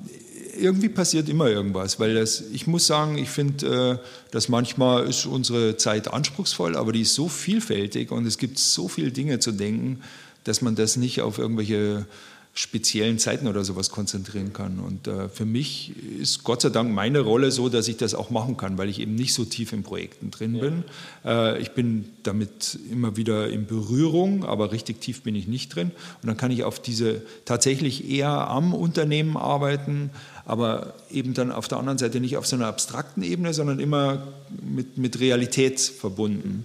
irgendwie 0.59 0.89
passiert 0.89 1.29
immer 1.29 1.49
irgendwas, 1.49 1.99
weil 1.99 2.15
das, 2.15 2.43
ich 2.53 2.67
muss 2.67 2.87
sagen, 2.87 3.19
ich 3.19 3.29
finde, 3.29 4.01
äh, 4.03 4.31
dass 4.31 4.49
manchmal 4.49 5.07
ist 5.07 5.27
unsere 5.27 5.77
Zeit 5.77 6.13
anspruchsvoll, 6.13 6.77
aber 6.77 6.93
die 6.93 7.03
ist 7.03 7.15
so 7.15 7.29
vielfältig 7.29 8.11
und 8.11 8.27
es 8.27 8.39
gibt 8.39 8.59
so 8.59 8.89
viele 8.89 9.11
Dinge 9.11 9.39
zu 9.39 9.53
denken, 9.53 10.01
dass 10.45 10.63
man 10.63 10.75
das 10.75 10.97
nicht 10.97 11.21
auf 11.21 11.39
irgendwelche 11.39 12.07
speziellen 12.53 13.19
Zeiten 13.19 13.47
oder 13.47 13.65
sowas 13.65 13.91
konzentrieren 13.91 14.53
kann. 14.53 14.81
Und 14.81 15.07
äh, 15.07 15.29
für 15.29 15.45
mich 15.45 15.95
ist 16.21 16.43
Gott 16.43 16.63
sei 16.63 16.71
Dank 16.71 16.93
meine 16.93 17.21
Rolle 17.21 17.53
so, 17.53 17.69
dass 17.69 17.87
ich 17.87 17.97
das 17.97 18.15
auch 18.15 18.31
machen 18.31 18.57
kann, 18.57 18.77
weil 18.77 18.89
ich 18.89 18.99
eben 18.99 19.15
nicht 19.15 19.35
so 19.35 19.45
tief 19.45 19.73
in 19.73 19.85
Projekten 19.85 20.31
drin 20.31 20.57
ja. 20.57 20.63
bin. 20.63 20.85
Äh, 21.25 21.61
ich 21.61 21.71
bin 21.73 22.07
damit 22.25 22.79
immer 22.91 23.17
wieder 23.17 23.49
in 23.49 23.67
Berührung, 23.67 24.45
aber 24.45 24.73
richtig 24.73 25.01
tief 25.01 25.23
bin 25.23 25.37
ich 25.37 25.47
nicht 25.47 25.75
drin. 25.75 25.93
Und 26.23 26.27
dann 26.27 26.37
kann 26.37 26.51
ich 26.51 26.65
auf 26.65 26.81
diese 26.81 27.23
tatsächlich 27.45 28.11
eher 28.11 28.29
am 28.29 28.75
Unternehmen 28.75 29.37
arbeiten, 29.37 30.11
aber 30.45 30.95
eben 31.11 31.35
dann 31.35 31.53
auf 31.53 31.69
der 31.69 31.79
anderen 31.79 31.99
Seite 31.99 32.19
nicht 32.19 32.37
auf 32.37 32.47
so 32.47 32.57
einer 32.57 32.67
abstrakten 32.67 33.23
Ebene, 33.23 33.55
sondern 33.55 33.79
immer 33.79 34.27
mit, 34.61 34.99
mit 34.99 35.21
Realität 35.21 35.79
verbunden. 35.81 36.65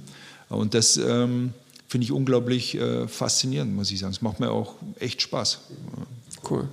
Und 0.50 0.74
das 0.74 0.98
ähm, 0.98 1.54
finde 1.96 2.04
ich 2.04 2.12
unglaublich 2.12 2.76
äh, 2.76 3.08
faszinierend, 3.08 3.74
muss 3.74 3.90
ich 3.90 4.00
sagen. 4.00 4.12
Es 4.12 4.22
macht 4.22 4.42
mir 4.42 4.52
auch 4.52 4.74
echt 5.00 5.22
Spaß. 5.22 5.62
Cool. 6.50 6.68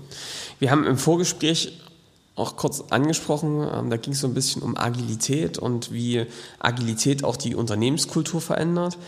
Wir 0.58 0.72
haben 0.72 0.84
im 0.84 0.98
Vorgespräch 0.98 1.78
auch 2.34 2.56
kurz 2.56 2.82
angesprochen, 2.90 3.64
ähm, 3.72 3.88
da 3.88 3.98
ging 3.98 4.14
es 4.14 4.18
so 4.18 4.26
ein 4.26 4.34
bisschen 4.34 4.62
um 4.62 4.76
Agilität 4.76 5.58
und 5.58 5.92
wie 5.92 6.26
Agilität 6.58 7.22
auch 7.22 7.36
die 7.36 7.54
Unternehmenskultur 7.54 8.40
verändert. 8.40 8.98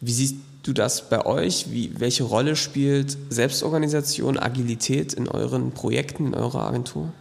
Wie 0.00 0.12
siehst 0.12 0.36
du 0.62 0.72
das 0.72 1.10
bei 1.10 1.26
euch? 1.26 1.72
Wie, 1.72 1.98
welche 1.98 2.22
Rolle 2.22 2.54
spielt 2.54 3.18
Selbstorganisation, 3.28 4.38
Agilität 4.38 5.12
in 5.12 5.26
euren 5.26 5.72
Projekten, 5.72 6.28
in 6.28 6.34
eurer 6.34 6.68
Agentur? 6.68 7.12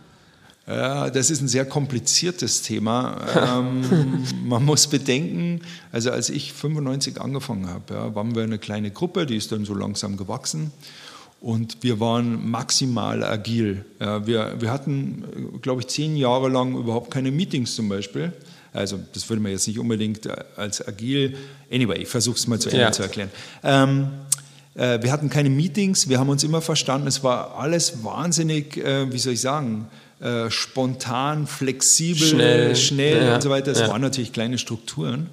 Ja, 0.67 1.09
das 1.09 1.29
ist 1.29 1.41
ein 1.41 1.47
sehr 1.47 1.65
kompliziertes 1.65 2.61
Thema. 2.61 3.17
ähm, 3.35 4.25
man 4.45 4.65
muss 4.65 4.87
bedenken, 4.87 5.61
also 5.93 6.11
als 6.11 6.29
ich 6.29 6.51
95 6.51 7.21
angefangen 7.21 7.69
habe, 7.69 7.93
ja, 7.93 8.15
waren 8.15 8.35
wir 8.35 8.43
eine 8.43 8.59
kleine 8.59 8.91
Gruppe, 8.91 9.25
die 9.25 9.37
ist 9.37 9.51
dann 9.51 9.63
so 9.63 9.73
langsam 9.73 10.17
gewachsen. 10.17 10.71
Und 11.39 11.77
wir 11.81 11.99
waren 11.99 12.49
maximal 12.49 13.23
agil. 13.23 13.85
Ja, 13.99 14.25
wir, 14.25 14.55
wir 14.59 14.71
hatten, 14.71 15.59
glaube 15.61 15.81
ich, 15.81 15.87
zehn 15.87 16.17
Jahre 16.17 16.49
lang 16.49 16.75
überhaupt 16.75 17.11
keine 17.11 17.31
Meetings 17.31 17.75
zum 17.75 17.87
Beispiel. 17.87 18.33
Also 18.73 18.99
das 19.13 19.29
würde 19.29 19.41
man 19.41 19.51
jetzt 19.51 19.67
nicht 19.67 19.79
unbedingt 19.79 20.27
als 20.57 20.85
agil. 20.85 21.37
Anyway, 21.71 21.99
ich 22.01 22.07
versuche 22.07 22.35
es 22.35 22.47
mal 22.47 22.59
zu 22.59 22.69
Ende 22.69 22.81
ja. 22.81 22.91
zu 22.91 23.03
erklären. 23.03 23.29
Ähm, 23.63 24.03
äh, 24.03 24.36
wir 24.77 25.11
hatten 25.11 25.29
keine 25.29 25.49
Meetings, 25.49 26.07
wir 26.07 26.19
haben 26.19 26.29
uns 26.29 26.43
immer 26.43 26.61
verstanden. 26.61 27.07
Es 27.07 27.23
war 27.23 27.57
alles 27.57 28.03
wahnsinnig, 28.03 28.77
äh, 28.77 29.11
wie 29.11 29.17
soll 29.17 29.33
ich 29.33 29.41
sagen, 29.41 29.87
äh, 30.19 30.49
spontan, 30.49 31.47
flexibel, 31.47 32.27
schnell, 32.27 32.75
schnell 32.75 33.25
ja, 33.25 33.35
und 33.35 33.41
so 33.41 33.49
weiter. 33.49 33.71
Das 33.71 33.81
ja. 33.81 33.89
waren 33.89 34.01
natürlich 34.01 34.33
kleine 34.33 34.57
Strukturen. 34.57 35.29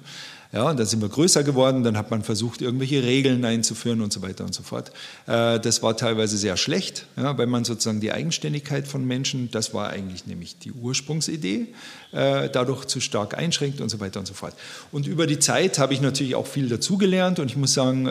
Ja, 0.53 0.69
und 0.69 0.79
dann 0.79 0.85
sind 0.85 1.01
wir 1.01 1.09
größer 1.09 1.43
geworden, 1.43 1.83
dann 1.83 1.97
hat 1.97 2.11
man 2.11 2.23
versucht, 2.23 2.61
irgendwelche 2.61 3.03
Regeln 3.03 3.43
einzuführen 3.43 3.99
und 3.99 4.13
so 4.13 4.21
weiter 4.21 4.45
und 4.45 4.53
so 4.53 4.63
fort. 4.63 4.89
Äh, 5.27 5.59
das 5.59 5.83
war 5.83 5.97
teilweise 5.97 6.37
sehr 6.37 6.55
schlecht, 6.55 7.07
weil 7.15 7.47
man 7.47 7.65
sozusagen 7.65 7.99
die 7.99 8.13
Eigenständigkeit 8.13 8.87
von 8.87 9.05
Menschen, 9.05 9.51
das 9.51 9.73
war 9.73 9.89
eigentlich 9.89 10.27
nämlich 10.27 10.57
die 10.57 10.71
Ursprungsidee, 10.71 11.67
äh, 12.13 12.49
dadurch 12.49 12.85
zu 12.85 13.01
stark 13.01 13.37
einschränkt 13.37 13.81
und 13.81 13.89
so 13.89 13.99
weiter 13.99 14.19
und 14.19 14.27
so 14.27 14.33
fort. 14.33 14.53
Und 14.93 15.07
über 15.07 15.27
die 15.27 15.39
Zeit 15.39 15.77
habe 15.77 15.93
ich 15.93 15.99
natürlich 15.99 16.35
auch 16.35 16.47
viel 16.47 16.69
dazugelernt 16.69 17.39
und 17.39 17.51
ich 17.51 17.57
muss 17.57 17.73
sagen, 17.73 18.07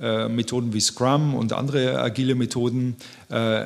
äh, 0.00 0.28
Methoden 0.28 0.72
wie 0.72 0.80
Scrum 0.80 1.34
und 1.34 1.52
andere 1.52 2.00
agile 2.00 2.34
Methoden 2.34 2.96
äh, 3.28 3.64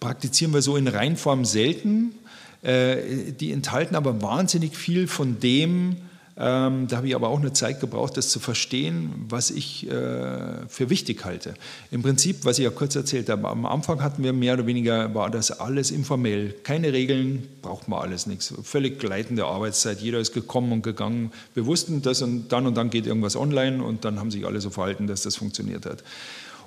praktizieren 0.00 0.52
wir 0.52 0.62
so 0.62 0.76
in 0.76 0.88
Reinform 0.88 1.44
selten. 1.44 2.14
Äh, 2.62 3.32
die 3.38 3.52
enthalten 3.52 3.94
aber 3.94 4.20
wahnsinnig 4.22 4.76
viel 4.76 5.06
von 5.06 5.40
dem, 5.40 5.96
ähm, 6.40 6.86
da 6.86 6.98
habe 6.98 7.08
ich 7.08 7.16
aber 7.16 7.28
auch 7.30 7.40
eine 7.40 7.52
Zeit 7.52 7.80
gebraucht, 7.80 8.16
das 8.16 8.28
zu 8.28 8.38
verstehen, 8.38 9.26
was 9.28 9.50
ich 9.50 9.90
äh, 9.90 10.68
für 10.68 10.88
wichtig 10.88 11.24
halte. 11.24 11.54
Im 11.90 12.02
Prinzip, 12.02 12.44
was 12.44 12.60
ich 12.60 12.64
ja 12.64 12.70
kurz 12.70 12.94
erzählt 12.94 13.28
habe, 13.28 13.48
am 13.48 13.66
Anfang 13.66 14.04
hatten 14.04 14.22
wir 14.22 14.32
mehr 14.32 14.54
oder 14.54 14.64
weniger, 14.64 15.12
war 15.16 15.30
das 15.30 15.50
alles 15.50 15.90
informell. 15.90 16.54
Keine 16.62 16.92
Regeln, 16.92 17.48
braucht 17.60 17.88
man 17.88 18.00
alles 18.02 18.26
nichts. 18.26 18.54
Völlig 18.62 19.00
gleitende 19.00 19.46
Arbeitszeit, 19.46 20.00
jeder 20.00 20.20
ist 20.20 20.32
gekommen 20.32 20.70
und 20.70 20.82
gegangen. 20.82 21.32
Wir 21.54 21.66
wussten 21.66 22.02
das 22.02 22.22
und 22.22 22.52
dann 22.52 22.68
und 22.68 22.76
dann 22.76 22.90
geht 22.90 23.08
irgendwas 23.08 23.34
online 23.34 23.82
und 23.82 24.04
dann 24.04 24.20
haben 24.20 24.30
sich 24.30 24.46
alle 24.46 24.60
so 24.60 24.70
verhalten, 24.70 25.08
dass 25.08 25.22
das 25.22 25.34
funktioniert 25.34 25.86
hat. 25.86 26.04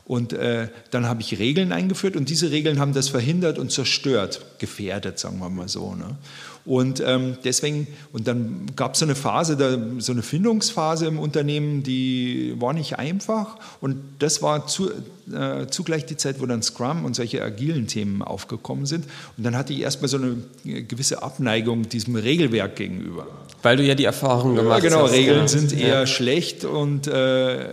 Und 0.03 0.33
äh, 0.33 0.67
dann 0.89 1.05
habe 1.05 1.21
ich 1.21 1.39
Regeln 1.39 1.71
eingeführt 1.71 2.17
und 2.17 2.27
diese 2.29 2.51
Regeln 2.51 2.79
haben 2.79 2.93
das 2.93 3.07
verhindert 3.07 3.57
und 3.57 3.71
zerstört, 3.71 4.45
gefährdet, 4.57 5.19
sagen 5.19 5.39
wir 5.39 5.49
mal 5.49 5.69
so. 5.69 5.95
Ne? 5.95 6.17
Und 6.63 7.01
ähm, 7.05 7.37
deswegen, 7.43 7.87
und 8.13 8.27
dann 8.27 8.67
gab 8.75 8.93
es 8.93 8.99
so 8.99 9.05
eine 9.05 9.15
Phase, 9.15 9.57
da, 9.57 9.77
so 9.97 10.11
eine 10.11 10.21
Findungsphase 10.21 11.07
im 11.07 11.17
Unternehmen, 11.17 11.81
die 11.81 12.53
war 12.59 12.73
nicht 12.73 12.99
einfach. 12.99 13.57
Und 13.79 13.97
das 14.19 14.41
war 14.43 14.67
zu, 14.67 14.91
äh, 15.33 15.67
zugleich 15.69 16.05
die 16.05 16.17
Zeit, 16.17 16.39
wo 16.39 16.45
dann 16.45 16.61
Scrum 16.61 17.03
und 17.05 17.15
solche 17.15 17.41
agilen 17.41 17.87
Themen 17.87 18.21
aufgekommen 18.21 18.85
sind. 18.85 19.05
Und 19.37 19.43
dann 19.43 19.55
hatte 19.57 19.73
ich 19.73 19.81
erstmal 19.81 20.09
so 20.09 20.17
eine 20.17 20.83
gewisse 20.83 21.23
Abneigung 21.23 21.89
diesem 21.89 22.15
Regelwerk 22.15 22.75
gegenüber. 22.75 23.27
Weil 23.63 23.77
du 23.77 23.83
ja 23.83 23.95
die 23.95 24.05
Erfahrung 24.05 24.55
gemacht 24.55 24.83
ja, 24.83 24.89
genau, 24.89 25.03
hast. 25.03 25.13
Genau, 25.13 25.29
Regeln 25.29 25.47
sind 25.47 25.73
eher 25.73 26.01
ja. 26.01 26.07
schlecht 26.07 26.65
und 26.65 27.07
äh, 27.07 27.11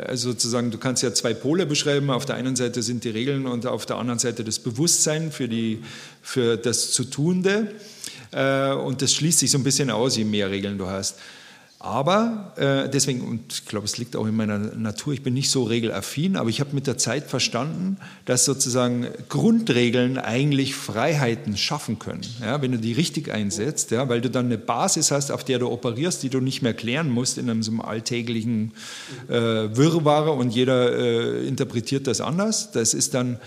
also 0.06 0.30
sozusagen, 0.30 0.70
du 0.70 0.78
kannst 0.78 1.02
ja 1.02 1.12
zwei 1.12 1.34
Pole 1.34 1.66
beschreiben. 1.66 2.10
Auf 2.10 2.26
der 2.26 2.36
einen 2.36 2.56
Seite 2.56 2.82
sind 2.82 3.04
die 3.04 3.10
Regeln 3.10 3.46
und 3.46 3.66
auf 3.66 3.86
der 3.86 3.96
anderen 3.96 4.18
Seite 4.18 4.44
das 4.44 4.58
Bewusstsein 4.58 5.32
für, 5.32 5.48
die, 5.48 5.82
für 6.22 6.56
das 6.56 6.90
Zu 6.90 7.04
Tunde. 7.04 7.68
Äh, 7.68 8.17
und 8.32 9.02
das 9.02 9.14
schließt 9.14 9.38
sich 9.38 9.50
so 9.50 9.58
ein 9.58 9.64
bisschen 9.64 9.90
aus, 9.90 10.16
je 10.16 10.24
mehr 10.24 10.50
Regeln 10.50 10.78
du 10.78 10.86
hast. 10.86 11.16
Aber 11.80 12.54
äh, 12.56 12.90
deswegen, 12.90 13.20
und 13.20 13.52
ich 13.52 13.64
glaube, 13.66 13.84
es 13.84 13.98
liegt 13.98 14.16
auch 14.16 14.26
in 14.26 14.34
meiner 14.34 14.58
Natur, 14.58 15.12
ich 15.12 15.22
bin 15.22 15.32
nicht 15.32 15.48
so 15.48 15.62
regelaffin, 15.62 16.36
aber 16.36 16.50
ich 16.50 16.58
habe 16.58 16.74
mit 16.74 16.88
der 16.88 16.98
Zeit 16.98 17.30
verstanden, 17.30 17.98
dass 18.24 18.44
sozusagen 18.44 19.06
Grundregeln 19.28 20.18
eigentlich 20.18 20.74
Freiheiten 20.74 21.56
schaffen 21.56 22.00
können, 22.00 22.22
ja, 22.40 22.60
wenn 22.62 22.72
du 22.72 22.78
die 22.78 22.94
richtig 22.94 23.30
einsetzt, 23.30 23.92
ja, 23.92 24.08
weil 24.08 24.20
du 24.20 24.28
dann 24.28 24.46
eine 24.46 24.58
Basis 24.58 25.12
hast, 25.12 25.30
auf 25.30 25.44
der 25.44 25.60
du 25.60 25.70
operierst, 25.70 26.20
die 26.24 26.30
du 26.30 26.40
nicht 26.40 26.62
mehr 26.62 26.74
klären 26.74 27.10
musst 27.10 27.38
in 27.38 27.48
einem 27.48 27.62
so 27.62 27.70
einem 27.70 27.80
alltäglichen 27.80 28.72
äh, 29.28 29.34
Wirrwarr 29.34 30.34
und 30.34 30.50
jeder 30.50 30.98
äh, 30.98 31.46
interpretiert 31.46 32.08
das 32.08 32.20
anders. 32.20 32.72
Das 32.72 32.92
ist 32.92 33.14
dann 33.14 33.38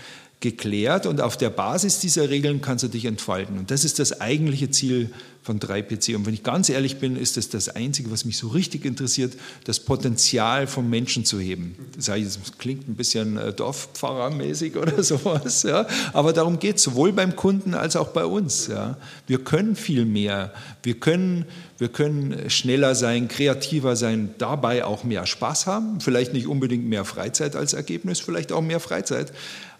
geklärt 0.42 1.06
und 1.06 1.20
auf 1.22 1.38
der 1.38 1.48
Basis 1.48 2.00
dieser 2.00 2.28
Regeln 2.28 2.60
kannst 2.60 2.84
du 2.84 2.88
dich 2.88 3.06
entfalten. 3.06 3.58
Und 3.58 3.70
das 3.70 3.84
ist 3.84 3.98
das 3.98 4.20
eigentliche 4.20 4.70
Ziel 4.70 5.10
von 5.42 5.58
3PC. 5.58 6.16
Und 6.16 6.26
wenn 6.26 6.34
ich 6.34 6.42
ganz 6.42 6.68
ehrlich 6.68 6.98
bin, 6.98 7.16
ist 7.16 7.36
das 7.36 7.48
das 7.48 7.68
Einzige, 7.68 8.10
was 8.10 8.24
mich 8.24 8.36
so 8.36 8.48
richtig 8.48 8.84
interessiert, 8.84 9.34
das 9.64 9.80
Potenzial 9.80 10.66
vom 10.66 10.90
Menschen 10.90 11.24
zu 11.24 11.40
heben. 11.40 11.76
Das, 11.96 12.08
heißt, 12.08 12.40
das 12.40 12.58
klingt 12.58 12.88
ein 12.88 12.94
bisschen 12.94 13.36
äh, 13.36 13.52
Dorfpfarrermäßig 13.52 14.76
oder 14.82 15.02
sowas, 15.02 15.62
ja? 15.62 15.86
aber 16.12 16.32
darum 16.32 16.58
geht 16.58 16.76
es 16.76 16.82
sowohl 16.82 17.12
beim 17.12 17.34
Kunden 17.36 17.74
als 17.74 17.96
auch 17.96 18.08
bei 18.08 18.24
uns. 18.24 18.66
Ja? 18.66 18.96
Wir 19.26 19.42
können 19.42 19.76
viel 19.76 20.04
mehr. 20.04 20.52
Wir 20.82 20.98
können, 20.98 21.44
wir 21.78 21.88
können 21.88 22.50
schneller 22.50 22.94
sein, 22.94 23.28
kreativer 23.28 23.96
sein, 23.96 24.34
dabei 24.38 24.84
auch 24.84 25.04
mehr 25.04 25.26
Spaß 25.26 25.66
haben. 25.66 26.00
Vielleicht 26.00 26.32
nicht 26.32 26.48
unbedingt 26.48 26.84
mehr 26.84 27.04
Freizeit 27.04 27.54
als 27.54 27.72
Ergebnis, 27.74 28.20
vielleicht 28.20 28.52
auch 28.52 28.62
mehr 28.62 28.80
Freizeit. 28.80 29.32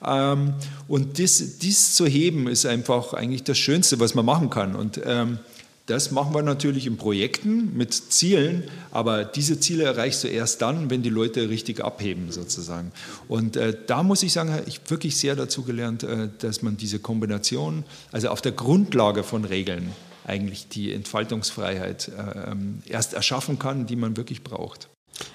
Ähm, 0.04 0.54
und 0.88 1.18
dies, 1.18 1.58
dies 1.58 1.94
zu 1.94 2.06
heben 2.06 2.48
ist 2.48 2.66
einfach 2.66 3.14
eigentlich 3.14 3.44
das 3.44 3.58
Schönste, 3.58 4.00
was 4.00 4.14
man 4.14 4.24
machen 4.24 4.50
kann. 4.50 4.74
Und 4.74 5.00
ähm, 5.04 5.38
das 5.86 6.12
machen 6.12 6.32
wir 6.32 6.42
natürlich 6.42 6.86
in 6.86 6.96
Projekten 6.96 7.76
mit 7.76 7.92
Zielen, 7.92 8.64
aber 8.92 9.24
diese 9.24 9.58
Ziele 9.58 9.84
erreichst 9.84 10.22
du 10.22 10.28
erst 10.28 10.62
dann, 10.62 10.90
wenn 10.90 11.02
die 11.02 11.10
Leute 11.10 11.48
richtig 11.48 11.84
abheben 11.84 12.30
sozusagen. 12.30 12.92
Und 13.26 13.56
äh, 13.56 13.76
da 13.86 14.04
muss 14.04 14.22
ich 14.22 14.32
sagen, 14.32 14.56
ich 14.66 14.80
wirklich 14.88 15.16
sehr 15.16 15.34
dazu 15.34 15.62
gelernt, 15.62 16.04
äh, 16.04 16.28
dass 16.38 16.62
man 16.62 16.76
diese 16.76 17.00
Kombination, 17.00 17.84
also 18.12 18.28
auf 18.28 18.40
der 18.40 18.52
Grundlage 18.52 19.24
von 19.24 19.44
Regeln, 19.44 19.90
eigentlich 20.24 20.68
die 20.68 20.92
Entfaltungsfreiheit 20.92 22.08
äh, 22.16 22.52
ähm, 22.52 22.82
erst 22.86 23.14
erschaffen 23.14 23.58
kann, 23.58 23.86
die 23.86 23.96
man 23.96 24.16
wirklich 24.16 24.44
braucht. 24.44 24.88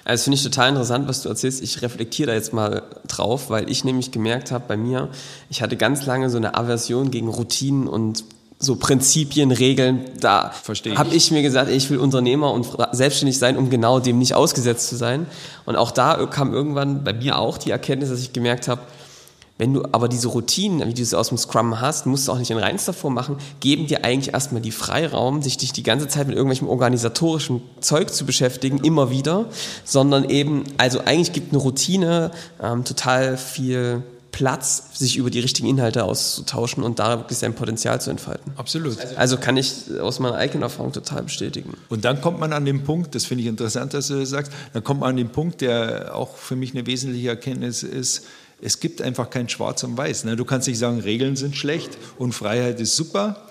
Also 0.04 0.24
finde 0.24 0.36
ich 0.36 0.42
total 0.42 0.70
interessant, 0.70 1.08
was 1.08 1.22
du 1.22 1.28
erzählst. 1.28 1.62
Ich 1.62 1.82
reflektiere 1.82 2.28
da 2.28 2.34
jetzt 2.34 2.52
mal 2.52 2.82
drauf, 3.06 3.50
weil 3.50 3.70
ich 3.70 3.84
nämlich 3.84 4.10
gemerkt 4.10 4.52
habe 4.52 4.64
bei 4.66 4.76
mir, 4.76 5.08
ich 5.50 5.62
hatte 5.62 5.76
ganz 5.76 6.06
lange 6.06 6.30
so 6.30 6.36
eine 6.36 6.54
Aversion 6.56 7.10
gegen 7.10 7.28
Routinen 7.28 7.86
und 7.86 8.24
so 8.60 8.74
Prinzipien, 8.74 9.52
Regeln, 9.52 10.04
da 10.18 10.52
habe 10.96 11.14
ich 11.14 11.30
mir 11.30 11.42
gesagt, 11.42 11.70
ich 11.70 11.88
will 11.90 11.98
Unternehmer 11.98 12.52
und 12.52 12.66
selbstständig 12.90 13.38
sein, 13.38 13.56
um 13.56 13.70
genau 13.70 14.00
dem 14.00 14.18
nicht 14.18 14.34
ausgesetzt 14.34 14.88
zu 14.88 14.96
sein. 14.96 15.26
Und 15.64 15.76
auch 15.76 15.92
da 15.92 16.26
kam 16.26 16.52
irgendwann 16.52 17.04
bei 17.04 17.12
mir 17.12 17.38
auch 17.38 17.56
die 17.56 17.70
Erkenntnis, 17.70 18.10
dass 18.10 18.20
ich 18.20 18.32
gemerkt 18.32 18.66
habe, 18.66 18.80
wenn 19.58 19.74
du 19.74 19.84
aber 19.92 20.08
diese 20.08 20.28
Routinen, 20.28 20.86
wie 20.88 20.94
du 20.94 21.04
sie 21.04 21.18
aus 21.18 21.28
dem 21.28 21.38
Scrum 21.38 21.80
hast, 21.80 22.06
musst 22.06 22.28
du 22.28 22.32
auch 22.32 22.38
nicht 22.38 22.50
in 22.50 22.58
Reins 22.58 22.84
davor 22.84 23.10
machen, 23.10 23.36
geben 23.60 23.88
dir 23.88 24.04
eigentlich 24.04 24.32
erstmal 24.32 24.62
die 24.62 24.70
Freiraum, 24.70 25.42
sich 25.42 25.56
dich 25.56 25.72
die 25.72 25.82
ganze 25.82 26.06
Zeit 26.06 26.28
mit 26.28 26.36
irgendwelchem 26.36 26.68
organisatorischen 26.68 27.60
Zeug 27.80 28.10
zu 28.14 28.24
beschäftigen, 28.24 28.78
immer 28.78 29.10
wieder, 29.10 29.46
sondern 29.84 30.30
eben, 30.30 30.64
also 30.78 31.00
eigentlich 31.00 31.32
gibt 31.32 31.52
eine 31.52 31.60
Routine 31.60 32.30
ähm, 32.62 32.84
total 32.84 33.36
viel 33.36 34.04
Platz, 34.30 34.90
sich 34.92 35.16
über 35.16 35.30
die 35.30 35.40
richtigen 35.40 35.66
Inhalte 35.66 36.04
auszutauschen 36.04 36.84
und 36.84 37.00
da 37.00 37.18
wirklich 37.18 37.38
sein 37.38 37.54
Potenzial 37.54 38.00
zu 38.00 38.10
entfalten. 38.10 38.52
Absolut. 38.56 38.96
Also 39.16 39.36
kann 39.38 39.56
ich 39.56 39.98
aus 40.00 40.20
meiner 40.20 40.36
eigenen 40.36 40.62
Erfahrung 40.62 40.92
total 40.92 41.24
bestätigen. 41.24 41.74
Und 41.88 42.04
dann 42.04 42.20
kommt 42.20 42.38
man 42.38 42.52
an 42.52 42.64
den 42.64 42.84
Punkt, 42.84 43.16
das 43.16 43.24
finde 43.24 43.42
ich 43.42 43.48
interessant, 43.48 43.94
dass 43.94 44.06
du 44.06 44.20
das 44.20 44.28
sagst, 44.28 44.52
dann 44.74 44.84
kommt 44.84 45.00
man 45.00 45.10
an 45.10 45.16
den 45.16 45.30
Punkt, 45.30 45.60
der 45.60 46.14
auch 46.14 46.36
für 46.36 46.54
mich 46.54 46.72
eine 46.72 46.86
wesentliche 46.86 47.30
Erkenntnis 47.30 47.82
ist, 47.82 48.26
es 48.60 48.80
gibt 48.80 49.00
einfach 49.02 49.30
kein 49.30 49.48
Schwarz 49.48 49.82
und 49.84 49.96
Weiß. 49.96 50.24
Ne? 50.24 50.36
Du 50.36 50.44
kannst 50.44 50.68
nicht 50.68 50.78
sagen, 50.78 51.00
Regeln 51.00 51.36
sind 51.36 51.56
schlecht 51.56 51.96
und 52.18 52.32
Freiheit 52.32 52.80
ist 52.80 52.96
super 52.96 53.48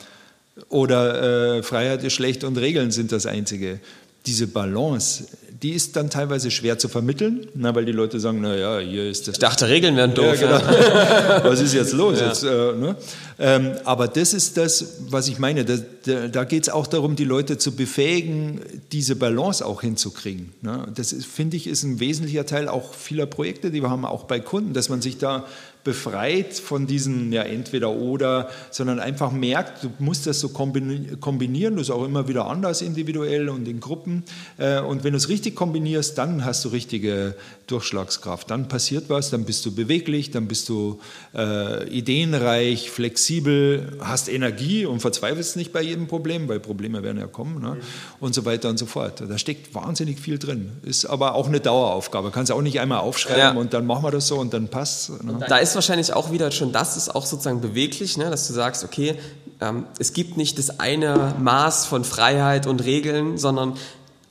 oder 0.70 1.58
äh, 1.58 1.64
Freiheit 1.64 2.04
ist 2.04 2.14
schlecht 2.14 2.44
und 2.44 2.58
Regeln 2.58 2.92
sind 2.92 3.12
das 3.12 3.26
Einzige. 3.26 3.80
Diese 4.26 4.48
Balance, 4.48 5.26
die 5.64 5.72
ist 5.72 5.96
dann 5.96 6.10
teilweise 6.10 6.52
schwer 6.52 6.78
zu 6.78 6.88
vermitteln, 6.88 7.48
na, 7.56 7.74
weil 7.74 7.86
die 7.86 7.92
Leute 7.92 8.20
sagen, 8.20 8.42
naja, 8.42 8.80
hier 8.80 9.10
ist 9.10 9.28
das. 9.28 9.36
Ich 9.36 9.40
dachte, 9.40 9.68
Regeln 9.68 9.96
wären 9.96 10.14
doof. 10.14 10.40
Ja, 10.40 10.60
genau. 10.60 11.44
was 11.50 11.62
ist 11.62 11.74
jetzt 11.74 11.94
los? 11.94 12.20
Ja. 12.20 12.28
Jetzt, 12.28 12.44
äh, 12.44 12.48
ne? 12.48 12.96
ähm, 13.40 13.72
aber 13.84 14.08
das 14.08 14.34
ist 14.34 14.58
das, 14.58 14.98
was 15.10 15.28
ich 15.28 15.40
meine. 15.40 15.66
Da, 15.66 15.78
da, 16.06 16.28
da 16.28 16.44
geht 16.44 16.64
es 16.64 16.70
auch 16.70 16.86
darum, 16.86 17.16
die 17.16 17.24
Leute 17.24 17.58
zu 17.58 17.76
befähigen, 17.76 18.62
diese 18.92 19.16
Balance 19.16 19.66
auch 19.66 19.82
hinzukriegen. 19.82 20.54
Ne? 20.62 20.88
Das 20.94 21.14
finde 21.14 21.58
ich 21.58 21.68
ist 21.68 21.84
ein 21.84 22.00
wesentlicher 22.00 22.46
Teil 22.46 22.68
auch 22.68 22.94
vieler 22.94 23.26
Projekte, 23.26 23.72
die 23.72 23.82
wir 23.82 23.90
haben, 23.90 24.06
auch 24.06 24.26
bei 24.26 24.40
Kunden, 24.40 24.74
dass 24.74 24.90
man 24.90 25.02
sich 25.02 25.18
da 25.18 25.46
befreit 25.88 26.54
von 26.56 26.86
diesen 26.86 27.32
ja 27.32 27.44
entweder 27.44 27.92
oder, 27.92 28.50
sondern 28.72 29.00
einfach 29.00 29.32
merkt, 29.32 29.86
du 29.86 29.92
musst 30.00 30.28
das 30.28 30.42
so 30.42 30.50
kombinieren, 30.50 31.78
das 31.78 31.84
ist 31.84 31.92
auch 31.92 32.04
immer 32.04 32.28
wieder 32.28 32.48
anders 32.48 32.82
individuell 32.82 33.48
und 33.48 33.70
in 33.70 33.80
Gruppen. 33.80 34.24
Äh, 34.58 34.82
und 34.82 35.06
wenn 35.06 35.14
du 35.14 35.18
es 35.18 35.30
richtig 35.30 35.56
kombinierst, 35.56 36.18
dann 36.18 36.44
hast 36.44 36.66
du 36.66 36.70
richtige 36.70 37.36
Durchschlagskraft. 37.68 38.52
Dann 38.52 38.68
passiert 38.68 39.06
was, 39.08 39.30
dann 39.30 39.46
bist 39.46 39.66
du 39.66 39.74
beweglich, 39.74 40.30
dann 40.30 40.50
bist 40.50 40.68
du 40.68 41.00
äh, 41.34 41.88
ideenreich, 41.88 42.92
flexibel, 42.92 43.98
hast 44.02 44.28
Energie 44.28 44.86
und 44.86 45.00
verzweifelst 45.00 45.56
nicht 45.56 45.72
bei 45.72 45.82
jedem 45.82 46.08
Problem, 46.08 46.50
weil 46.50 46.60
Probleme 46.60 47.02
werden 47.02 47.18
ja 47.18 47.28
kommen 47.28 47.62
ne? 47.62 47.78
und 48.20 48.36
so 48.36 48.44
weiter 48.44 48.68
und 48.68 48.78
so 48.78 48.88
fort. 48.88 49.24
Da 49.26 49.38
steckt 49.38 49.74
wahnsinnig 49.74 50.20
viel 50.20 50.38
drin. 50.38 50.72
Ist 50.84 51.06
aber 51.06 51.36
auch 51.36 51.48
eine 51.48 51.62
Daueraufgabe. 51.62 52.32
Kannst 52.32 52.52
auch 52.52 52.62
nicht 52.62 52.82
einmal 52.82 53.00
aufschreiben 53.00 53.40
ja. 53.40 53.52
und 53.52 53.74
dann 53.74 53.86
machen 53.86 54.04
wir 54.04 54.12
das 54.12 54.28
so 54.28 54.38
und 54.38 54.54
dann 54.54 54.68
passt. 54.68 55.24
Ne? 55.24 55.46
Da 55.48 55.60
ist 55.60 55.77
wahrscheinlich 55.78 56.12
auch 56.12 56.32
wieder 56.32 56.52
schon, 56.52 56.74
das 56.74 56.98
ist 56.98 57.16
auch 57.16 57.26
sozusagen 57.26 57.62
beweglich, 57.62 58.18
ne? 58.18 58.30
dass 58.30 58.48
du 58.48 58.54
sagst, 58.54 58.84
okay, 58.84 59.16
ähm, 59.62 59.86
es 60.00 60.12
gibt 60.12 60.36
nicht 60.36 60.58
das 60.58 60.80
eine 60.80 61.36
Maß 61.40 61.86
von 61.86 62.04
Freiheit 62.04 62.68
und 62.68 62.84
Regeln, 62.84 63.38
sondern 63.38 63.74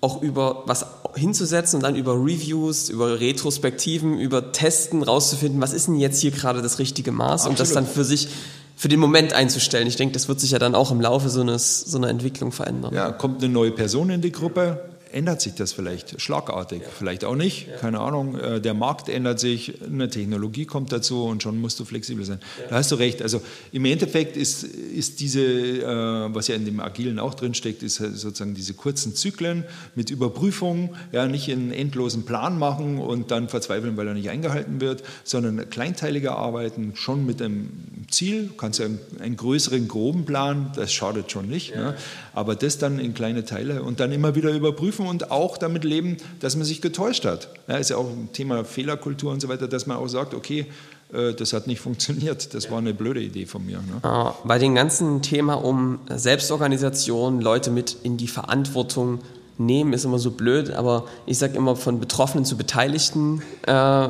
auch 0.00 0.20
über 0.20 0.64
was 0.66 0.86
hinzusetzen 1.14 1.78
und 1.78 1.82
dann 1.82 1.96
über 1.96 2.12
Reviews, 2.12 2.90
über 2.90 3.18
Retrospektiven, 3.18 4.18
über 4.18 4.52
Testen 4.52 5.02
rauszufinden, 5.02 5.60
was 5.60 5.72
ist 5.72 5.88
denn 5.88 5.96
jetzt 5.96 6.20
hier 6.20 6.30
gerade 6.30 6.60
das 6.60 6.78
richtige 6.78 7.12
Maß 7.12 7.46
Absolut. 7.46 7.50
und 7.50 7.60
das 7.60 7.72
dann 7.72 7.86
für 7.86 8.04
sich 8.04 8.28
für 8.76 8.88
den 8.88 9.00
Moment 9.00 9.32
einzustellen. 9.32 9.86
Ich 9.86 9.96
denke, 9.96 10.12
das 10.12 10.28
wird 10.28 10.38
sich 10.38 10.50
ja 10.50 10.58
dann 10.58 10.74
auch 10.74 10.90
im 10.90 11.00
Laufe 11.00 11.30
so, 11.30 11.40
eines, 11.40 11.80
so 11.80 11.96
einer 11.96 12.10
Entwicklung 12.10 12.52
verändern. 12.52 12.94
Ja, 12.94 13.10
kommt 13.10 13.42
eine 13.42 13.50
neue 13.50 13.70
Person 13.70 14.10
in 14.10 14.20
die 14.20 14.32
Gruppe, 14.32 14.80
ändert 15.16 15.40
sich 15.40 15.54
das 15.54 15.72
vielleicht 15.72 16.20
schlagartig, 16.20 16.82
ja. 16.82 16.88
vielleicht 16.96 17.24
auch 17.24 17.36
nicht, 17.36 17.68
ja. 17.68 17.76
keine 17.78 18.00
Ahnung. 18.00 18.38
Äh, 18.38 18.60
der 18.60 18.74
Markt 18.74 19.08
ändert 19.08 19.40
sich, 19.40 19.82
eine 19.82 20.10
Technologie 20.10 20.66
kommt 20.66 20.92
dazu 20.92 21.24
und 21.24 21.42
schon 21.42 21.58
musst 21.58 21.80
du 21.80 21.86
flexibel 21.86 22.24
sein. 22.24 22.38
Ja. 22.60 22.68
Da 22.68 22.76
hast 22.76 22.92
du 22.92 22.96
recht. 22.96 23.22
Also 23.22 23.40
im 23.72 23.86
Endeffekt 23.86 24.36
ist, 24.36 24.62
ist 24.64 25.20
diese, 25.20 25.40
äh, 25.40 26.34
was 26.34 26.48
ja 26.48 26.54
in 26.54 26.66
dem 26.66 26.80
Agilen 26.80 27.18
auch 27.18 27.32
drin 27.32 27.54
steckt, 27.54 27.82
ist 27.82 27.96
sozusagen 27.96 28.54
diese 28.54 28.74
kurzen 28.74 29.14
Zyklen 29.14 29.64
mit 29.94 30.10
Überprüfung, 30.10 30.94
ja, 31.12 31.26
nicht 31.26 31.50
einen 31.50 31.72
endlosen 31.72 32.26
Plan 32.26 32.58
machen 32.58 32.98
und 32.98 33.30
dann 33.30 33.48
verzweifeln, 33.48 33.96
weil 33.96 34.08
er 34.08 34.14
nicht 34.14 34.28
eingehalten 34.28 34.82
wird, 34.82 35.02
sondern 35.24 35.70
kleinteiliger 35.70 36.36
arbeiten, 36.36 36.92
schon 36.94 37.24
mit 37.24 37.40
einem 37.40 37.70
Ziel. 38.10 38.48
Du 38.48 38.54
kannst 38.54 38.80
ja 38.80 38.84
einen, 38.84 39.00
einen 39.18 39.36
größeren, 39.36 39.88
groben 39.88 40.26
Plan, 40.26 40.72
das 40.76 40.92
schadet 40.92 41.32
schon 41.32 41.48
nicht, 41.48 41.74
ne? 41.74 41.94
Aber 42.36 42.54
das 42.54 42.76
dann 42.76 42.98
in 42.98 43.14
kleine 43.14 43.46
Teile 43.46 43.82
und 43.82 43.98
dann 43.98 44.12
immer 44.12 44.34
wieder 44.34 44.52
überprüfen 44.52 45.06
und 45.06 45.30
auch 45.30 45.56
damit 45.56 45.84
leben, 45.84 46.18
dass 46.40 46.54
man 46.54 46.66
sich 46.66 46.82
getäuscht 46.82 47.24
hat. 47.24 47.48
Ja, 47.66 47.76
ist 47.76 47.88
ja 47.88 47.96
auch 47.96 48.10
ein 48.10 48.28
Thema 48.34 48.62
Fehlerkultur 48.62 49.32
und 49.32 49.40
so 49.40 49.48
weiter, 49.48 49.68
dass 49.68 49.86
man 49.86 49.96
auch 49.96 50.06
sagt, 50.08 50.34
okay, 50.34 50.66
äh, 51.14 51.32
das 51.32 51.54
hat 51.54 51.66
nicht 51.66 51.80
funktioniert, 51.86 52.52
das 52.52 52.70
war 52.70 52.76
eine 52.76 52.92
blöde 52.92 53.22
Idee 53.22 53.46
von 53.46 53.64
mir. 53.64 53.78
Ne? 53.78 54.34
Bei 54.44 54.58
dem 54.58 54.74
ganzen 54.74 55.22
Thema 55.22 55.54
um 55.54 55.98
Selbstorganisation, 56.14 57.40
Leute 57.40 57.70
mit 57.70 57.96
in 58.02 58.18
die 58.18 58.28
Verantwortung 58.28 59.20
nehmen, 59.56 59.94
ist 59.94 60.04
immer 60.04 60.18
so 60.18 60.30
blöd, 60.30 60.72
aber 60.72 61.06
ich 61.24 61.38
sage 61.38 61.56
immer 61.56 61.74
von 61.74 62.00
Betroffenen 62.00 62.44
zu 62.44 62.58
Beteiligten, 62.58 63.40
äh, 63.62 64.08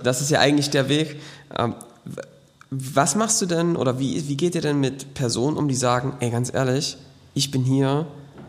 das 0.00 0.20
ist 0.20 0.30
ja 0.30 0.38
eigentlich 0.38 0.70
der 0.70 0.88
Weg. 0.88 1.20
Ähm, 1.58 1.74
was 2.70 3.16
machst 3.16 3.42
du 3.42 3.46
denn 3.46 3.74
oder 3.74 3.98
wie, 3.98 4.28
wie 4.28 4.36
geht 4.36 4.54
ihr 4.54 4.60
denn 4.60 4.78
mit 4.78 5.14
Personen 5.14 5.56
um, 5.56 5.66
die 5.66 5.74
sagen, 5.74 6.12
ey, 6.20 6.30
ganz 6.30 6.54
ehrlich, 6.54 6.96
ich 7.36 7.50
bin 7.50 7.64
hier, 7.64 8.06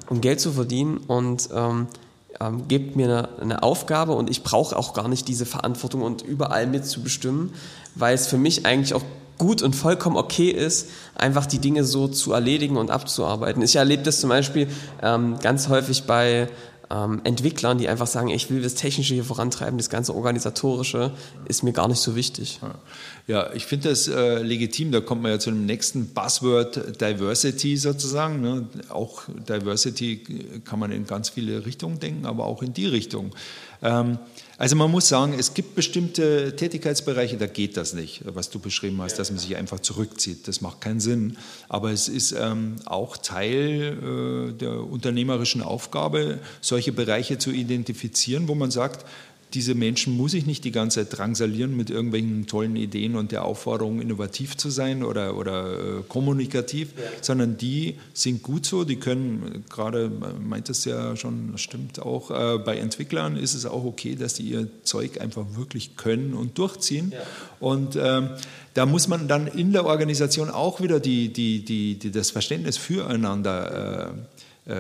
um 0.10 0.22
Geld 0.22 0.40
zu 0.40 0.54
verdienen 0.54 0.98
und 1.08 1.50
ähm, 1.54 1.88
ähm, 2.40 2.68
gebt 2.70 2.96
mir 2.96 3.06
eine, 3.06 3.42
eine, 3.42 3.64
Aufgabe 3.64 4.14
und 4.14 4.30
ich 4.30 4.44
brauche 4.44 4.78
auch 4.78 4.94
gar 4.94 5.10
nicht 5.10 5.28
diese 5.28 5.46
Verantwortung 5.46 6.02
und 6.02 6.22
überall 6.22 6.68
mitzubestimmen, 6.68 7.54
weil 7.96 8.16
es 8.16 8.28
für 8.28 8.38
mich 8.38 8.66
eigentlich 8.66 8.94
auch 8.94 9.04
gut 9.38 9.62
und 9.62 9.76
vollkommen 9.76 10.16
okay 10.16 10.50
ist, 10.50 10.88
einfach 11.16 11.46
die 11.46 11.60
Dinge 11.60 11.84
so 11.84 12.08
zu 12.08 12.32
erledigen 12.32 12.78
und 12.78 12.90
abzuarbeiten. 12.90 13.62
Ich 13.62 13.76
erlebe 13.76 14.04
das 14.04 14.22
zum 14.22 14.30
Beispiel 14.30 14.70
ähm, 15.04 15.36
ganz 15.42 15.68
häufig 15.68 16.06
bei 16.06 16.48
ähm, 16.90 17.22
Entwicklern, 17.24 17.78
die 17.78 17.88
einfach 17.88 18.08
sagen, 18.08 18.30
ich 18.30 18.50
will 18.50 18.62
das 18.62 18.76
Technische 18.76 19.14
hier 19.14 19.24
vorantreiben, 19.24 19.78
das 19.78 19.90
ganze 19.90 20.16
Organisatorische 20.16 21.12
ist 21.46 21.64
mir 21.64 21.74
gar 21.74 21.88
nicht 21.88 22.00
so 22.00 22.16
wichtig. 22.16 22.60
Ja, 23.28 23.52
ich 23.54 23.66
finde 23.66 23.90
das 23.90 24.08
äh, 24.08 24.42
legitim, 24.42 24.92
da 24.92 25.02
kommt 25.02 25.22
man 25.22 25.32
ja 25.32 25.40
zu 25.40 25.52
dem 25.52 25.66
nächsten 25.66 26.08
Buzzword 26.14 27.02
Diversity 27.02 27.76
sozusagen. 27.78 28.42
Ne? 28.42 28.68
Auch 28.90 29.24
Diversity 29.28 30.62
kann 30.64 30.80
man 30.80 30.92
in 30.92 31.06
ganz 31.06 31.30
viele 31.30 31.66
Richtungen 31.66 32.00
denken, 32.00 32.26
aber 32.26 32.46
auch 32.46 32.62
in 32.64 32.74
die 32.74 32.88
Richtung. 32.88 33.32
Ähm, 33.82 34.18
also 34.60 34.76
man 34.76 34.90
muss 34.90 35.08
sagen, 35.08 35.36
es 35.38 35.54
gibt 35.54 35.76
bestimmte 35.76 36.56
Tätigkeitsbereiche, 36.56 37.38
da 37.38 37.46
geht 37.46 37.78
das 37.78 37.94
nicht, 37.94 38.24
was 38.26 38.50
du 38.50 38.58
beschrieben 38.58 39.00
hast, 39.02 39.20
dass 39.20 39.30
man 39.30 39.38
sich 39.38 39.56
einfach 39.56 39.80
zurückzieht. 39.80 40.48
Das 40.48 40.62
macht 40.62 40.82
keinen 40.82 41.00
Sinn. 41.00 41.38
Aber 41.70 41.92
es 41.92 42.08
ist 42.08 42.32
ähm, 42.32 42.78
auch 42.86 43.18
Teil 43.18 44.50
äh, 44.52 44.54
der 44.54 44.80
unternehmerischen 44.80 45.62
Aufgabe, 45.62 46.40
solche 46.60 46.92
Bereiche 46.92 47.38
zu 47.38 47.52
identifizieren, 47.52 48.48
wo 48.48 48.56
man 48.56 48.72
sagt, 48.72 49.06
diese 49.54 49.76
Menschen 49.76 50.18
muss 50.18 50.34
ich 50.34 50.46
nicht 50.46 50.64
die 50.66 50.72
ganze 50.72 51.00
Zeit 51.00 51.18
drangsalieren 51.18 51.76
mit 51.76 51.90
irgendwelchen 51.90 52.48
tollen 52.48 52.76
Ideen 52.76 53.16
und 53.16 53.32
der 53.32 53.46
Aufforderung, 53.46 54.02
innovativ 54.02 54.58
zu 54.58 54.70
sein 54.70 55.04
oder, 55.04 55.38
oder 55.38 56.00
äh, 56.00 56.04
kommunikativ, 56.08 56.90
ja. 56.98 57.04
sondern 57.22 57.58
die 57.58 57.96
sind 58.14 58.44
gut 58.44 58.66
so, 58.66 58.84
die 58.84 58.98
können, 58.98 59.64
gerade 59.70 60.12
meint 60.42 60.70
es 60.70 60.84
ja 60.86 61.16
schon, 61.16 61.58
stimmt 61.58 62.02
auch, 62.02 62.30
äh, 62.30 62.58
bei 62.58 62.78
Entwicklern 62.78 63.38
ist 63.38 63.54
es 63.54 63.66
auch 63.66 63.86
okay, 63.86 64.16
dass 64.16 64.34
die 64.34 64.44
ihr 64.44 64.68
Zeug 64.84 65.22
einfach 65.22 65.46
wirklich 65.56 65.96
können 65.96 66.34
und 66.34 66.58
durchziehen. 66.58 67.14
Ja. 67.14 67.20
Und 67.60 67.96
ähm, 67.96 68.30
da 68.74 68.86
muss 68.86 69.08
man 69.08 69.28
dann 69.28 69.48
in 69.48 69.72
der 69.72 69.86
Organisation 69.86 70.50
auch 70.50 70.82
wieder 70.82 71.00
die, 71.00 71.34
die, 71.34 71.64
die, 71.64 71.98
die 71.98 72.12
das 72.12 72.32
Verständnis 72.32 72.78
füreinander 72.78 73.72
äh, 73.72 73.78
äh, 74.08 74.12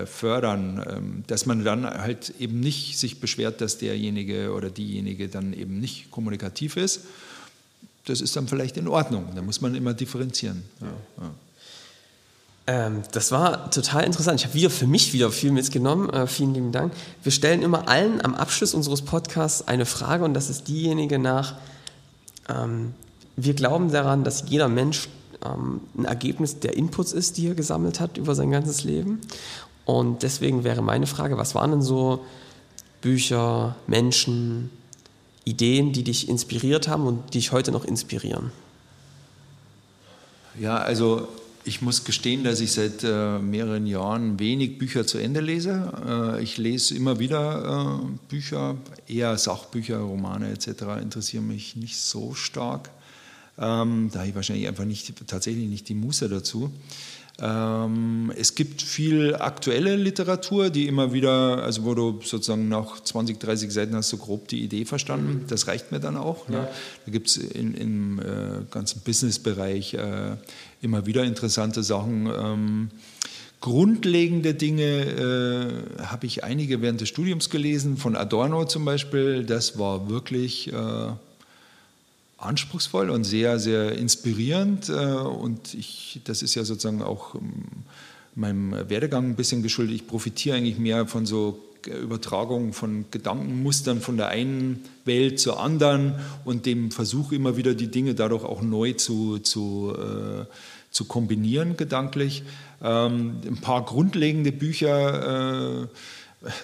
fördern, 0.05 0.85
ähm, 0.89 1.23
dass 1.27 1.45
man 1.45 1.63
dann 1.63 1.85
halt 1.85 2.33
eben 2.39 2.59
nicht 2.59 2.97
sich 2.99 3.19
beschwert, 3.19 3.61
dass 3.61 3.77
derjenige 3.77 4.51
oder 4.53 4.69
diejenige 4.69 5.29
dann 5.29 5.53
eben 5.53 5.79
nicht 5.79 6.11
kommunikativ 6.11 6.77
ist. 6.77 7.01
Das 8.05 8.21
ist 8.21 8.35
dann 8.35 8.47
vielleicht 8.47 8.77
in 8.77 8.87
Ordnung. 8.87 9.27
Da 9.35 9.41
muss 9.41 9.61
man 9.61 9.75
immer 9.75 9.93
differenzieren. 9.93 10.63
Ja, 10.81 11.23
ja. 11.23 11.31
Ähm, 12.67 13.03
das 13.13 13.31
war 13.31 13.71
total 13.71 14.03
interessant. 14.03 14.41
Ich 14.41 14.45
habe 14.45 14.55
wieder 14.55 14.69
für 14.69 14.87
mich 14.87 15.13
wieder 15.13 15.31
viel 15.31 15.51
mitgenommen. 15.51 16.09
Äh, 16.09 16.27
vielen 16.27 16.53
lieben 16.53 16.71
Dank. 16.73 16.93
Wir 17.23 17.31
stellen 17.31 17.61
immer 17.61 17.87
allen 17.87 18.23
am 18.23 18.35
Abschluss 18.35 18.73
unseres 18.73 19.01
Podcasts 19.01 19.67
eine 19.67 19.85
Frage 19.85 20.25
und 20.25 20.33
das 20.33 20.49
ist 20.49 20.67
diejenige 20.67 21.17
nach, 21.17 21.55
ähm, 22.49 22.93
wir 23.37 23.53
glauben 23.53 23.91
daran, 23.91 24.25
dass 24.25 24.49
jeder 24.49 24.67
Mensch 24.67 25.07
ähm, 25.45 25.81
ein 25.97 26.05
Ergebnis 26.05 26.59
der 26.59 26.75
Inputs 26.75 27.13
ist, 27.13 27.37
die 27.37 27.47
er 27.47 27.55
gesammelt 27.55 28.01
hat 28.01 28.17
über 28.17 28.35
sein 28.35 28.51
ganzes 28.51 28.83
Leben. 28.83 29.21
Und 29.87 30.21
deswegen 30.21 30.65
wäre 30.65 30.81
meine 30.81 31.07
Frage, 31.07 31.37
was 31.37 31.55
waren 31.55 31.71
denn 31.71 31.81
so 31.81 32.25
Bücher, 32.99 33.77
Menschen, 33.87 34.69
Ideen, 35.45 35.93
die 35.93 36.03
dich 36.03 36.27
inspiriert 36.27 36.89
haben 36.89 37.07
und 37.07 37.33
die 37.33 37.37
dich 37.37 37.53
heute 37.53 37.71
noch 37.71 37.85
inspirieren? 37.85 38.51
Ja, 40.59 40.75
also 40.75 41.29
ich 41.63 41.81
muss 41.81 42.03
gestehen, 42.03 42.43
dass 42.43 42.59
ich 42.59 42.73
seit 42.73 43.01
äh, 43.05 43.39
mehreren 43.39 43.87
Jahren 43.87 44.37
wenig 44.41 44.77
Bücher 44.77 45.07
zu 45.07 45.19
Ende 45.19 45.39
lese. 45.39 46.37
Äh, 46.37 46.43
ich 46.43 46.57
lese 46.57 46.93
immer 46.93 47.19
wieder 47.19 48.01
äh, 48.03 48.09
Bücher, 48.27 48.75
eher 49.07 49.37
Sachbücher, 49.37 49.99
Romane 49.99 50.51
etc. 50.51 50.67
interessieren 51.01 51.47
mich 51.47 51.77
nicht 51.77 51.95
so 51.95 52.33
stark. 52.33 52.89
Ähm, 53.57 54.09
da 54.11 54.19
habe 54.19 54.29
ich 54.29 54.35
wahrscheinlich 54.35 54.67
einfach 54.67 54.83
nicht, 54.83 55.13
tatsächlich 55.27 55.69
nicht 55.69 55.87
die 55.87 55.95
Muße 55.95 56.27
dazu. 56.27 56.71
Ähm, 57.39 58.31
es 58.35 58.55
gibt 58.55 58.81
viel 58.81 59.35
aktuelle 59.35 59.95
Literatur, 59.95 60.71
die 60.71 60.87
immer 60.87 61.13
wieder, 61.13 61.63
also 61.63 61.85
wo 61.85 61.93
du 61.93 62.19
sozusagen 62.23 62.67
nach 62.67 63.01
20, 63.01 63.39
30 63.39 63.71
Seiten 63.71 63.95
hast 63.95 64.11
du 64.11 64.17
grob 64.17 64.47
die 64.47 64.63
Idee 64.63 64.85
verstanden. 64.85 65.41
Mhm. 65.43 65.47
Das 65.47 65.67
reicht 65.67 65.91
mir 65.91 65.99
dann 65.99 66.17
auch. 66.17 66.47
Ne? 66.47 66.55
Ja. 66.55 66.61
Ne? 66.63 66.69
Da 67.05 67.11
gibt 67.11 67.27
es 67.27 67.37
im 67.37 68.19
äh, 68.19 68.23
ganzen 68.71 69.01
Businessbereich 69.01 69.93
äh, 69.93 70.35
immer 70.81 71.05
wieder 71.05 71.23
interessante 71.23 71.83
Sachen. 71.83 72.27
Ähm, 72.27 72.89
grundlegende 73.61 74.55
Dinge 74.55 74.83
äh, 75.99 76.03
habe 76.05 76.25
ich 76.25 76.43
einige 76.43 76.81
während 76.81 77.01
des 77.01 77.09
Studiums 77.09 77.51
gelesen, 77.51 77.97
von 77.97 78.15
Adorno 78.15 78.65
zum 78.65 78.83
Beispiel. 78.83 79.43
Das 79.43 79.77
war 79.77 80.09
wirklich 80.09 80.73
äh, 80.73 81.09
anspruchsvoll 82.37 83.09
und 83.09 83.23
sehr, 83.23 83.59
sehr 83.59 83.97
inspirierend. 83.97 84.89
Äh, 84.89 84.93
und 84.93 85.73
ich, 85.73 86.21
das 86.23 86.41
ist 86.41 86.55
ja 86.55 86.63
sozusagen 86.63 87.01
auch 87.01 87.35
ähm, 87.35 87.65
meinem 88.35 88.71
Werdegang 88.89 89.31
ein 89.31 89.35
bisschen 89.35 89.63
geschuldet. 89.63 89.95
Ich 89.95 90.07
profitiere 90.07 90.57
eigentlich 90.57 90.77
mehr 90.77 91.07
von 91.07 91.25
so 91.25 91.59
Übertragung 91.85 92.73
von 92.73 93.05
Gedankenmustern 93.11 94.01
von 94.01 94.17
der 94.17 94.27
einen 94.27 94.83
Welt 95.05 95.39
zur 95.39 95.59
anderen 95.59 96.15
und 96.43 96.65
dem 96.65 96.91
Versuch 96.91 97.31
immer 97.31 97.55
wieder 97.57 97.73
die 97.75 97.89
Dinge 97.89 98.13
dadurch 98.13 98.43
auch 98.43 98.61
neu 98.61 98.93
zu, 98.93 99.39
zu, 99.39 99.93
äh, 99.95 100.45
zu 100.91 101.05
kombinieren 101.05 101.77
gedanklich. 101.77 102.43
Ähm, 102.83 103.37
ein 103.45 103.57
paar 103.61 103.85
grundlegende 103.85 104.51
Bücher 104.51 105.83
äh, 105.83 105.87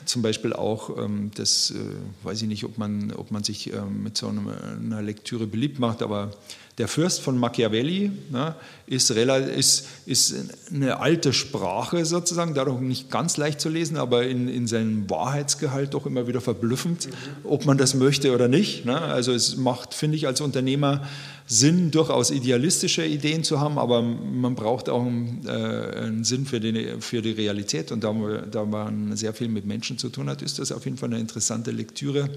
zum 0.05 0.21
Beispiel 0.21 0.53
auch, 0.53 0.97
ähm, 0.97 1.31
das 1.35 1.71
äh, 1.71 2.25
weiß 2.25 2.41
ich 2.41 2.47
nicht, 2.47 2.63
ob 2.63 2.77
man, 2.77 3.11
ob 3.13 3.31
man 3.31 3.43
sich 3.43 3.73
ähm, 3.73 4.03
mit 4.03 4.17
so 4.17 4.27
einer 4.27 5.01
Lektüre 5.01 5.47
beliebt 5.47 5.79
macht, 5.79 6.01
aber 6.01 6.31
der 6.79 6.87
Fürst 6.87 7.21
von 7.21 7.37
Machiavelli 7.37 8.11
ne, 8.31 8.55
ist, 8.87 9.11
ist, 9.11 9.87
ist 10.07 10.35
eine 10.73 10.99
alte 10.99 11.31
Sprache 11.31 12.03
sozusagen, 12.03 12.55
dadurch 12.55 12.79
nicht 12.81 13.11
ganz 13.11 13.37
leicht 13.37 13.61
zu 13.61 13.69
lesen, 13.69 13.97
aber 13.97 14.25
in, 14.25 14.47
in 14.47 14.65
seinem 14.65 15.07
Wahrheitsgehalt 15.09 15.93
doch 15.93 16.07
immer 16.07 16.27
wieder 16.27 16.41
verblüffend, 16.41 17.09
ob 17.43 17.65
man 17.65 17.77
das 17.77 17.93
möchte 17.93 18.33
oder 18.33 18.47
nicht. 18.47 18.85
Ne? 18.85 18.99
Also 18.99 19.33
es 19.33 19.55
macht, 19.55 19.93
finde 19.93 20.17
ich, 20.17 20.25
als 20.25 20.41
Unternehmer 20.41 21.07
Sinn, 21.45 21.91
durchaus 21.91 22.31
idealistische 22.31 23.05
Ideen 23.05 23.43
zu 23.43 23.59
haben, 23.59 23.77
aber 23.77 24.01
man 24.01 24.55
braucht 24.55 24.89
auch 24.89 25.01
einen, 25.01 25.45
äh, 25.45 25.51
einen 25.51 26.23
Sinn 26.23 26.45
für 26.45 26.59
die, 26.59 26.95
für 26.99 27.21
die 27.21 27.31
Realität. 27.31 27.91
Und 27.91 28.03
da, 28.03 28.13
da 28.49 28.65
man 28.65 29.15
sehr 29.15 29.33
viel 29.33 29.49
mit 29.49 29.65
Menschen 29.65 29.97
zu 29.97 30.09
tun 30.09 30.29
hat, 30.29 30.41
ist 30.41 30.59
das 30.59 30.71
auf 30.71 30.85
jeden 30.85 30.97
Fall 30.97 31.09
eine 31.09 31.19
interessante 31.19 31.71
Lektüre. 31.71 32.29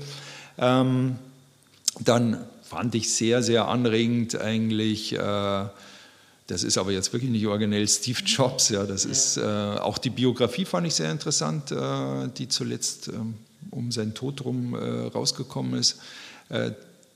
Ähm, 0.59 1.16
dann 2.01 2.45
fand 2.68 2.94
ich 2.94 3.14
sehr, 3.14 3.42
sehr 3.42 3.68
anregend 3.68 4.38
eigentlich. 4.38 5.12
Äh, 5.12 5.64
das 6.48 6.62
ist 6.62 6.78
aber 6.78 6.92
jetzt 6.92 7.12
wirklich 7.12 7.30
nicht 7.30 7.46
originell 7.46 7.86
Steve 7.88 8.20
Jobs. 8.26 8.68
Ja, 8.68 8.84
das 8.84 9.04
ja. 9.04 9.10
ist 9.10 9.36
äh, 9.36 9.42
auch 9.42 9.98
die 9.98 10.10
Biografie 10.10 10.64
fand 10.64 10.86
ich 10.86 10.94
sehr 10.94 11.10
interessant, 11.10 11.70
äh, 11.70 12.28
die 12.36 12.48
zuletzt 12.48 13.08
ähm, 13.08 13.34
um 13.70 13.90
seinen 13.92 14.14
Tod 14.14 14.44
rum 14.44 14.74
rausgekommen 14.74 15.78
ist. 15.78 15.98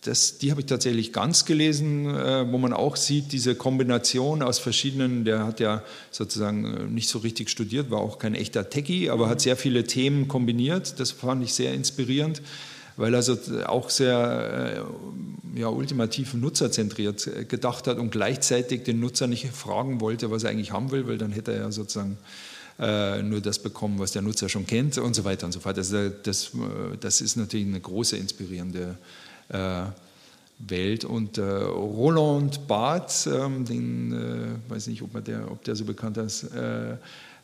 Das, 0.03 0.39
die 0.39 0.51
habe 0.51 0.63
ich 0.63 0.67
tatsächlich 0.67 1.13
ganz 1.13 1.45
gelesen, 1.45 2.07
wo 2.07 2.59
man 2.59 2.73
auch 2.73 2.97
sieht, 2.97 3.31
diese 3.31 3.55
Kombination 3.55 4.43
aus 4.43 4.59
verschiedenen, 4.59 5.25
der 5.25 5.47
hat 5.47 5.61
ja 5.61 5.85
sozusagen 6.11 6.93
nicht 6.93 7.09
so 7.09 7.21
richtig 7.21 7.51
studiert, 7.51 7.91
war 7.93 8.01
auch 8.01 8.19
kein 8.19 8.35
echter 8.35 8.69
Techie, 8.69 9.11
aber 9.11 9.29
hat 9.29 9.41
sehr 9.41 9.57
viele 9.57 9.85
Themen 9.85 10.27
kombiniert. 10.27 10.99
Das 10.99 11.13
fand 11.13 11.45
ich 11.45 11.55
sehr 11.55 11.73
inspirierend 11.73 12.43
weil 13.01 13.15
er 13.15 13.23
so 13.23 13.39
auch 13.67 13.89
sehr 13.89 14.85
äh, 15.55 15.59
ja, 15.59 15.69
ultimativ 15.69 16.35
nutzerzentriert 16.35 17.27
äh, 17.27 17.45
gedacht 17.47 17.87
hat 17.87 17.99
und 17.99 18.11
gleichzeitig 18.11 18.85
den 18.85 19.01
Nutzer 19.01 19.27
nicht 19.27 19.49
fragen 19.49 20.01
wollte, 20.03 20.31
was 20.31 20.45
er 20.45 20.51
eigentlich 20.51 20.73
haben 20.73 20.91
will, 20.91 21.09
weil 21.09 21.17
dann 21.17 21.33
hätte 21.33 21.53
er 21.53 21.61
ja 21.63 21.73
sozusagen 21.73 22.19
äh, 22.79 23.23
nur 23.23 23.41
das 23.41 23.59
bekommen, 23.59 23.99
was 23.99 24.13
der 24.13 24.21
Nutzer 24.21 24.51
schon 24.51 24.67
kennt 24.67 24.99
und 24.99 25.15
so 25.15 25.25
weiter 25.25 25.47
und 25.47 25.53
so 25.53 25.61
fort. 25.61 25.79
Also 25.79 26.11
das, 26.11 26.53
das 27.01 27.21
ist 27.23 27.37
natürlich 27.37 27.67
eine 27.67 27.81
große 27.81 28.19
inspirierende 28.19 28.99
äh, 29.49 29.85
Welt. 30.59 31.07
Und 31.07 31.39
äh, 31.39 31.43
Roland 31.43 32.69
Barth, 32.69 33.27
ähm, 33.27 33.65
den 33.65 34.13
äh, 34.13 34.71
weiß 34.71 34.89
nicht, 34.89 35.01
ob, 35.01 35.15
man 35.15 35.25
der, 35.25 35.51
ob 35.51 35.65
der 35.65 35.75
so 35.75 35.87
bekannt 35.87 36.19
ist, 36.19 36.49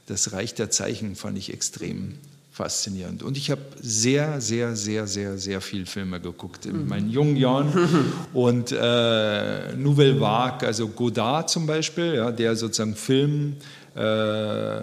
das 0.07 0.33
Reich 0.33 0.55
der 0.55 0.71
Zeichen 0.71 1.17
fand 1.17 1.37
ich 1.37 1.53
extrem 1.53 2.19
faszinierend. 2.57 3.23
Und 3.23 3.37
ich 3.37 3.51
habe 3.51 3.61
sehr, 3.83 4.41
sehr, 4.41 4.75
sehr, 4.77 5.07
sehr, 5.07 5.37
sehr 5.37 5.61
viel 5.61 5.85
Filme 5.85 6.21
geguckt 6.21 6.65
in 6.65 6.85
mhm. 6.85 6.89
meinen 6.89 7.11
jungen 7.11 7.37
Jahren. 7.37 7.71
Und 8.33 8.73
äh, 8.73 9.77
Nouvelle 9.77 10.19
Vague, 10.19 10.67
also 10.67 10.89
Godard 10.89 11.51
zum 11.51 11.67
Beispiel, 11.67 12.15
ja, 12.15 12.33
der 12.33 12.57
sozusagen 12.57 12.95
Film 12.95 13.57
äh, 13.95 14.81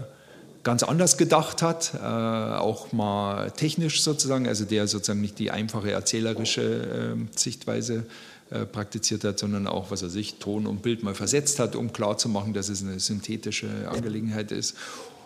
ganz 0.61 0.83
anders 0.83 1.17
gedacht 1.17 1.63
hat, 1.63 1.93
äh, 1.95 1.97
auch 1.97 2.91
mal 2.91 3.49
technisch 3.49 4.03
sozusagen, 4.03 4.47
also 4.47 4.65
der 4.65 4.85
sozusagen 4.87 5.21
nicht 5.21 5.39
die 5.39 5.49
einfache 5.49 5.91
erzählerische 5.91 7.15
äh, 7.15 7.15
Sichtweise 7.35 8.05
äh, 8.51 8.65
praktiziert 8.67 9.23
hat, 9.23 9.39
sondern 9.39 9.65
auch, 9.65 9.89
was 9.89 10.03
er 10.03 10.09
sich 10.09 10.35
Ton 10.35 10.67
und 10.67 10.83
Bild 10.83 11.01
mal 11.01 11.15
versetzt 11.15 11.57
hat, 11.57 11.75
um 11.75 11.91
klarzumachen, 11.91 12.53
dass 12.53 12.69
es 12.69 12.83
eine 12.83 12.99
synthetische 12.99 13.67
Angelegenheit 13.89 14.51
ist. 14.51 14.75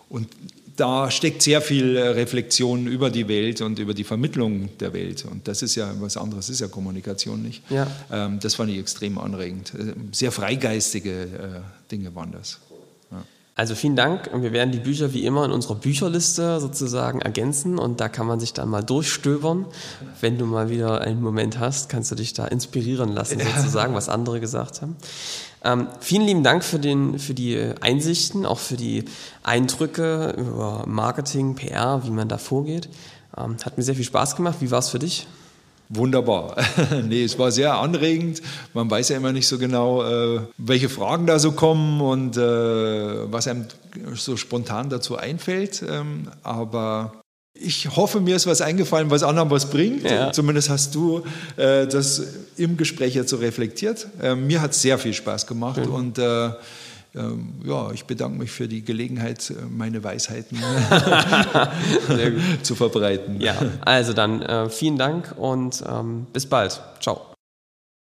Und 0.10 0.28
da 0.76 1.10
steckt 1.10 1.42
sehr 1.42 1.62
viel 1.62 1.98
äh, 1.98 2.10
Reflexion 2.10 2.88
über 2.88 3.10
die 3.10 3.28
Welt 3.28 3.62
und 3.62 3.80
über 3.80 3.94
die 3.94 4.04
Vermittlung 4.04 4.70
der 4.78 4.94
Welt. 4.94 5.26
Und 5.26 5.48
das 5.48 5.64
ist 5.64 5.76
ja 5.76 5.92
was 6.00 6.18
anderes, 6.18 6.50
ist 6.50 6.62
ja 6.62 6.68
Kommunikation 6.68 7.42
nicht. 7.42 7.64
Ja. 7.72 7.88
Ähm, 8.12 8.40
das 8.40 8.56
fand 8.56 8.72
ich 8.72 8.78
extrem 8.78 9.18
anregend. 9.18 9.74
Äh, 9.74 9.94
sehr 10.12 10.32
freigeistige 10.32 11.24
äh, 11.24 11.90
Dinge 11.92 12.14
waren 12.16 12.32
das. 12.32 12.60
Also 13.58 13.74
vielen 13.74 13.96
Dank. 13.96 14.30
Wir 14.36 14.54
werden 14.54 14.72
die 14.72 14.78
Bücher 14.78 15.16
wie 15.16 15.26
immer 15.26 15.44
in 15.44 15.50
unserer 15.50 15.74
Bücherliste 15.74 16.60
sozusagen 16.60 17.22
ergänzen 17.22 17.80
und 17.80 18.00
da 18.00 18.08
kann 18.08 18.28
man 18.28 18.40
sich 18.40 18.54
dann 18.54 18.70
mal 18.70 18.84
durchstöbern. 18.84 19.66
Wenn 20.22 20.38
du 20.38 20.46
mal 20.46 20.70
wieder 20.70 21.02
einen 21.02 21.24
Moment 21.24 21.58
hast, 21.58 21.90
kannst 21.90 22.12
du 22.12 22.16
dich 22.16 22.34
da 22.34 22.46
inspirieren 22.46 23.12
lassen, 23.14 23.40
sozusagen, 23.56 23.96
was 23.96 24.10
andere 24.10 24.40
gesagt 24.40 24.84
haben. 24.84 24.96
Ähm, 25.68 25.88
vielen 26.00 26.26
lieben 26.26 26.44
Dank 26.44 26.64
für, 26.64 26.80
den, 26.80 27.20
für 27.20 27.34
die 27.34 27.60
Einsichten, 27.82 28.46
auch 28.46 28.60
für 28.60 28.78
die 28.78 29.04
Eindrücke 29.44 30.34
über 30.38 30.86
Marketing, 30.88 31.56
PR, 31.56 32.06
wie 32.06 32.12
man 32.12 32.30
da 32.30 32.38
vorgeht. 32.38 32.88
Ähm, 33.36 33.58
hat 33.66 33.78
mir 33.78 33.84
sehr 33.84 33.96
viel 33.96 34.06
Spaß 34.06 34.38
gemacht. 34.38 34.58
Wie 34.62 34.72
war 34.72 34.80
es 34.80 34.88
für 34.88 35.00
dich? 35.00 35.28
Wunderbar. 35.90 36.56
nee, 37.04 37.24
es 37.24 37.38
war 37.38 37.52
sehr 37.52 37.76
anregend. 37.76 38.42
Man 38.74 38.90
weiß 38.90 39.10
ja 39.10 39.18
immer 39.18 39.34
nicht 39.34 39.48
so 39.48 39.58
genau, 39.58 40.04
äh, 40.04 40.42
welche 40.58 40.88
Fragen 40.88 41.28
da 41.28 41.38
so 41.38 41.52
kommen 41.52 42.00
und 42.00 42.38
äh, 42.38 43.32
was 43.32 43.50
einem 43.50 43.66
so 44.16 44.38
spontan 44.38 44.90
dazu 44.90 45.18
einfällt. 45.18 45.84
Ähm, 45.86 46.30
aber 46.44 47.24
ich 47.62 47.96
hoffe, 47.96 48.20
mir 48.20 48.36
ist 48.36 48.48
was 48.48 48.62
eingefallen, 48.62 49.10
was 49.10 49.24
anderen 49.24 49.50
was 49.50 49.70
bringt. 49.70 50.04
Ja. 50.04 50.32
Zumindest 50.32 50.70
hast 50.70 50.96
du 50.96 51.24
äh, 51.56 51.88
das 51.88 52.22
im 52.58 52.78
Gespräch 52.78 53.16
jetzt 53.16 53.30
so 53.30 53.38
reflektiert. 53.38 54.08
Äh, 54.22 54.36
mir 54.36 54.62
hat 54.62 54.72
es 54.72 54.82
sehr 54.82 54.98
viel 54.98 55.14
Spaß 55.14 55.48
gemacht 55.48 55.86
mhm. 55.86 55.94
und 55.94 56.18
äh, 56.18 56.50
ähm, 57.16 57.54
ja, 57.66 57.92
ich 57.92 58.06
bedanke 58.06 58.38
mich 58.38 58.52
für 58.52 58.68
die 58.68 58.84
Gelegenheit, 58.84 59.50
äh, 59.50 59.54
meine 59.70 60.04
Weisheiten 60.04 60.58
zu 62.64 62.76
verbreiten. 62.76 63.42
Ja, 63.42 63.56
also 63.82 64.14
dann 64.14 64.42
äh, 64.42 64.70
vielen 64.70 64.98
Dank 64.98 65.34
und 65.38 65.84
ähm, 65.88 66.28
bis 66.34 66.46
bald. 66.46 66.80
Ciao. 67.00 67.37